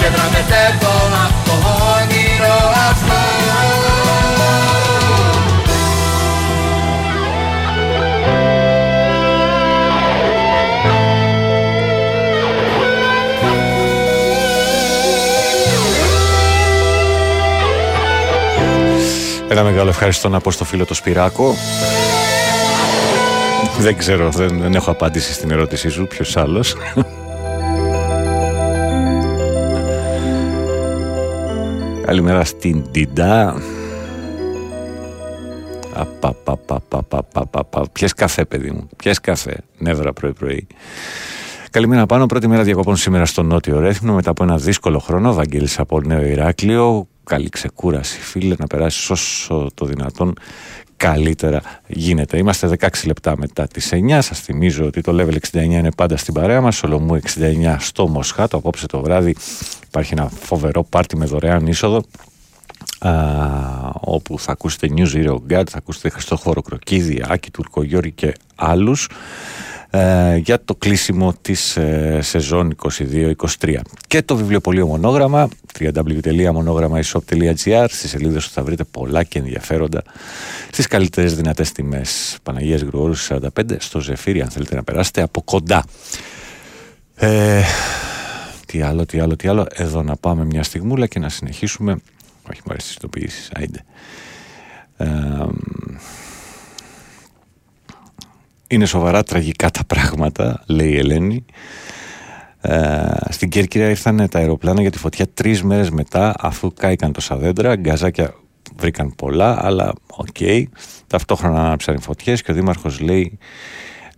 Και 0.00 0.08
δραβετεύω 0.14 0.94
Ένα 19.54 19.62
μεγάλο 19.62 19.88
ευχαριστώ 19.88 20.28
να 20.28 20.40
πω 20.40 20.50
στο 20.50 20.64
φίλο 20.64 20.84
το 20.84 20.94
Σπυράκο. 20.94 21.54
Δεν 23.78 23.96
ξέρω, 23.96 24.30
δεν, 24.30 24.60
δεν 24.60 24.74
έχω 24.74 24.90
απάντηση 24.90 25.32
στην 25.32 25.50
ερώτησή 25.50 25.88
σου. 25.88 26.06
Ποιος 26.06 26.36
άλλος. 26.36 26.76
Καλημέρα 32.06 32.44
στην 32.44 32.90
Τιντά. 32.90 33.54
Πιες 37.92 38.12
καφέ, 38.12 38.44
παιδί 38.44 38.70
μου. 38.70 38.88
Πιες 38.96 39.20
καφέ. 39.20 39.56
Νεύρα 39.78 40.12
πρωί-πρωί. 40.12 40.66
Καλημέρα 41.70 42.06
πάνω. 42.06 42.26
Πρώτη 42.26 42.48
μέρα 42.48 42.62
διακοπών 42.62 42.96
σήμερα 42.96 43.24
στο 43.26 43.42
Νότιο 43.42 43.80
Ρέθμνο. 43.80 44.14
Μετά 44.14 44.30
από 44.30 44.44
ένα 44.44 44.56
δύσκολο 44.56 44.98
χρόνο. 44.98 45.32
Βαγγέλης 45.32 45.78
από 45.78 46.00
Νέο 46.00 46.24
Ηράκλειο. 46.24 47.08
Καλή 47.24 47.48
ξεκούραση, 47.48 48.20
φίλε, 48.20 48.54
να 48.58 48.66
περάσεις 48.66 49.10
όσο 49.10 49.70
το 49.74 49.86
δυνατόν 49.86 50.34
καλύτερα 50.96 51.62
γίνεται. 51.86 52.38
Είμαστε 52.38 52.70
16 52.80 52.88
λεπτά 53.06 53.36
μετά 53.36 53.66
τις 53.66 53.92
9. 53.92 54.18
Σας 54.20 54.40
θυμίζω 54.40 54.84
ότι 54.84 55.00
το 55.00 55.16
Level 55.20 55.36
69 55.52 55.62
είναι 55.62 55.90
πάντα 55.92 56.16
στην 56.16 56.34
παρέα 56.34 56.60
μας. 56.60 56.76
Σολομού 56.76 57.20
69 57.36 57.76
στο 57.78 58.08
Μοσχάτο. 58.08 58.56
Απόψε 58.56 58.86
το 58.86 59.00
βράδυ 59.00 59.36
υπάρχει 59.86 60.12
ένα 60.12 60.28
φοβερό 60.28 60.84
πάρτι 60.84 61.16
με 61.16 61.24
δωρεάν 61.24 61.66
είσοδο. 61.66 62.02
Α, 62.98 63.12
όπου 64.00 64.38
θα 64.38 64.52
ακούσετε 64.52 64.88
New 64.96 65.06
Zero 65.14 65.34
God, 65.34 65.64
θα 65.70 65.78
ακούσετε 65.78 66.08
Χριστόχωρο 66.08 66.62
Κροκίδη, 66.62 67.22
Άκη 67.28 67.50
Τουρκογιώρη 67.50 68.12
και 68.12 68.34
άλλους 68.54 69.08
ε, 69.96 70.36
για 70.36 70.64
το 70.64 70.74
κλείσιμο 70.74 71.34
της 71.40 71.76
ε, 71.76 72.18
σεζόν 72.22 72.76
22-23. 73.60 73.76
Και 74.06 74.22
το 74.22 74.36
βιβλιοπωλείο 74.36 74.86
Μονόγραμμα, 74.86 75.48
www.monogrammaishop.gr 75.78 77.86
στις 77.88 78.10
σελίδες 78.10 78.44
του 78.44 78.50
θα 78.50 78.62
βρείτε 78.62 78.84
πολλά 78.84 79.22
και 79.22 79.38
ενδιαφέροντα 79.38 80.02
στις 80.70 80.86
καλύτερες 80.86 81.36
δυνατές 81.36 81.72
τιμές. 81.72 82.36
Παναγίας 82.42 82.80
Γρηγόρου 82.80 83.16
45 83.16 83.46
στο 83.78 84.00
Ζεφύρι 84.00 84.42
αν 84.42 84.48
θέλετε 84.48 84.74
να 84.74 84.84
περάσετε 84.84 85.22
από 85.22 85.42
κοντά. 85.42 85.84
Ε, 87.14 87.62
τι 88.66 88.82
άλλο, 88.82 89.06
τι 89.06 89.20
άλλο, 89.20 89.36
τι 89.36 89.48
άλλο. 89.48 89.66
Εδώ 89.72 90.02
να 90.02 90.16
πάμε 90.16 90.44
μια 90.44 90.62
στιγμούλα 90.62 91.06
και 91.06 91.18
να 91.18 91.28
συνεχίσουμε. 91.28 91.92
Όχι, 92.50 92.60
μου 92.64 92.70
αρέσει 92.70 92.98
τις 93.10 93.50
άιντε. 93.54 93.84
Ε, 94.96 95.06
είναι 98.74 98.86
σοβαρά 98.86 99.22
τραγικά 99.22 99.70
τα 99.70 99.84
πράγματα, 99.84 100.62
λέει 100.66 100.90
η 100.90 100.98
Ελένη. 100.98 101.44
Ε, 102.60 103.06
στην 103.28 103.48
Κέρκυρα 103.48 103.88
ήρθαν 103.88 104.28
τα 104.30 104.38
αεροπλάνα 104.38 104.80
για 104.80 104.90
τη 104.90 104.98
φωτιά 104.98 105.26
τρεις 105.34 105.62
μέρες 105.62 105.90
μετά, 105.90 106.34
αφού 106.38 106.72
κάηκαν 106.72 107.12
τόσα 107.12 107.36
δέντρα. 107.36 107.76
Γκαζάκια 107.76 108.34
βρήκαν 108.76 109.14
πολλά, 109.14 109.66
αλλά 109.66 109.92
OK. 110.16 110.26
Okay. 110.38 110.62
Ταυτόχρονα 111.06 111.60
άναψαν 111.60 111.94
οι 111.94 112.00
φωτιές 112.00 112.42
και 112.42 112.50
ο 112.50 112.54
Δήμαρχος 112.54 113.00
λέει, 113.00 113.38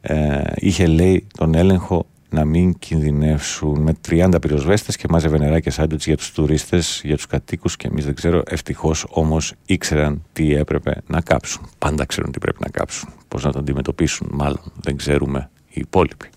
ε, 0.01 0.43
είχε 0.55 0.87
λέει 0.87 1.27
τον 1.37 1.55
έλεγχο 1.55 2.07
να 2.31 2.45
μην 2.45 2.79
κινδυνεύσουν 2.79 3.83
με 3.83 3.93
30 4.09 4.35
πυροσβέστες 4.41 4.97
και 4.97 5.07
μάζευε 5.11 5.39
νερά 5.39 5.59
σάντουιτς 5.67 6.07
για 6.07 6.17
τους 6.17 6.33
τουρίστες, 6.33 7.01
για 7.05 7.17
τους 7.17 7.27
κατοίκους 7.27 7.77
και 7.77 7.87
εμείς 7.87 8.05
δεν 8.05 8.15
ξέρω. 8.15 8.43
Ευτυχώς 8.47 9.07
όμως 9.09 9.53
ήξεραν 9.67 10.23
τι 10.33 10.55
έπρεπε 10.55 11.03
να 11.07 11.21
κάψουν. 11.21 11.69
Πάντα 11.79 12.05
ξέρουν 12.05 12.33
τι 12.33 12.39
πρέπει 12.39 12.59
να 12.61 12.69
κάψουν. 12.69 13.09
Πώς 13.29 13.45
να 13.45 13.53
το 13.53 13.59
αντιμετωπίσουν, 13.59 14.29
μάλλον 14.33 14.73
δεν 14.81 14.97
ξέρουμε 14.97 15.51
οι 15.69 15.81
υπόλοιποι. 15.81 16.29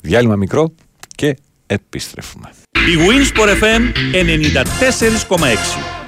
Διάλειμμα 0.00 0.36
μικρό 0.36 0.72
και 1.14 1.36
επιστρέφουμε. 1.66 2.50
Η 2.72 2.96
Winsport 3.08 3.62
FM 3.62 3.82
94,6 4.12 6.03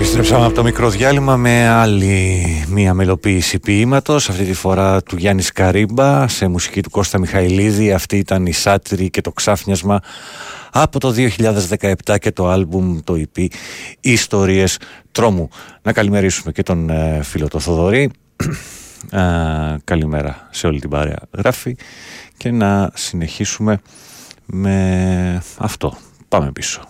Επιστρέψαμε 0.00 0.44
από 0.44 0.54
το 0.54 0.62
μικρό 0.62 0.90
διάλειμμα 0.90 1.36
με 1.36 1.68
άλλη 1.68 2.44
μία 2.68 2.94
μελοποίηση 2.94 3.58
ποίηματος. 3.58 4.28
Αυτή 4.28 4.44
τη 4.44 4.52
φορά 4.52 5.02
του 5.02 5.16
Γιάννη 5.16 5.42
Καρύμπα 5.42 6.28
σε 6.28 6.48
μουσική 6.48 6.82
του 6.82 6.90
Κώστα 6.90 7.18
Μιχαηλίδη. 7.18 7.92
Αυτή 7.92 8.16
ήταν 8.16 8.46
η 8.46 8.52
σάτυρη 8.52 9.10
και 9.10 9.20
το 9.20 9.32
ξάφνιασμα 9.32 10.00
από 10.72 11.00
το 11.00 11.14
2017 12.06 12.16
και 12.18 12.32
το 12.32 12.48
άλμπουμ 12.48 12.98
το 13.04 13.14
EP 13.34 13.46
Ιστορίες 14.00 14.78
Τρόμου 15.12 15.48
να 15.82 15.92
καλημερίσουμε 15.92 16.52
και 16.52 16.62
τον 16.62 16.90
ε, 16.90 17.20
φίλο 17.22 17.48
το 17.48 17.58
Θοδωρή. 17.58 18.10
Ε, 19.10 19.76
καλημέρα 19.84 20.48
σε 20.50 20.66
όλη 20.66 20.80
την 20.80 20.90
παρέα 20.90 21.18
γράφει 21.36 21.76
και 22.36 22.50
να 22.50 22.90
συνεχίσουμε 22.94 23.80
με 24.46 25.42
αυτό. 25.56 25.96
Πάμε 26.28 26.52
πίσω 26.52 26.80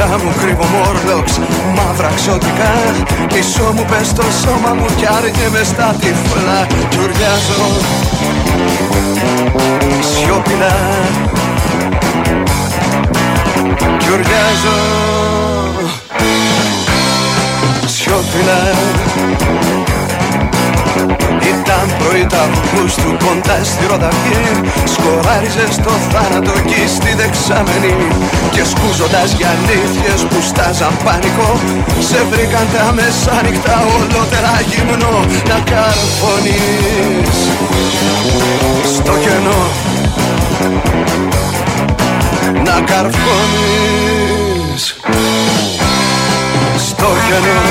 Μέσα 0.00 0.18
μου 0.24 0.32
κρύβω 0.40 0.64
μόρλοξ 0.64 1.38
μαύρα 1.74 2.10
ξωτικά. 2.14 2.72
Πίσω 3.28 3.72
μου 3.74 3.84
πες 3.90 4.12
το 4.12 4.22
σώμα 4.42 4.74
μου 4.74 4.86
κι 4.96 5.06
άρνε 5.06 5.64
στα 5.64 5.96
τυφλά. 6.00 6.66
Κι 6.88 6.98
ουρλιάζω 6.98 7.62
σιωπηλά. 10.00 10.76
Κι 13.98 14.08
ουρλιάζω 14.12 14.78
σιωπηλά 17.86 18.60
ήταν 21.52 21.86
πρωί 21.98 22.26
τα 22.26 22.42
βουκούς 22.52 22.94
του 22.94 23.16
κοντά 23.24 23.58
στη 23.64 23.86
ροδαφή 23.90 24.36
Σκοράριζες 24.94 25.72
στο 25.78 25.92
θάνατο 26.10 26.52
εκεί 26.60 26.82
στη 26.96 27.10
δεξαμενή. 27.20 27.96
Και 28.50 28.64
σκούζοντας 28.72 29.32
για 29.32 29.48
αλήθειες 29.54 30.20
που 30.28 30.38
στάζαν 30.48 30.94
πανικό 31.04 31.50
Σε 32.08 32.20
βρήκαν 32.30 32.66
τα 32.74 32.92
μεσάνυχτα 32.96 33.74
ολότερα 33.94 34.54
γυμνό. 34.70 35.16
Να 35.50 35.58
καρφωνείς 35.70 37.38
στο 38.94 39.12
κενό. 39.24 39.62
Να 42.64 42.76
καρφώνεις 42.90 44.84
στο 46.76 47.08
κενό 47.26 47.68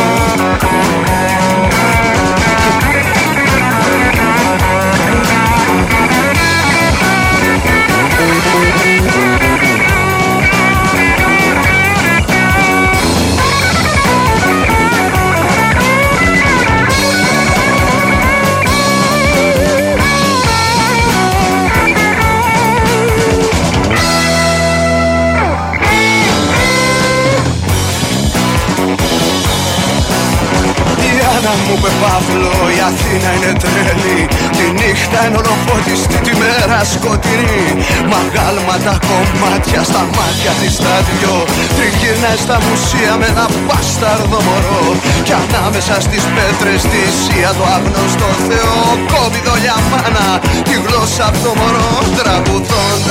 Να 31.47 31.55
μου 31.63 31.73
είπε 31.77 31.91
Παύλο 32.01 32.55
η 32.75 32.79
Αθήνα 32.89 33.29
είναι 33.35 33.53
τρελή. 33.61 34.19
Τη 34.55 34.65
νύχτα 34.79 35.19
είναι 35.25 35.37
ολοφώτιστη, 35.41 36.17
τη 36.25 36.33
μέρα 36.41 36.79
σκοτεινή. 36.93 37.67
Μαγάλματα 38.11 38.93
κομμάτια 39.09 39.81
στα 39.89 40.03
μάτια 40.15 40.51
της 40.59 40.75
τα 40.83 40.95
δυο. 41.07 41.35
Τριγυρνάει 41.75 42.39
στα 42.45 42.57
μουσεία 42.65 43.13
με 43.19 43.27
ένα 43.33 43.45
μπάσταρδο 43.65 44.39
μωρό. 44.47 44.83
Κι 45.27 45.35
ανάμεσα 45.43 45.95
στις 46.05 46.23
πέτρες 46.35 46.81
τη 46.91 47.01
Σία 47.21 47.51
το 47.57 47.65
άγνωστο 47.75 48.29
Θεό 48.47 48.77
Κόβει 49.11 49.41
δόλια 49.47 49.77
μάνα. 49.89 50.27
Τη 50.67 50.75
γλώσσα 50.83 51.23
από 51.29 51.39
το 51.45 51.51
μωρό 51.59 51.91
Τραγουδώντας. 52.17 53.07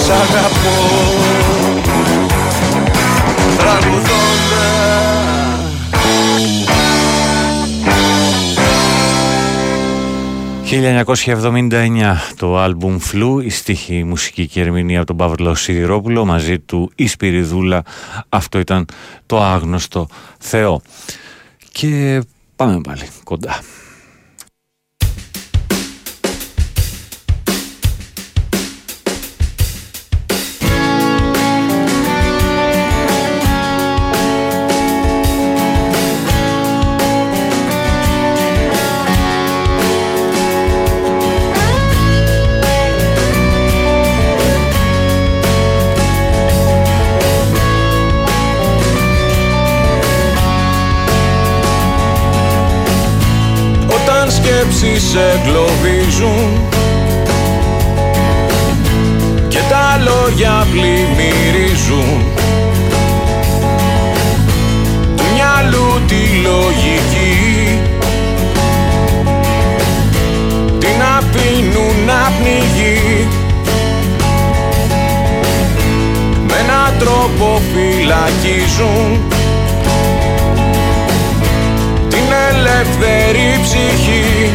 Σ' 0.00 0.12
αγαπώ. 0.22 0.78
Τραγουδώντας 3.60 5.45
1979 10.70 12.16
το 12.36 12.58
άλμπουμ 12.58 12.98
Φλου, 12.98 13.40
η 13.40 13.50
στίχη 13.50 14.04
μουσική 14.04 14.46
και 14.46 14.60
ερμηνεία 14.60 14.98
από 14.98 15.06
τον 15.06 15.16
Παύλο 15.16 15.54
Σιδηρόπουλο 15.54 16.24
μαζί 16.24 16.58
του 16.58 16.90
η 16.94 17.06
Σπυριδούλα, 17.06 17.82
αυτό 18.28 18.58
ήταν 18.58 18.86
το 19.26 19.42
άγνωστο 19.42 20.08
Θεό. 20.38 20.80
Και 21.72 22.22
πάμε 22.56 22.80
πάλι 22.80 23.08
κοντά. 23.24 23.60
Σκέψεις 54.98 55.14
εγκλωβίζουν. 55.14 56.60
Και 59.48 59.58
τα 59.68 60.00
λόγια 60.04 60.66
πλημμυρίζουν. 60.70 62.24
Του 65.16 65.24
μυαλού 65.34 66.00
τη 66.06 66.22
λογική. 66.42 67.80
Την 70.78 71.02
αφήνουν 71.18 72.04
να 72.06 72.32
πνιγεί. 72.38 73.26
Με 76.46 76.54
έναν 76.54 76.98
τρόπο 76.98 77.60
φυλακίζουν. 77.72 79.20
Ελεύθερη 82.48 83.60
ψυχή 83.62 84.52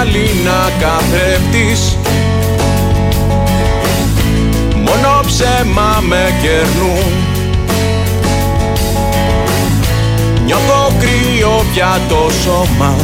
Μάτια 0.00 0.12
γυάλινα 0.12 0.70
καθρέφτης 0.80 1.96
Μόνο 4.74 5.20
ψέμα 5.26 6.02
με 6.08 6.34
κερνούν. 6.42 7.12
Νιώθω 10.44 10.92
κρύο 10.98 11.64
πια 11.72 12.00
το 12.08 12.30
σώμα. 12.42 12.94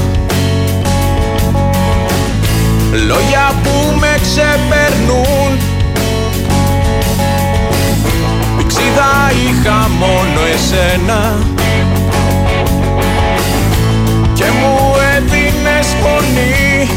Λόγια 3.07 3.53
που 3.63 3.99
με 3.99 4.19
ξεπερνούν. 4.23 5.59
Πηξίδα 8.57 9.33
είχα 9.47 9.89
μόνο 9.99 10.41
εσένα. 10.55 11.35
Και 14.35 14.45
μου 14.45 14.96
έδινες 15.77 15.97
φωνή 16.01 16.89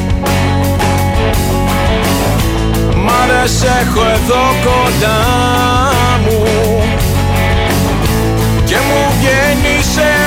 Μ' 2.96 3.10
άρεσε 3.24 3.68
έχω 3.82 4.02
εδώ 4.02 4.44
κοντά 4.64 5.20
μου. 6.24 6.44
Και 8.66 8.76
μου 8.76 9.14
βγαίνει 9.20 9.84
σε 9.94 10.19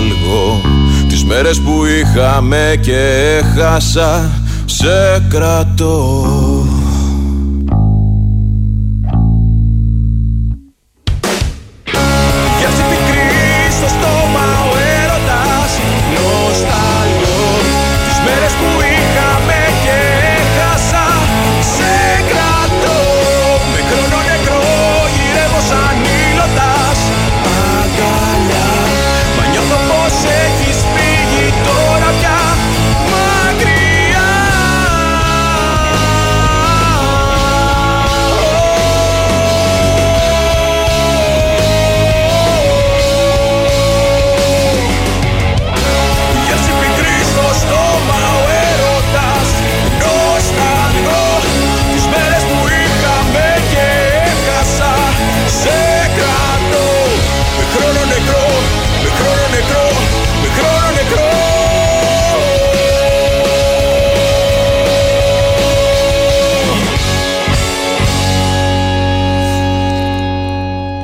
Νοσταλγώ 0.00 0.60
Τις 1.08 1.24
μέρες 1.24 1.60
που 1.60 1.84
είχαμε 1.84 2.78
και 2.80 3.38
έχασα 3.38 4.30
Σε 4.64 5.26
κρατώ 5.28 6.59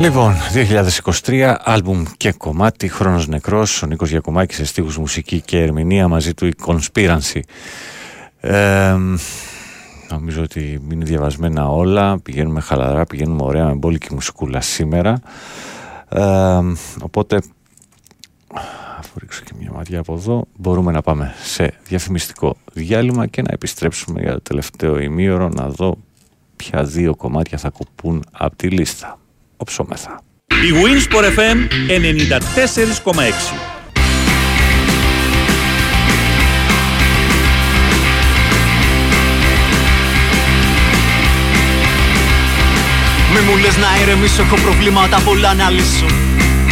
Λοιπόν, 0.07 0.35
2023, 1.25 1.57
άλμπουμ 1.65 2.05
και 2.17 2.33
κομμάτι, 2.33 2.89
χρόνος 2.89 3.29
νεκρός, 3.29 3.83
ο 3.83 3.87
Νίκος 3.87 4.11
Γιακομάκης 4.11 4.57
σε 4.57 4.65
στίχους, 4.65 4.99
μουσική 4.99 5.41
και 5.41 5.63
ερμηνεία 5.63 6.09
μαζί 6.09 6.35
του 6.35 6.47
η 6.47 6.53
Conspiracy. 6.67 7.41
Ε, 8.41 8.97
νομίζω 10.11 10.43
ότι 10.43 10.83
είναι 10.93 11.05
διαβασμένα 11.05 11.69
όλα, 11.69 12.19
πηγαίνουμε 12.19 12.61
χαλαρά, 12.61 13.07
πηγαίνουμε 13.07 13.43
ωραία 13.43 13.65
με 13.67 13.75
μπόλικη 13.75 14.15
μουσικούλα 14.15 14.61
σήμερα. 14.61 15.21
Ε, 16.09 16.61
οπότε, 17.03 17.41
αφού 18.99 19.19
ρίξω 19.19 19.43
και 19.45 19.53
μια 19.59 19.73
ματιά 19.73 19.99
από 19.99 20.15
εδώ, 20.15 20.45
μπορούμε 20.57 20.93
να 20.93 21.03
πάμε 21.03 21.35
σε 21.43 21.75
διαφημιστικό 21.89 22.57
διάλειμμα 22.73 23.27
και 23.27 23.43
να 23.43 23.49
επιστρέψουμε 23.53 24.21
για 24.21 24.33
το 24.33 24.41
τελευταίο 24.41 24.99
ημίωρο 25.01 25.49
να 25.49 25.69
δω 25.69 25.99
ποια 26.57 26.85
δύο 26.85 27.15
κομμάτια 27.17 27.59
θα 27.59 27.71
κοπούν 27.71 28.25
από 28.33 28.57
τη 28.57 28.69
λίστα. 28.69 29.19
Οψόμεθα. 29.57 30.21
Η 30.49 30.71
Winsport 30.83 31.25
FM 31.25 31.59
94,6 31.89 33.23
Μη 43.33 43.41
μου 43.41 43.57
λες 43.57 43.77
να 43.77 43.87
ηρεμήσω, 44.03 44.43
έχω 44.43 44.57
προβλήματα 44.57 45.21
πολλά 45.21 45.55
να 45.55 45.71
λύσω. 45.71 46.07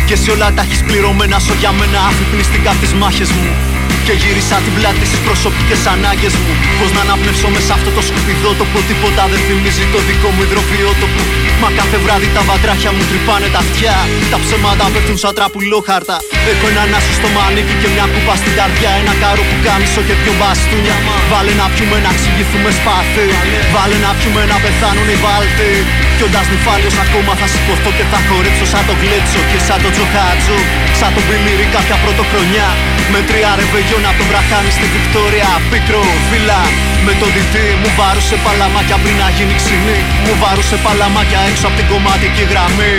Και 0.06 0.16
σε 0.16 0.30
όλα 0.30 0.52
τα 0.52 0.62
έχεις 0.62 0.82
πληρωμένα, 0.82 1.38
σω 1.38 1.54
για 1.54 1.72
μένα 1.72 1.98
αφυπνιστικά 1.98 2.70
τις 2.80 2.92
μάχες 2.92 3.30
μου 3.30 3.74
Και 4.06 4.14
γύρισα 4.22 4.56
την 4.64 4.72
πλάτη 4.76 5.04
στις 5.10 5.20
προσωπικές 5.26 5.80
ανάγκες 5.94 6.34
μου. 6.42 6.52
Πώς 6.78 6.90
να 6.96 7.00
αναπνεύσω 7.06 7.48
μέσα 7.54 7.72
αυτό 7.78 7.90
το 7.96 8.02
σκουπιδότοπο 8.08 8.78
Τίποτα 8.88 9.22
δεν 9.32 9.40
θυμίζει 9.46 9.84
το 9.94 9.98
δικό 10.08 10.28
μου 10.34 10.42
υδροφιότοπο 10.46 11.22
Μα 11.62 11.68
κάθε 11.78 11.96
βράδυ 12.04 12.28
τα 12.36 12.42
βατράχια 12.48 12.90
μου 12.96 13.04
τρυπάνε 13.10 13.48
τα 13.54 13.60
αυτιά. 13.64 13.96
Τα 14.32 14.38
ψέματα 14.42 14.84
πέφτουν 14.92 15.16
σαν 15.22 15.32
τραπουλόχαρτα 15.38 16.16
Έχω 16.50 16.64
ένα 16.72 16.84
νάσο 16.92 17.12
στο 17.18 17.28
μανίκι 17.36 17.74
και 17.80 17.88
μια 17.94 18.06
κούπα 18.12 18.34
στην 18.40 18.52
καρδιά. 18.58 18.90
Ένα 19.00 19.14
κάρο 19.22 19.42
που 19.48 19.56
κάμισο 19.66 20.00
και 20.06 20.14
δυο 20.20 20.34
μπαστούνια. 20.38 20.96
Βάλε 21.30 21.52
να 21.60 21.66
πιούμε 21.72 21.96
να 22.06 22.10
ξηγηθούμε 22.18 22.70
σπάθη. 22.78 23.26
Βάλε 23.74 23.96
να 24.04 24.10
πιούμε 24.18 24.42
να 24.52 24.56
πεθάνουν 24.64 25.08
οι 25.14 25.16
βάλτοι. 25.24 25.70
Κι 26.16 26.24
όντας 26.26 26.46
νυφάλιος 26.52 26.96
ακόμα 27.04 27.32
θα 27.40 27.46
σηκωθώ 27.52 27.90
και 27.98 28.04
θα 28.12 28.18
χορέψω 28.26 28.66
σαν 28.72 28.82
το 28.88 28.94
γλέτσο 29.00 29.40
Και 29.50 29.58
σαν 29.66 29.78
το 29.84 29.88
τζοχάτζο 29.94 30.58
Σαν 30.98 31.10
το 31.14 31.20
μπιλίρι 31.26 31.66
κάποια 31.76 31.96
πρωτοχρονιά. 32.02 32.68
Με 33.12 33.20
τρία 33.28 33.50
ρεβεγιόν 33.94 34.10
από 34.10 34.18
το 34.18 34.24
βραχάνι 34.30 34.70
στη 34.76 34.86
Βικτόρια. 34.94 35.50
Πίκρο, 35.70 36.02
φύλλα 36.30 36.60
με 37.06 37.12
το 37.20 37.26
διτή 37.34 37.66
μου 37.80 37.90
βάρουσε 37.98 38.36
παλαμάκια 38.44 38.96
πριν 39.02 39.16
να 39.22 39.28
γίνει 39.36 39.54
ξινή. 39.60 39.98
Μου 40.24 40.34
βάρουσε 40.42 40.76
παλαμάκια 40.84 41.40
έξω 41.50 41.66
από 41.68 41.76
την 41.80 41.86
κομμάτικη 41.92 42.42
γραμμή 42.50 42.94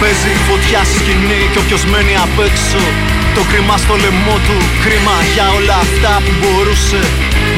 Παίζει 0.00 0.32
φωτιά 0.48 0.80
στη 0.88 0.96
σκηνή 1.00 1.42
και 1.52 1.60
όποιος 1.64 1.82
μένει 1.92 2.14
απ' 2.26 2.40
έξω 2.48 2.80
Το 3.36 3.42
κρίμα 3.50 3.76
στο 3.84 3.94
λαιμό 4.02 4.36
του, 4.46 4.56
κρίμα 4.84 5.16
για 5.34 5.46
όλα 5.58 5.76
αυτά 5.86 6.12
που 6.24 6.32
μπορούσε. 6.40 7.00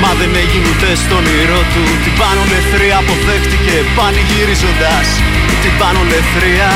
Μα 0.03 0.11
δεν 0.19 0.31
έγινε 0.43 0.67
ούτε 0.71 0.89
στον 1.03 1.23
όνειρό 1.31 1.63
του. 1.73 1.83
Την 2.05 2.15
πάνω 2.21 2.41
λεφρία 2.53 2.97
αποδέχτηκε 3.03 3.75
πανηγυρίζοντας. 3.97 5.07
Την 5.63 5.73
πάνω 5.81 6.01
λεφρία 6.13 6.71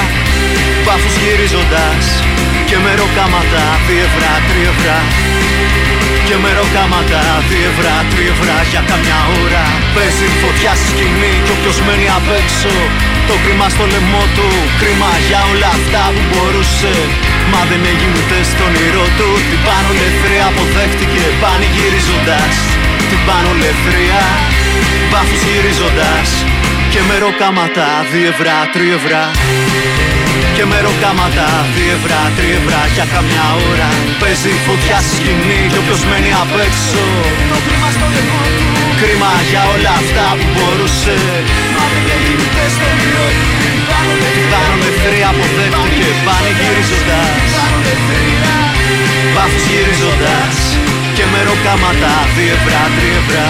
πάφους 0.87 1.15
γυρίζοντας. 1.23 2.05
Και 2.69 2.77
με 2.85 2.91
ροκάματα 3.01 3.63
διευρά, 3.87 4.33
τριευρά 4.49 4.99
και 6.29 6.37
με 6.43 6.51
ροκάματα 6.59 7.23
διευρά, 7.51 7.97
τριευρά 8.13 8.59
για 8.73 8.83
καμιά 8.91 9.21
ώρα. 9.43 9.65
Παίζει 9.95 10.27
φωτιά 10.43 10.73
στη 10.79 10.87
σκηνή 10.93 11.33
κι 11.45 11.53
όποιος 11.57 11.79
μένει 11.87 12.09
απ' 12.19 12.33
έξω 12.41 12.73
Το 13.29 13.35
κρίμα 13.45 13.69
στο 13.75 13.85
λαιμό 13.93 14.25
του, 14.37 14.49
κρίμα 14.81 15.13
για 15.29 15.41
όλα 15.51 15.71
αυτά 15.79 16.03
που 16.15 16.23
μπορούσε. 16.31 16.95
Μα 17.53 17.61
δεν 17.71 17.83
έγινε 17.91 18.17
ούτε 18.19 18.39
στον 18.51 18.67
όνειρό 18.69 19.07
του. 19.19 19.29
Την 19.51 19.61
πάνω 19.67 19.91
λεφρία 20.01 20.45
αποδέχτηκε 20.53 21.23
πανηγυρίζοντας. 21.43 22.55
Την 23.11 23.21
πάνω 23.29 23.51
λεφρία 23.63 24.23
βάφους 25.13 25.43
γυρίζοντας 25.49 26.29
Και 26.93 27.01
με 27.09 27.17
ροκάματα 27.25 27.87
διευρά, 28.13 28.59
τριευρά 28.73 29.25
και 30.57 30.65
με 30.71 30.79
ροκάματα 30.87 31.47
διευρά, 31.77 32.23
τριευρά 32.37 32.83
για 32.97 33.07
καμιά 33.15 33.47
ώρα. 33.71 33.91
Παίζει 34.21 34.53
φωτιά 34.67 34.99
στη 35.05 35.13
σκηνή 35.19 35.61
και 35.71 35.79
όποιος 35.83 36.03
μένει 36.11 36.33
απ' 36.43 36.57
έξω. 36.67 37.03
Το 37.51 37.57
κρίμα 37.67 37.89
στο 37.97 38.07
λαιμό 38.15 38.43
του. 38.57 38.69
Κρίμα 39.01 39.33
για 39.51 39.63
όλα 39.75 39.93
αυτά 40.03 40.27
που 40.39 40.47
μπορούσε. 40.55 41.17
Μα 41.77 41.85
δεν 41.93 42.05
έγινε 42.15 42.43
ούτε 42.45 42.65
στο 42.75 42.87
μυαλό 42.97 43.27
του 43.39 43.49
Την 44.35 44.47
πάνω 44.53 44.75
λεφρία 44.83 45.29
αποδέχτηκε 45.33 46.09
πανηγυρίζοντας 46.27 47.51
Βάφους 49.35 49.65
γυρίζοντας 49.71 50.57
Και 51.17 51.25
με 51.33 51.41
ροκάματα 51.49 52.13
διευρά, 52.37 52.83
τριευρά 52.97 53.49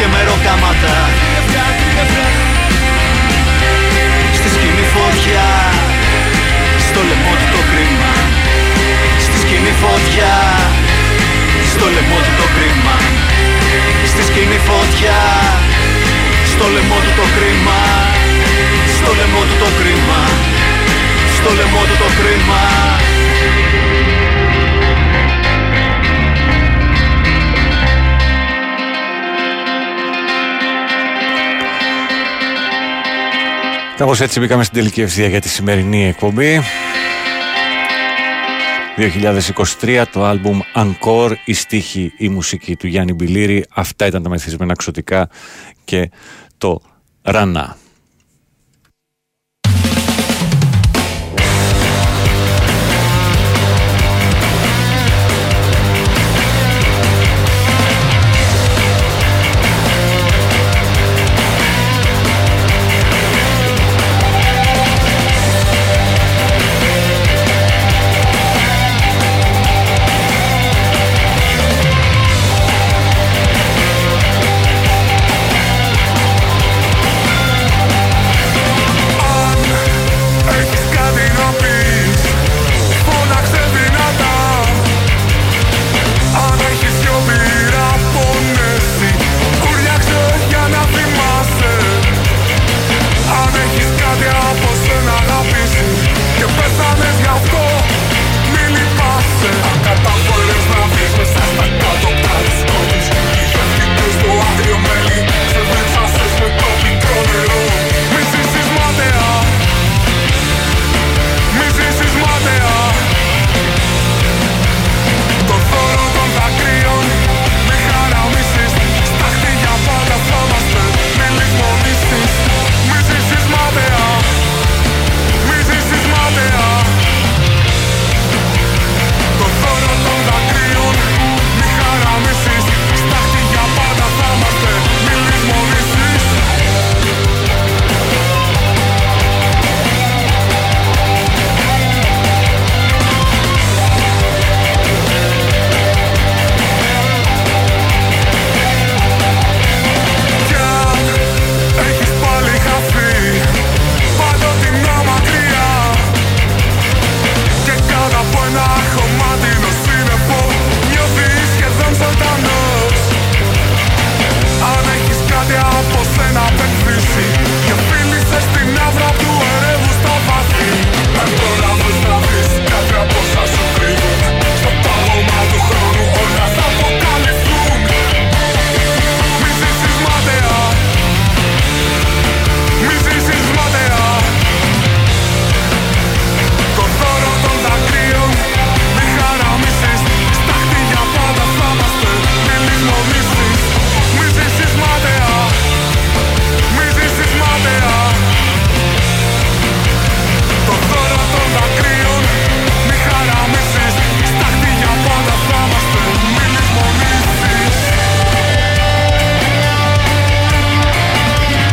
και 0.00 0.06
με 0.14 0.22
ροκάματα. 0.30 0.96
Στη 4.38 4.48
σκηνή 4.54 4.84
φωτιά 4.94 5.48
Στο 6.86 7.00
λαιμό 7.08 7.32
του 7.38 7.46
το 7.54 7.60
κρίμα. 7.70 8.12
Στη 9.24 9.36
σκηνή 9.42 9.72
φωτιά 9.82 10.34
Στο 11.72 11.86
λαιμό 11.94 12.18
του 12.24 12.32
το 12.40 12.46
κρίμα. 12.56 12.96
Στη 14.10 14.22
σκηνή 14.28 14.58
φωτιά 14.68 15.20
Στο 16.52 16.66
λαιμό 16.74 16.98
του 17.04 17.12
το 17.20 17.26
κρίμα. 17.36 17.80
Στο 18.96 19.10
λαιμό 19.18 19.42
του 19.48 19.56
το 19.62 19.68
κρίμα. 19.78 20.20
Στο 21.36 21.50
λαιμό 21.58 21.82
του 21.88 21.96
το 22.02 22.08
κρίμα 22.18 22.62
Κάπως 34.00 34.20
έτσι 34.20 34.40
μπήκαμε 34.40 34.64
στην 34.64 34.78
τελική 34.78 35.00
ευθεία 35.00 35.26
για 35.26 35.40
τη 35.40 35.48
σημερινή 35.48 36.06
εκπομπή. 36.06 36.60
2023 39.80 40.04
το 40.12 40.24
άλμπουμ 40.24 40.60
Encore, 40.74 41.32
η 41.44 41.52
στίχη, 41.52 42.12
η 42.16 42.28
μουσική 42.28 42.76
του 42.76 42.86
Γιάννη 42.86 43.12
Μπιλίρη. 43.12 43.64
Αυτά 43.70 44.06
ήταν 44.06 44.22
τα 44.22 44.28
μεθυσμένα 44.28 44.74
ξωτικά 44.74 45.28
και 45.84 46.10
το 46.58 46.80
Ρανά. 47.22 47.76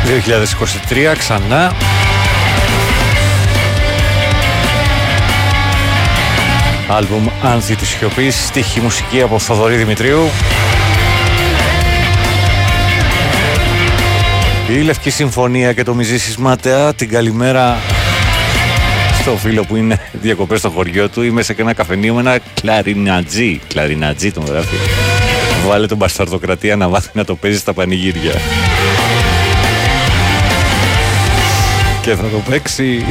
2023 0.07 1.13
ξανά. 1.17 1.75
Άλμπουμ 6.87 7.27
Άνθη 7.43 7.75
της 7.75 7.87
Σιωπής, 7.87 8.45
στίχη 8.45 8.79
μουσική 8.79 9.21
από 9.21 9.39
Θοδωρή 9.39 9.75
Δημητρίου. 9.75 10.29
Η 14.69 14.81
Λευκή 14.81 15.09
Συμφωνία 15.09 15.73
και 15.73 15.83
το 15.83 15.93
Μιζή 15.93 16.35
Μάταια, 16.37 16.93
την 16.93 17.09
καλημέρα 17.09 17.77
στο 19.21 19.31
φίλο 19.37 19.63
που 19.63 19.75
είναι 19.75 19.99
διακοπές 20.11 20.59
στο 20.59 20.69
χωριό 20.69 21.09
του. 21.09 21.21
Είμαι 21.21 21.41
σε 21.41 21.55
ένα 21.57 21.73
καφενείο 21.73 22.13
με 22.13 22.19
ένα 22.19 22.39
κλαρινατζή. 22.53 23.61
Κλαρινατζή 23.67 24.31
τον 24.31 24.45
γράφει. 24.45 24.75
Βάλε 25.67 25.87
τον 25.87 25.97
Μπασταρτοκρατία 25.97 26.75
να 26.75 26.87
μάθει 26.87 27.09
να 27.13 27.23
το 27.23 27.35
παίζει 27.35 27.57
στα 27.57 27.73
πανηγύρια. 27.73 28.33
Και 32.07 32.15
θα 32.15 32.29
το 32.29 32.37
παίξει 32.49 33.05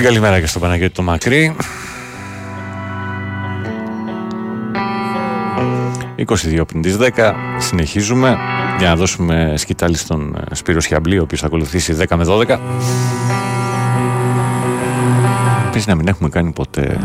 Την 0.00 0.08
καλημέρα 0.08 0.40
και 0.40 0.46
στο 0.46 0.58
Παναγιώτη 0.58 0.94
το 0.94 1.02
Μακρύ. 1.02 1.56
22 6.26 6.62
πριν 6.66 6.82
τις 6.82 6.96
10 7.00 7.32
συνεχίζουμε 7.58 8.36
για 8.78 8.88
να 8.88 8.96
δώσουμε 8.96 9.54
σκητάλη 9.56 9.96
στον 9.96 10.36
ε, 10.50 10.54
Σπύρος 10.54 10.84
Σιαμπλή 10.84 11.18
ο 11.18 11.22
οποίος 11.22 11.40
θα 11.40 11.46
ακολουθήσει 11.46 11.96
10 12.08 12.16
με 12.16 12.24
12 12.28 12.58
Επίσης 15.66 15.86
να 15.86 15.94
μην 15.94 16.08
έχουμε 16.08 16.28
κάνει 16.28 16.50
ποτέ 16.52 16.98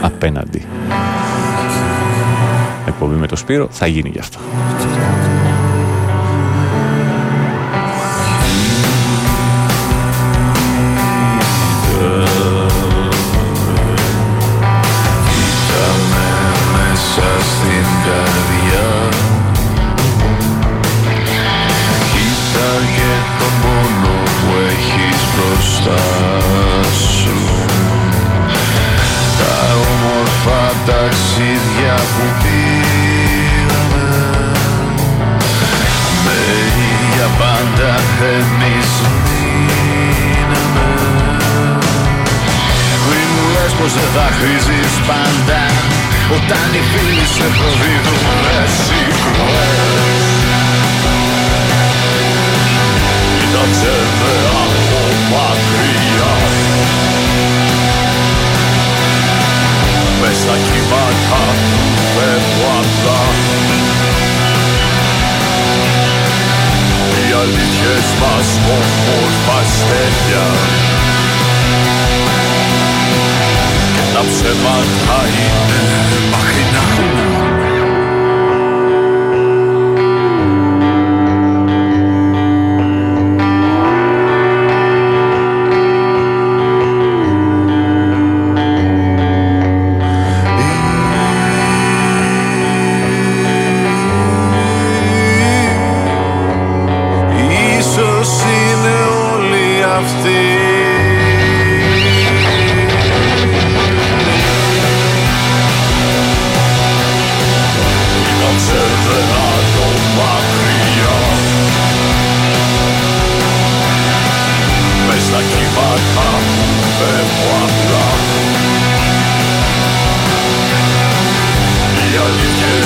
απέναντι. 0.00 0.66
Εκπομπή 2.86 3.14
με 3.14 3.26
το 3.26 3.36
Σπύρο 3.36 3.68
θα 3.70 3.86
γίνει 3.86 4.08
γι' 4.08 4.18
αυτό 4.18 4.38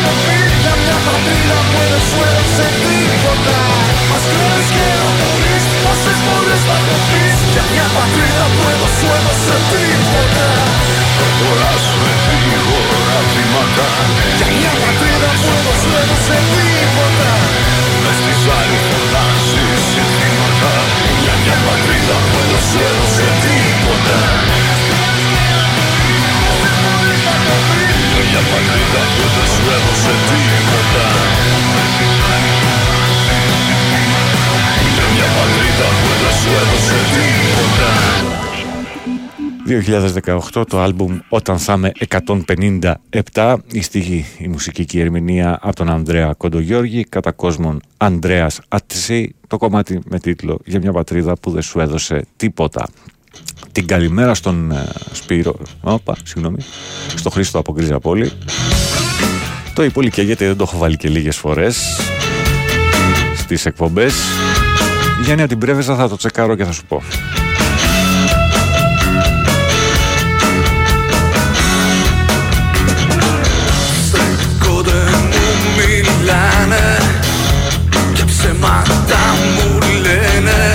φορές 0.00 0.16
θα 0.16 0.16
το 0.16 0.16
πεις 0.26 0.52
Για 0.64 0.74
μια 0.82 0.96
πατρίδα 1.06 1.58
που 1.70 1.80
δεν 1.90 2.02
σου 2.08 2.18
έδωσε 2.28 2.66
τίποτα 2.84 3.58
Μας 4.10 4.24
κλέβεις 4.30 4.68
και 4.74 4.86
απολύς 5.08 5.64
Πόσες 5.84 6.18
φορές 6.26 6.62
θα 6.68 6.78
το 6.86 6.96
πεις 7.08 7.36
Για 7.54 7.64
μια 7.72 7.86
πατρίδα 7.96 8.46
που 8.54 8.62
δεν 8.68 8.90
σου 8.96 9.06
έδωσε 9.18 9.56
τίποτα 9.72 10.48
Προχωράς 11.16 11.84
μες 12.00 12.22
γρήγορα 12.44 13.18
βήματα 13.32 13.90
Για 14.38 14.48
μια 14.58 14.72
πατρίδα 14.82 15.30
που 15.42 15.52
δεν 15.64 15.76
σου 15.80 15.90
έδωσε 16.02 16.36
τίποτα 16.54 17.32
Μες 18.02 18.16
στη 18.20 18.32
ζάλη 18.44 18.78
φωνάζεις 18.88 19.80
συνθήματα 19.92 20.74
Για 21.24 21.34
μια 21.42 21.56
πατρίδα 21.66 22.16
που 22.30 22.38
δεν 22.50 22.62
σου 22.68 22.78
έδωσες 22.88 22.99
Για 28.30 28.38
μια 28.40 28.48
πατρίδα 28.52 29.02
που 29.16 29.24
δεν 29.34 29.46
σου 29.54 29.64
έδωσε 29.76 30.12
τίποτα 30.28 31.06
Για 34.96 35.06
μια 35.14 35.28
πατρίδα 35.36 35.88
που 36.00 36.10
δεν 36.20 36.32
σου 36.40 36.50
έδωσε 36.60 36.96
τίποτα 37.14 37.90
2018 40.60 40.66
το 40.68 40.80
άλμπουμ 40.80 41.18
«Όταν 41.28 41.58
θα 41.58 41.72
είμαι 41.72 41.92
157» 43.32 43.56
η 43.72 43.82
στίχη, 43.82 44.26
η 44.38 44.48
μουσική 44.48 44.84
και 44.84 44.98
η 44.98 45.00
ερμηνεία 45.00 45.58
από 45.62 45.76
τον 45.76 45.90
Ανδρέα 45.90 46.32
Κοντογιώργη 46.32 47.04
κατά 47.04 47.32
κόσμον 47.32 47.80
Ανδρέας 47.96 48.60
Ατσί 48.68 49.34
το 49.46 49.56
κομμάτι 49.56 50.00
με 50.08 50.18
τίτλο 50.18 50.58
«Για 50.64 50.78
μια 50.78 50.92
πατρίδα 50.92 51.36
που 51.36 51.50
δεν 51.50 51.62
σου 51.62 51.80
έδωσε 51.80 52.24
τίποτα». 52.36 52.88
Την 53.72 53.86
καλημέρα 53.86 54.34
στον 54.34 54.70
ε, 54.70 54.88
Σπύρο, 55.12 55.56
όπα, 55.80 56.16
συγγνώμη, 56.24 56.58
στο 57.14 57.30
Χρήστο 57.30 57.58
από 57.58 57.72
Γκρίζα 57.72 57.98
Πόλη. 57.98 58.32
Το 59.74 59.82
υπόλοιπο 59.84 60.14
καίγεται, 60.14 60.46
δεν 60.46 60.56
το 60.56 60.64
έχω 60.68 60.78
βάλει 60.78 60.96
και 60.96 61.08
λίγες 61.08 61.36
φορές 61.36 62.00
στις 63.36 63.66
εκπομπές. 63.66 64.14
Γιάννη, 65.24 65.46
την 65.46 65.58
πρέβεζα 65.58 65.96
θα 65.96 66.08
το 66.08 66.16
τσεκάρω 66.16 66.56
και 66.56 66.64
θα 66.64 66.72
σου 66.72 66.84
πω. 66.88 67.02
Στέκονται 74.06 75.02
μου 75.30 75.76
μιλάνε 75.76 76.98
Και 78.14 78.24
ψέματα 78.24 79.18
μου 79.54 79.78
λένε 80.02 80.74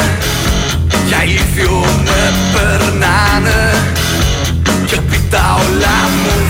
Για 1.07 1.23
ηλίθιο 1.23 1.34
με 1.63 2.33
περνάνε 2.53 3.73
Και 4.85 5.01
πίτα 5.09 5.53
όλα 5.53 5.97
μου 6.15 6.44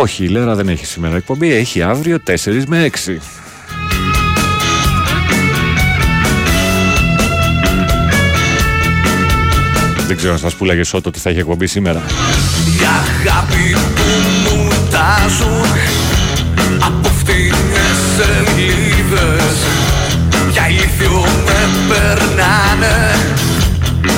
Όχι, 0.00 0.24
η 0.24 0.28
Λέρα 0.28 0.54
δεν 0.54 0.68
έχει 0.68 0.86
σήμερα 0.86 1.16
εκπομπή, 1.16 1.52
έχει 1.52 1.82
αύριο 1.82 2.18
4 2.26 2.32
με 2.66 2.90
6. 3.06 3.16
Δεν 10.06 10.16
ξέρω 10.16 10.32
αν 10.32 10.38
σας 10.38 10.54
πουλάγε 10.54 10.84
Σότο 10.84 11.10
τι 11.10 11.18
θα 11.18 11.30
έχει 11.30 11.38
εκπομπή 11.38 11.66
σήμερα. 11.66 12.02
Η 12.64 12.84
αγάπη 13.00 13.76
που 13.94 14.02
μου 14.42 14.68
τάζουν 14.90 15.66
Από 16.80 17.08
φθηνές 17.08 17.98
σελίδες 18.16 19.56
Για 20.50 20.68
ηλίθιο 20.68 21.24
με 21.44 21.68
περνάνε 21.88 23.14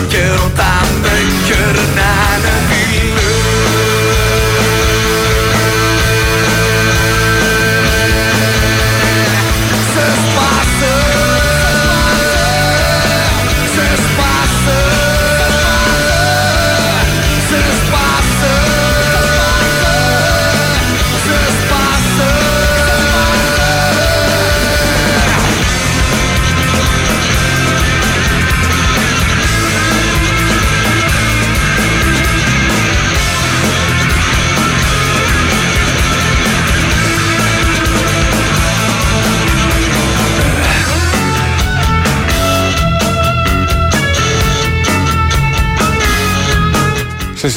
Και 0.09 0.29
ρωτάμε 0.29 1.13
κερνάνε 1.47 2.60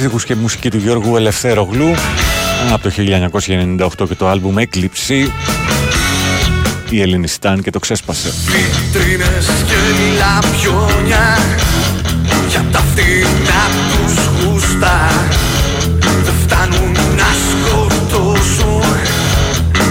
Σε 0.03 0.09
στίχους 0.09 0.25
και 0.25 0.35
μουσική 0.35 0.69
του 0.69 0.77
Γιώργου 0.77 1.15
Ελευθέρογλου 1.15 1.93
από 2.73 2.83
το 2.83 2.91
1998 4.03 4.07
και 4.07 4.15
το 4.15 4.27
άλμπουμ 4.27 4.57
Έκλειψη. 4.57 5.31
Η 6.89 7.01
Ελληνιστάν 7.01 7.61
και 7.61 7.69
το 7.69 7.79
ξέσπασε. 7.79 8.33
Βιτρίνες 8.45 9.45
και 9.67 9.75
λαμπιόνια 10.17 11.37
Για 12.49 12.65
τα 12.71 12.79
φτηνά 12.79 13.63
τους 13.91 14.45
γούστα. 14.45 15.09
Δεν 16.23 16.33
φτάνουν 16.43 16.91
να 16.91 17.29
σκοτώσουν 17.49 18.83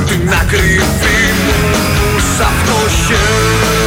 Την 0.07 0.31
ακριβή 0.33 1.23
μου 1.45 1.83
Μίλησε 3.13 3.82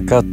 40 0.00 0.23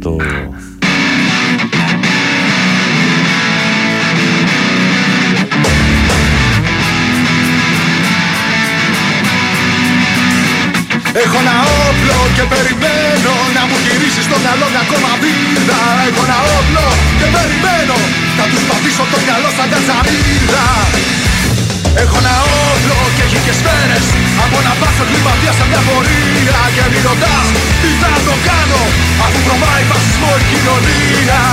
κοινωνία 30.62 31.44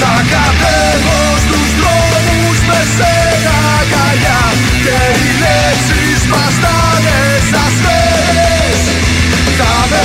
Θα 0.00 0.14
κατέβω 0.32 1.20
στους 1.44 1.70
δρόμους 1.80 2.58
με 2.68 2.80
σένα 2.96 3.56
αγκαλιά. 3.78 4.42
Και 4.84 4.98
οι 5.22 5.30
λέξεις 5.42 6.20
μας 6.32 6.54
θα 6.62 6.76
είναι 6.96 7.20
σαν 7.50 7.70
σφαίρες 7.76 8.80
Θα 9.58 9.74
με 9.90 10.04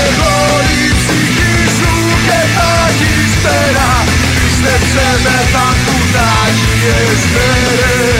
η 0.81 0.87
ψυχή 0.99 1.57
σου 1.77 1.93
και 2.27 2.39
θα 2.55 2.69
έχεις 2.89 3.33
πέρα. 3.43 3.89
Πίστεψε 4.35 5.07
με 5.23 5.37
θα 5.53 5.65
έρθουν 5.73 6.13
άγιες 6.41 7.21
μέρες 7.33 8.14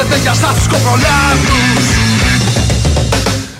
προορίζεται 0.00 0.18
για 0.24 0.34
σας 0.42 0.54
τους 0.56 0.66
κοπρολάνους 0.72 1.84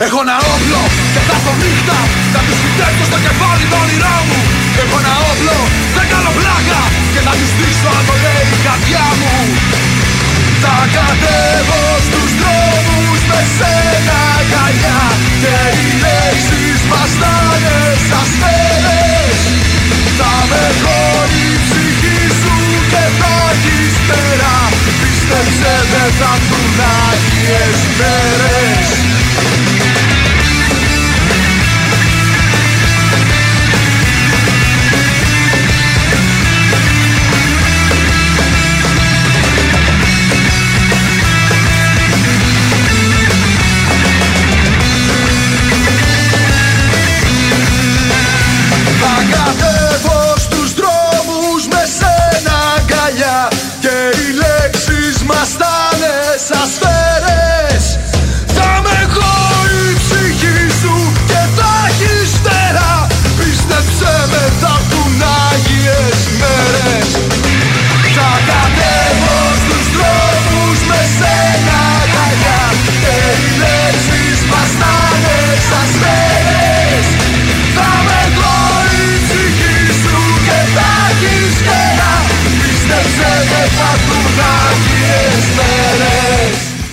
Έχω 0.07 0.19
ένα 0.27 0.37
όπλο 0.55 0.83
και 1.13 1.21
θα 1.27 1.35
έρθω 1.39 1.53
νύχτα. 1.63 1.99
Να 2.35 2.41
τους 2.47 2.59
φυτέψω 2.63 3.05
στο 3.11 3.19
κεφάλι 3.25 3.65
το 3.73 3.77
όνειρό 3.85 4.19
μου. 4.29 4.39
Έχω 4.83 4.97
ένα 5.03 5.15
όπλο, 5.31 5.59
δεν 5.97 6.07
κάνω 6.13 6.31
πλάκα. 6.39 6.81
Και 7.13 7.21
θα 7.27 7.33
τους 7.39 7.53
δείξω 7.59 7.89
αν 7.99 8.05
το 8.09 8.15
λέει 8.25 8.45
η 8.57 8.59
καρδιά 8.67 9.07
μου. 9.21 9.35
Θα 10.63 10.77
κατέβω 10.97 11.83
στους 12.07 12.31
δρόμους 12.41 13.21
με 13.31 13.41
σένα 13.57 14.19
αγκαλιά 14.39 15.01
Και 15.43 15.57
οι 15.79 15.89
λέξεις 16.03 16.81
μας 16.91 17.11
θα 17.21 17.35
είναι 17.55 17.79
σαν 18.09 18.27
σφαίρες 18.33 19.41
Θα 20.19 20.35
με 20.51 20.65
η 21.45 21.49
ψυχή 21.65 22.21
σου 22.41 22.57
και 22.93 23.05
θα 23.19 23.33
έχεις 23.53 23.95
πέρα 24.09 24.55
Πίστεψε 25.01 25.75
δεν 25.93 26.11
θα 26.19 26.31
έρθουν 26.37 26.81
άγιες 27.09 27.79
μέρες 27.99 28.89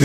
2013. 0.00 0.04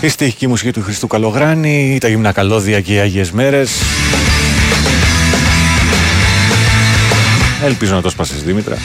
Η 0.00 0.08
στοιχική 0.08 0.46
μουσική 0.46 0.72
του 0.72 0.82
Χριστού 0.82 1.06
Καλογράνη, 1.06 1.98
τα 2.00 2.08
γυμνα 2.08 2.32
καλώδια 2.32 2.80
και 2.80 2.94
οι 2.94 2.98
Άγιες 3.00 3.30
Μέρες. 3.30 3.70
Ελπίζω 7.64 7.94
να 7.94 8.02
το 8.02 8.10
σπάσεις 8.10 8.42
Δήμητρα. 8.42 8.76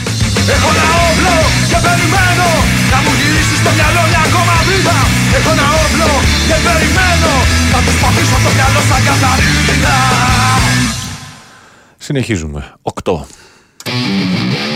Έχω 0.48 0.68
ένα 0.74 0.86
όπλο 1.10 1.34
και 1.68 1.78
περιμένω. 1.86 2.48
Να 2.90 2.98
μου 3.02 3.10
γυρίσεις 3.18 3.58
στο 3.62 3.70
μυαλό 3.76 4.02
μια 4.10 4.22
ακόμα 4.28 4.54
βίδα 4.66 4.98
Έχω 5.36 5.50
ένα 5.56 5.68
όπλο 5.84 6.10
και 6.48 6.56
περιμένω. 6.66 7.35
Θα 7.72 7.78
τους 7.84 8.00
πατήσω 8.00 8.36
το 8.44 8.50
μυαλό 8.54 8.80
σαν 8.88 9.02
Συνεχίζουμε. 11.98 12.74
8 13.04 14.75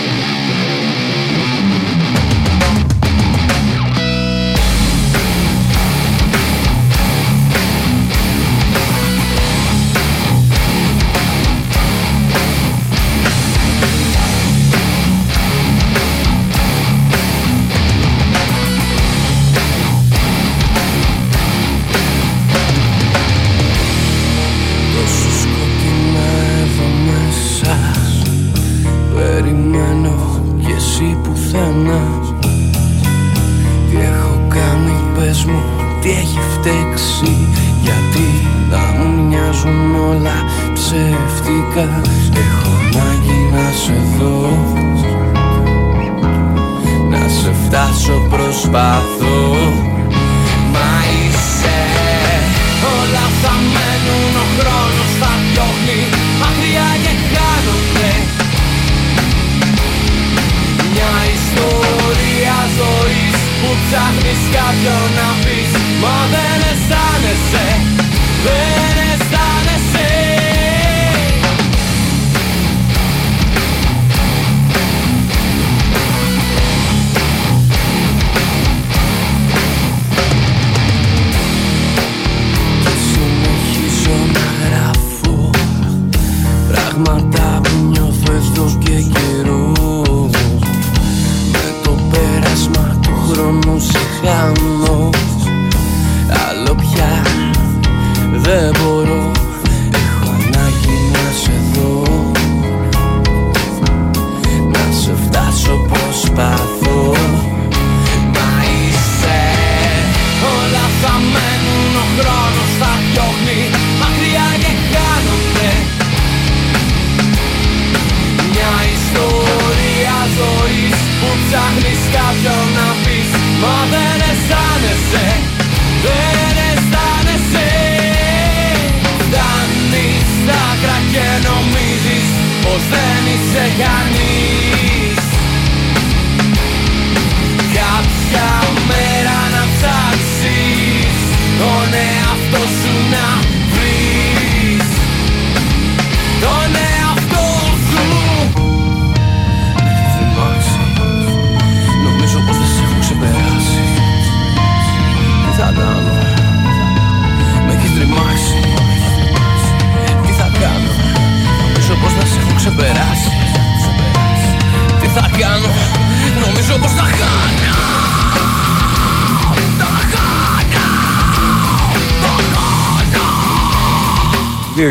God 64.52 64.74
cannot 64.82 65.44
be 65.44 65.58
more 66.00 66.26
than 66.32 66.59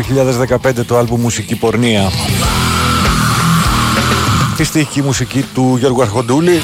2015 0.02 0.84
το 0.86 0.98
άλμπου 0.98 1.16
Μουσική 1.16 1.56
Πορνεία. 1.56 2.10
Τη 4.56 4.64
στίχη 4.64 5.02
μουσική 5.02 5.44
του 5.54 5.76
Γιώργου 5.78 6.02
Αρχοντούλη 6.02 6.60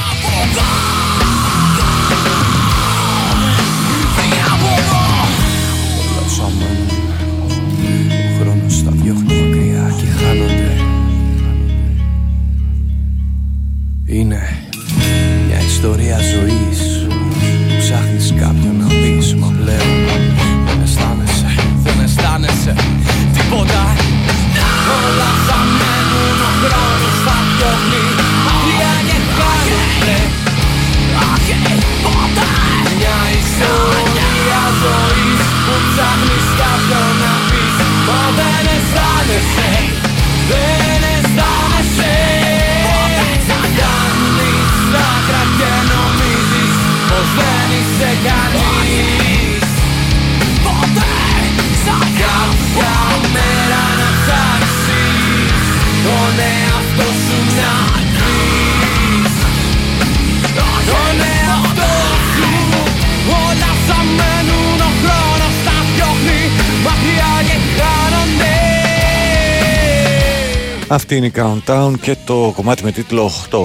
Αυτή 70.96 71.16
είναι 71.16 71.26
η 71.26 71.32
Countdown 71.36 71.92
και 72.00 72.16
το 72.24 72.52
κομμάτι 72.56 72.84
με 72.84 72.92
τίτλο 72.92 73.30
8. 73.50 73.58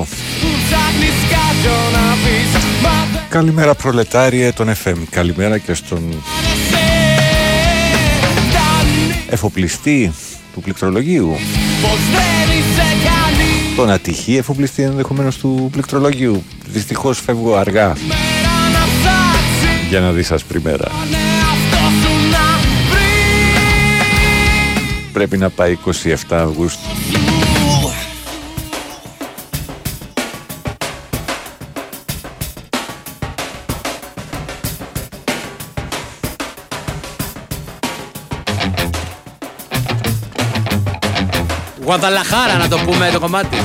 Καλημέρα 3.29 3.75
προλετάριε 3.75 4.51
των 4.51 4.67
FM. 4.83 4.95
Καλημέρα 5.09 5.57
και 5.57 5.73
στον 5.73 6.23
εφοπλιστή 9.29 10.13
του 10.53 10.61
πληκτρολογίου. 10.61 11.35
Τον 13.75 13.89
ατυχή 13.89 14.35
εφοπλιστή 14.35 14.83
ενδεχομένως 14.83 15.37
του 15.37 15.69
πληκτρολογίου. 15.71 16.43
Δυστυχώς 16.65 17.19
φεύγω 17.19 17.55
αργά. 17.55 17.93
Για 19.89 19.99
να 19.99 20.11
δεις 20.11 20.31
ασπριμέρα. 20.31 20.91
Πρέπει 25.13 25.38
να 25.38 25.49
πάει 25.49 25.77
27 26.05 26.15
Αυγούστου. 26.29 26.79
Γουαδαλαχάρα 41.83 42.57
να 42.57 42.67
το 42.67 42.77
πούμε 42.77 43.09
το 43.13 43.19
κομμάτι. 43.19 43.57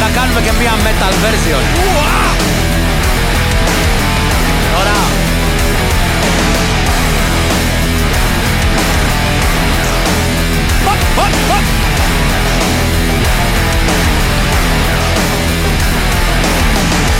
Θα 0.00 0.08
κάνουμε 0.14 0.40
και 0.40 0.52
μια 0.60 0.72
metal 0.72 1.12
version. 1.24 2.27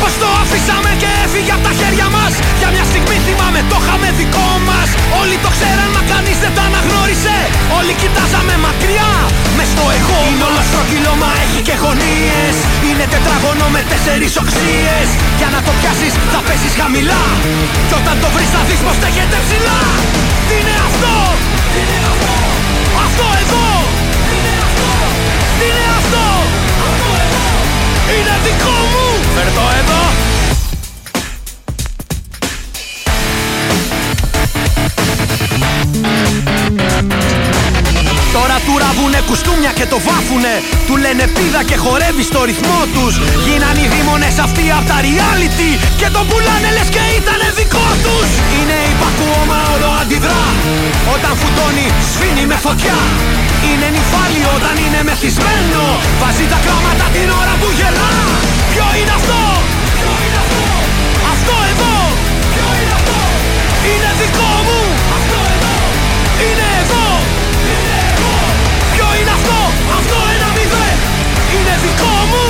Πως 0.00 0.12
το 0.22 0.28
αφήσαμε 0.42 0.90
και 1.02 1.10
έφυγε 1.24 1.52
από 1.56 1.64
τα 1.68 1.72
χέρια 1.80 2.08
μας. 2.16 2.32
Για 2.60 2.68
μια 2.74 2.84
στιγμή 2.90 3.16
θυμάμαι 3.26 3.60
το 3.70 3.76
είχαμε 3.82 4.08
δικό 4.20 4.50
μας. 4.68 4.88
Όλοι 5.20 5.36
το 5.44 5.50
ξέραν 5.56 5.90
μα 5.96 6.02
κανείς 6.12 6.38
δεν 6.44 6.52
το 6.56 6.62
αναγνώρισε. 6.68 7.36
Όλοι 7.78 7.92
κοιτάζαμε 8.02 8.54
μακριά. 8.66 9.12
Μες 9.56 9.68
στο 9.72 9.84
εγώ 9.98 10.18
Είναι 10.28 10.44
όλο 10.48 10.62
στρογγυλό 10.68 11.12
μα 11.22 11.30
έχει 11.44 11.60
και 11.68 11.76
γωνίες. 11.82 12.56
Είναι 12.88 13.06
τετράγωνο 13.14 13.66
με 13.74 13.80
τέσσερις 13.90 14.32
οξύες. 14.42 15.08
Για 15.38 15.48
να 15.54 15.60
το 15.66 15.72
πιάσεις 15.78 16.12
θα 16.32 16.40
πέσεις 16.46 16.74
χαμηλά. 16.80 17.24
Κι 17.88 17.94
όταν 18.00 18.16
το 18.22 18.28
βρεις 18.34 18.50
θα 18.54 18.62
δεις 18.68 18.80
πως 18.84 18.96
στέκεται 19.00 19.38
ψηλά. 19.44 19.80
Τι 20.48 20.54
είναι 20.60 20.76
αυτό; 20.88 21.14
Τι 21.67 21.67
είναι 21.82 22.08
αυτό 22.14 22.34
Αυτό 23.04 23.26
εδώ! 23.42 23.66
Τι 24.28 24.34
είναι 24.40 24.52
αυτό! 24.68 24.90
Τι 25.58 25.64
είναι 25.70 25.86
αυτό 26.00 26.24
Αυτό 26.88 27.08
εδώ 27.26 27.46
Είναι 28.14 28.34
δικό 28.46 28.76
μου! 28.92 29.06
Φέρ' 29.34 29.50
το 29.58 29.64
εδώ 29.80 30.02
του 38.66 38.74
ραβούνε 38.82 39.20
κουστούμια 39.28 39.72
και 39.78 39.86
το 39.92 39.98
βάφουνε. 40.06 40.54
Του 40.86 40.94
λένε 41.04 41.24
πίδα 41.34 41.62
και 41.68 41.76
χορεύει 41.84 42.24
στο 42.30 42.40
ρυθμό 42.48 42.80
τους 42.94 43.14
Γίναν 43.44 43.76
οι 43.82 43.86
δίμονες 43.92 44.36
αυτοί 44.46 44.64
απ' 44.78 44.86
τα 44.90 44.98
reality 45.06 45.70
Και 46.00 46.08
τον 46.14 46.24
πουλάνε 46.28 46.70
λες 46.76 46.88
και 46.94 47.04
ήτανε 47.18 47.48
δικό 47.58 47.88
τους. 48.04 48.28
Είναι 48.56 48.78
υπακούωμα 48.92 49.58
όλο 49.74 49.88
αντιδρά. 50.00 50.44
Όταν 51.14 51.32
φουτώνει 51.40 51.86
σφίνει 52.10 52.44
με 52.50 52.56
φωτιά. 52.66 52.98
Είναι 53.68 53.88
νυφάλι 53.96 54.42
όταν 54.56 54.74
είναι 54.84 55.00
μεθυσμένο. 55.08 55.82
Βάζει 56.20 56.46
τα 56.52 56.58
κλάματα 56.64 57.06
την 57.14 57.28
ώρα 57.40 57.54
που 57.60 57.68
γελά. 57.78 58.12
Ποιο 58.72 58.86
είναι 58.98 59.14
αυτό; 59.18 59.40
Ποιο 59.98 60.12
είναι 60.24 60.38
αυτό; 60.44 60.64
Αυτό 61.32 61.54
εδώ. 61.72 61.94
Ποιο 62.54 62.68
είναι 62.78 62.94
αυτό; 63.00 63.18
Είναι 63.90 64.10
δικό 64.20 64.50
μου. 64.66 64.80
Αυτό 65.16 65.38
εδώ. 65.54 65.76
Είναι 66.46 66.68
εδώ 66.82 67.07
αυτό 70.00 70.16
Αυτό 70.16 70.16
ένα 70.34 70.48
μηδέν. 70.56 70.96
Είναι 71.54 71.74
δικό 71.84 72.14
μου. 72.30 72.44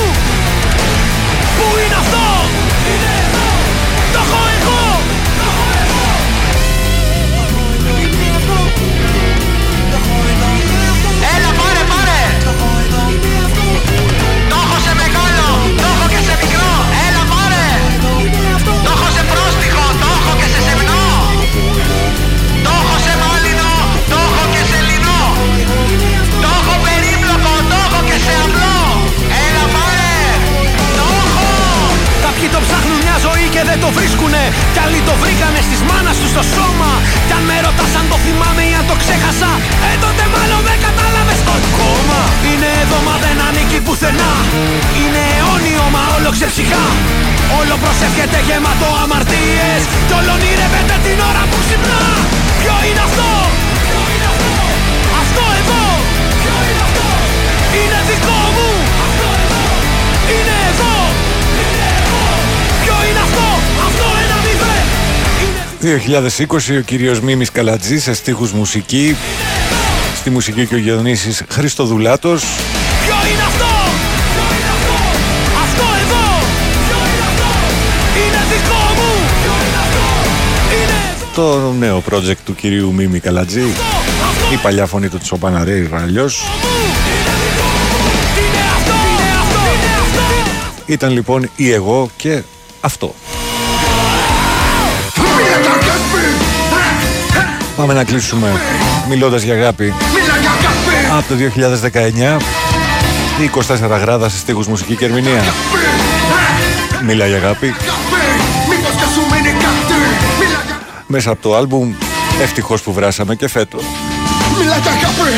Πού 1.57 1.65
είναι 1.83 1.97
αυτό; 2.03 2.18
Κάποιοι 32.41 32.57
το 32.59 32.65
ψάχνουν 32.67 32.99
μια 33.07 33.17
ζωή 33.27 33.45
και 33.55 33.63
δεν 33.69 33.77
το 33.83 33.89
βρίσκουνε. 33.97 34.43
Κι 34.73 34.81
άλλοι 34.85 34.99
το 35.09 35.13
βρήκανε 35.21 35.59
στις 35.67 35.81
μάνας 35.89 36.15
τους 36.21 36.31
στο 36.35 36.43
σώμα. 36.55 36.91
Κι 37.27 37.33
αν 37.37 37.43
με 37.49 37.55
ρωτάς 37.65 37.91
αν 37.99 38.05
το 38.11 38.17
θυμάμαι 38.25 38.63
ή 38.69 38.71
αν 38.79 38.85
το 38.89 38.95
ξέχασα 39.01 39.51
Ε 39.89 39.91
τότε 40.03 40.23
μάλλον 40.35 40.61
δεν 40.67 40.77
κατάλαβες 40.85 41.39
το 41.47 41.55
κόμμα. 41.77 42.21
Είναι 42.49 42.69
εδώ 42.83 42.99
μα 43.07 43.15
δεν 43.23 43.37
ανήκει 43.47 43.79
πουθενά. 43.85 44.33
Είναι 44.99 45.23
αιώνιο 45.35 45.85
μα 45.95 46.03
όλο 46.15 46.29
ξεψυχά. 46.37 46.85
Όλο 47.59 47.73
προσεύχεται 47.83 48.37
γεμάτο 48.47 48.89
αμαρτίες. 49.03 49.81
Κι 50.07 50.13
όλο 50.19 50.31
ονειρεύεται 50.37 50.95
την 51.05 51.17
ώρα 51.29 51.43
που 51.49 51.57
ξυπνά. 51.63 52.01
Ποιο 52.61 52.75
είναι 52.87 53.03
αυτό; 53.07 53.29
Ποιο 53.87 54.01
είναι 54.13 54.27
αυτό; 54.33 54.53
Αυτό 55.21 55.43
εδώ. 55.59 55.83
Ποιο 56.41 56.55
είναι 56.69 56.83
αυτό; 56.87 57.07
Είναι 57.79 57.99
δικό 58.09 58.39
μου. 58.55 58.69
Αυτό 59.07 59.27
εδώ. 59.43 59.63
Είναι 60.35 60.57
εδώ. 60.71 60.93
Είναι 60.95 60.97
εγώ 60.97 60.99
Ποιο 60.99 61.08
είναι 63.09 63.19
αυτό! 63.19 63.45
Αυτό 63.87 64.05
ένα 64.23 64.37
μηδέν! 64.45 64.85
2020 66.47 66.77
ο 66.77 66.81
κύριος 66.81 67.19
Μίμης 67.19 67.51
Καλατζής 67.51 68.03
σε 68.03 68.13
στίχους 68.13 68.51
μουσική. 68.51 69.15
Στη 70.15 70.29
μουσική 70.29 70.65
και 70.65 70.75
ο 70.75 70.77
Γεωνίσης 70.77 71.43
Χριστοδουλάτος. 71.49 72.43
Ποιο 73.05 73.31
είναι 73.31 73.41
αυτό; 73.41 73.71
Ποιο 74.33 74.45
είναι 74.57 74.71
αυτό; 74.77 74.97
Αυτό 75.63 75.83
εδώ! 76.03 76.25
Ποιο 76.87 76.99
είναι 77.11 77.25
αυτό; 77.31 77.49
Είναι 78.21 78.41
δικό 78.51 78.81
μου! 78.97 79.11
Ποιο 79.41 79.53
είναι 79.65 79.79
αυτό; 79.85 80.05
Είναι 80.75 80.99
το 81.35 81.71
νέο 81.71 82.03
project 82.09 82.41
του 82.45 82.55
κυρίου 82.55 82.93
Μίμη 82.93 83.19
Καλατζή. 83.19 83.73
Η 84.53 84.55
παλιά 84.61 84.85
φωνή 84.85 85.07
του 85.09 85.17
Τσοπαναρέη 85.17 85.89
αλλιώς 85.93 86.43
ήταν 90.85 91.11
λοιπόν 91.11 91.49
η 91.55 91.71
εγώ 91.71 92.09
και 92.15 92.41
αυτό. 92.81 93.15
Πάμε 97.75 97.93
να 97.93 98.03
κλείσουμε 98.03 98.61
μιλώντας 99.09 99.41
για 99.41 99.53
αγάπη. 99.53 99.93
Από 101.17 101.27
το 101.27 101.35
2019 102.37 102.37
24 103.97 103.99
γράδα 103.99 104.29
σε 104.29 104.37
στίχους 104.37 104.67
μουσική 104.67 104.95
και 104.95 105.05
ερμηνεία. 105.05 105.43
Μιλά 107.05 107.27
για 107.27 107.37
αγάπη. 107.37 107.75
Μήπως 108.69 108.91
και 108.91 109.05
σου 109.13 109.21
μείνει 109.31 109.49
κάτι 109.49 109.89
μέσα 111.07 111.31
από 111.31 111.41
το 111.41 111.55
άλμπουμ 111.55 111.93
Ευτυχώς 112.41 112.81
που 112.81 112.93
βράσαμε 112.93 113.35
και 113.35 113.47
φέτος 113.47 113.83
Μιλά 114.59 114.77
για 114.83 114.91
αγάπη 114.97 115.35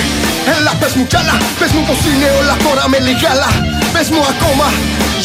Έλα 0.56 0.74
πες 0.80 0.94
μου 0.98 1.06
κι 1.08 1.18
άλλα. 1.22 1.36
Πες 1.60 1.72
μου 1.74 1.82
πως 1.88 2.00
είναι 2.10 2.28
όλα 2.40 2.56
τώρα 2.66 2.84
με 2.92 2.98
λιγάλα 3.08 3.50
Πες 3.94 4.08
μου 4.14 4.22
ακόμα 4.34 4.68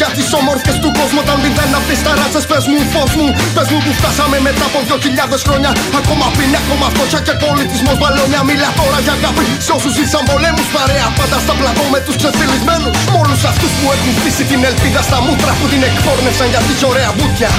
για 0.00 0.10
τις 0.16 0.28
όμορφες 0.40 0.76
του 0.82 0.90
κόσμου. 0.98 1.20
Όταν 1.24 1.36
μην 1.42 1.52
δεν 1.58 1.70
απ' 1.78 1.86
τις 1.90 2.00
ταράτσες 2.06 2.44
Πες 2.50 2.64
μου 2.70 2.78
φως 2.92 3.12
μου. 3.18 3.28
Πες 3.56 3.68
μου 3.72 3.78
που 3.84 3.92
φτάσαμε 3.98 4.36
μετά 4.46 4.64
από 4.70 4.78
δυο 4.86 4.96
χιλιάδες 5.04 5.40
χρόνια. 5.46 5.70
Ακόμα 6.00 6.26
πίνει, 6.36 6.56
ακόμα 6.62 6.86
φτώχεια 6.94 7.20
και 7.26 7.34
πολιτισμός. 7.44 7.96
Μπαλόνια 8.00 8.40
Μιλά 8.48 8.70
τώρα 8.80 8.98
για 9.06 9.14
αγάπη. 9.18 9.44
Σε 9.66 9.72
όσους 9.76 9.92
ζήσαν 9.96 10.22
πολέμους 10.30 10.68
παρέα 10.76 11.06
Πάντα 11.18 11.38
στα 11.44 11.54
πλατό 11.58 11.84
με 11.94 11.98
τους 12.04 12.16
ξεφυλισμένους. 12.20 12.94
Με 13.12 13.16
όλους 13.22 13.40
αυτούς 13.50 13.70
που 13.78 13.84
έχουν 13.94 14.12
στήσει 14.18 14.44
την 14.50 14.60
ελπίδα 14.70 15.00
στα 15.08 15.18
μούτρα 15.26 15.52
Που 15.58 15.66
την 15.72 15.80
εκφόρνευσαν 15.88 16.48
για 16.52 16.62
τις 16.68 16.78
ωραία 16.90 17.10
μπούτια 17.16 17.50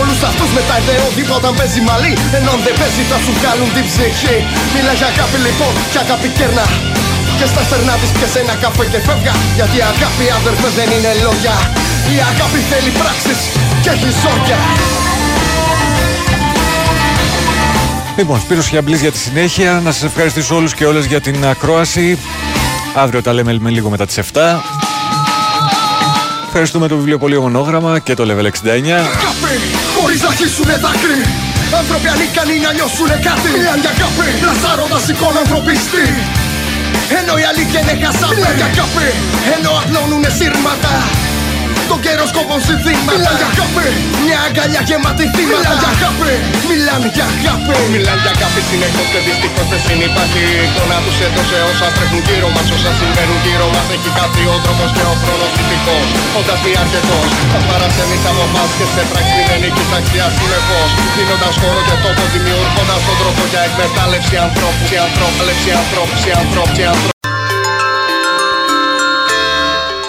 Όλους 0.00 0.18
αυτούς 0.30 0.50
με 0.56 0.62
τα 0.68 0.74
ιδεώδητα 0.80 1.34
όταν 1.40 1.52
παίζει 1.58 1.80
μαλλί. 1.88 2.12
Ενώ 2.38 2.50
αν 2.54 2.60
δεν 2.66 2.74
παίζει 2.80 3.02
θα 3.10 3.18
σου 3.24 3.32
βγάλουν 3.38 3.68
την 3.76 3.84
ψυχή. 3.88 4.36
Μιλά 4.74 4.92
για 5.00 5.08
αγάπη 5.12 5.38
λοιπόν 5.46 5.72
και 5.92 5.98
αγάπη 6.04 6.28
κέρνα 6.38 6.66
και 7.38 7.46
στα 7.52 7.62
στερνά 7.66 7.94
της 8.00 8.10
πιάσε 8.16 8.38
ένα 8.44 8.54
καφέ 8.62 8.84
και 8.92 9.00
φεύγα 9.06 9.34
Γιατί 9.58 9.76
η 9.82 9.84
αγάπη 9.92 10.24
αδερφέ 10.38 10.68
δεν 10.78 10.88
είναι 10.96 11.12
λόγια 11.26 11.56
Η 12.14 12.16
αγάπη 12.30 12.60
θέλει 12.70 12.90
πράξεις 13.00 13.40
και 13.82 13.90
έχει 13.94 14.10
ζόρια 14.22 14.60
Λοιπόν, 18.16 18.40
Σπύρος 18.40 18.66
Χιαμπλής 18.68 19.00
για 19.00 19.12
τη 19.12 19.18
συνέχεια. 19.18 19.80
Να 19.84 19.92
σας 19.92 20.02
ευχαριστήσω 20.02 20.56
όλους 20.56 20.74
και 20.74 20.86
όλες 20.86 21.04
για 21.04 21.20
την 21.20 21.46
ακρόαση. 21.46 22.18
Αύριο 22.94 23.22
τα 23.22 23.32
λέμε 23.32 23.56
με 23.60 23.70
λίγο 23.70 23.90
μετά 23.90 24.06
τις 24.06 24.18
7. 24.18 24.22
Ευχαριστούμε 26.46 26.88
το 26.88 26.96
βιβλιοπωλείο 26.96 27.40
Μονόγραμμα 27.40 27.98
και 27.98 28.14
το 28.14 28.24
Level 28.24 28.44
69. 28.44 28.50
Αγάπη, 28.90 29.60
χωρίς 29.98 30.22
να 30.22 30.30
χύσουνε 30.30 30.76
δάκρυ 30.76 31.53
Άνθρωποι 31.80 32.08
ανίκανοι 32.14 32.56
να 32.66 32.70
νιώσουνε 32.76 33.18
κάτι. 33.28 33.48
Μιλάν 33.54 33.78
για 33.84 33.92
αγάπη, 33.96 34.28
πλασάροντας 34.42 35.04
εικόνα 35.12 35.38
ανθρωπιστή. 35.44 36.06
Ενώ 37.18 37.34
η 37.42 37.44
αλήθεια 37.50 37.80
είναι 37.82 37.94
χασάπη 38.02 38.34
Μιλάν 38.34 38.56
για 38.60 38.68
αγάπη, 38.72 39.08
ενώ 39.54 39.70
απλώνουνε 39.80 40.30
σύρματα 40.38 40.94
τον 41.90 41.98
καιρό 42.04 42.24
σκόπων 42.32 42.58
συνθήματα 42.66 43.12
Μιλάν 43.14 43.34
για 43.40 43.48
αγάπη, 43.52 43.86
μια 44.24 44.38
αγκαλιά 44.46 44.82
γεμάτη 44.88 45.24
θύματα. 45.34 45.70
Μιλάν 45.70 45.76
για 45.82 45.90
αγάπη, 45.94 46.34
μιλάν 46.70 47.02
για 47.16 47.26
αγάπη. 47.34 47.74
Μιλάν 47.94 48.18
για 48.24 48.32
αγάπη 48.36 48.60
συνεχώς 48.68 49.06
και 49.12 49.20
δυστυχώς 49.26 49.66
δεν 49.72 49.80
συνυπάρχει 49.86 50.42
Η 50.54 50.64
εικόνα 50.66 50.98
τους 51.04 51.18
έδωσε 51.26 51.58
όσα 51.70 51.86
τρέχουν 51.96 52.20
γύρω 52.26 52.48
μας 52.54 52.68
Όσα 52.76 52.90
συμβαίνουν 52.98 53.38
γύρω 53.44 53.66
μας. 53.74 53.86
Έχει 53.94 54.10
κάτι 54.18 54.42
ο 54.52 54.56
δρόμος 54.62 54.90
και 54.96 55.04
ο 55.12 55.14
χρόνος 55.22 55.50
δυστυχώς 55.56 56.06
Όντας 56.38 56.60
μη 56.64 56.72
αρκετός. 56.82 57.28
Θα 57.52 57.60
παρασένεις 57.68 58.24
από 58.30 58.44
μας 58.54 58.70
και 58.78 58.86
σε 58.94 59.02
πράξη 59.10 59.40
δεν 59.48 59.60
έχεις 59.68 59.90
αξία 59.98 60.26
συνεχώς. 60.38 60.88
Δίνοντας 61.14 61.54
χώρο 61.60 61.80
και 61.88 61.96
τόπο 62.04 62.22
δημιουργώντας 62.34 63.00
τον 63.06 63.16
τρόπο 63.20 63.42
για 63.52 63.62
εκμετάλλευση 63.68 64.36
ανθρώπου. 64.46 64.82
Σε 64.90 64.96
ανθρώπου, 65.06 65.42
σε 65.64 65.72
ανθρώπου, 65.82 66.16
σε 66.22 66.30
ανθρώπου, 66.42 66.74
σε 66.76 66.82
ανθρώπου 66.92 67.13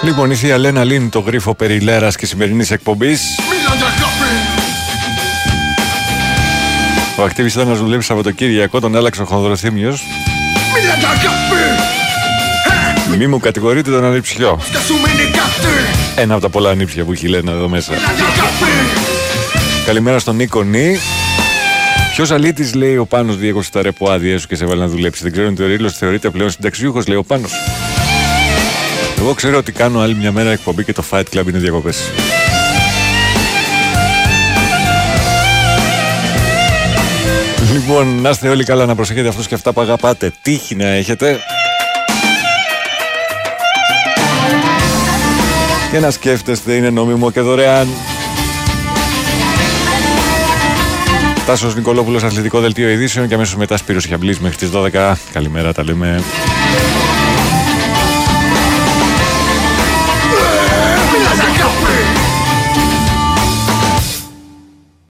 Λοιπόν, 0.05 0.31
η 0.31 0.35
θεία 0.35 0.57
Λένα 0.57 0.83
λύνει 0.83 1.09
το 1.09 1.19
γρίφο 1.19 1.55
περί 1.55 1.79
Λέρας 1.79 2.15
και 2.15 2.25
σημερινής 2.25 2.71
εκπομπής. 2.71 3.21
Μιλάν 3.49 3.77
για 3.77 3.85
αγάπη 3.85 4.33
Ο 7.17 7.23
ακτίβης 7.23 7.53
ήταν 7.53 7.67
να 7.67 7.73
δουλέψει 7.73 8.07
Σαββατοκύριακο, 8.07 8.79
τον 8.79 8.95
άλλαξε 8.95 9.21
ο 9.21 9.25
Χονδροθύμιος. 9.25 10.03
Μιλάν 10.73 10.99
για 10.99 11.07
αγάπη 11.07 11.63
Μη 13.17 13.27
μου 13.27 13.39
κατηγορείτε 13.39 13.91
τον 13.91 14.05
ανιψιό. 14.05 14.59
Και 14.71 14.77
σου 14.77 14.93
μείνει 14.93 15.31
κάτι 15.31 16.21
Ένα 16.21 16.33
από 16.33 16.41
τα 16.41 16.49
πολλά 16.49 16.69
ανήψια 16.69 17.03
που 17.03 17.11
έχει 17.11 17.25
η 17.25 17.29
Λένα 17.29 17.51
εδώ 17.51 17.69
μέσα. 17.69 17.91
Μιλάν 17.91 18.15
για 18.15 18.25
αγάπη 18.25 18.71
Καλημέρα 19.85 20.19
στον 20.19 20.35
Νίκο 20.35 20.63
Νί. 20.63 20.97
Ποιος 22.11 22.31
αλήτης 22.31 22.73
λέει 22.73 22.97
ο 22.97 23.05
Πάνος 23.05 23.37
διέκοψε 23.37 23.71
τα 23.71 23.81
ρεπό 23.81 24.11
άδειέ 24.11 24.37
σου 24.37 24.47
και 24.47 24.55
σε 24.55 24.63
έβαλε 24.63 24.81
να 24.81 24.87
δουλέψει. 24.87 25.23
Δεν 25.23 25.31
ξέρω 25.31 25.47
αν 25.47 25.57
ο 25.61 25.65
Ρήλο 25.65 25.89
θεωρείται 25.89 26.29
πλέον 26.29 26.49
συνταξιούχος, 26.49 27.07
λέει 27.07 27.17
ο 27.17 27.23
Πάνος. 27.23 27.51
Εγώ 29.19 29.33
ξέρω 29.33 29.57
ότι 29.57 29.71
κάνω 29.71 29.99
άλλη 29.99 30.15
μια 30.15 30.31
μέρα 30.31 30.51
εκπομπή 30.51 30.83
και 30.83 30.93
το 30.93 31.03
Fight 31.11 31.23
Club 31.33 31.47
είναι 31.47 31.57
διακοπές. 31.57 31.97
Λοιπόν, 37.73 38.21
να 38.21 38.29
είστε 38.29 38.49
όλοι 38.49 38.63
καλά, 38.63 38.85
να 38.85 38.95
προσέχετε 38.95 39.27
αυτούς 39.27 39.47
και 39.47 39.55
αυτά 39.55 39.73
που 39.73 39.81
αγαπάτε. 39.81 40.33
Τύχη 40.41 40.75
να 40.75 40.85
έχετε. 40.85 41.39
Και 45.91 45.99
να 45.99 46.11
σκέφτεστε, 46.11 46.73
είναι 46.73 46.89
νόμιμο 46.89 47.31
και 47.31 47.41
δωρεάν. 47.41 47.87
Τάσος 51.45 51.75
Νικολόπουλος, 51.75 52.23
αθλητικό 52.23 52.59
δελτίο 52.59 52.89
ειδήσεων 52.89 53.27
και 53.27 53.33
αμέσως 53.33 53.55
μετά 53.55 53.77
Σπύρος 53.77 54.05
Χιαμπλής 54.05 54.39
μέχρι 54.39 54.57
τις 54.57 54.69
12. 54.69 55.17
Καλημέρα, 55.33 55.73
τα 55.73 55.83
λέμε. 55.83 56.23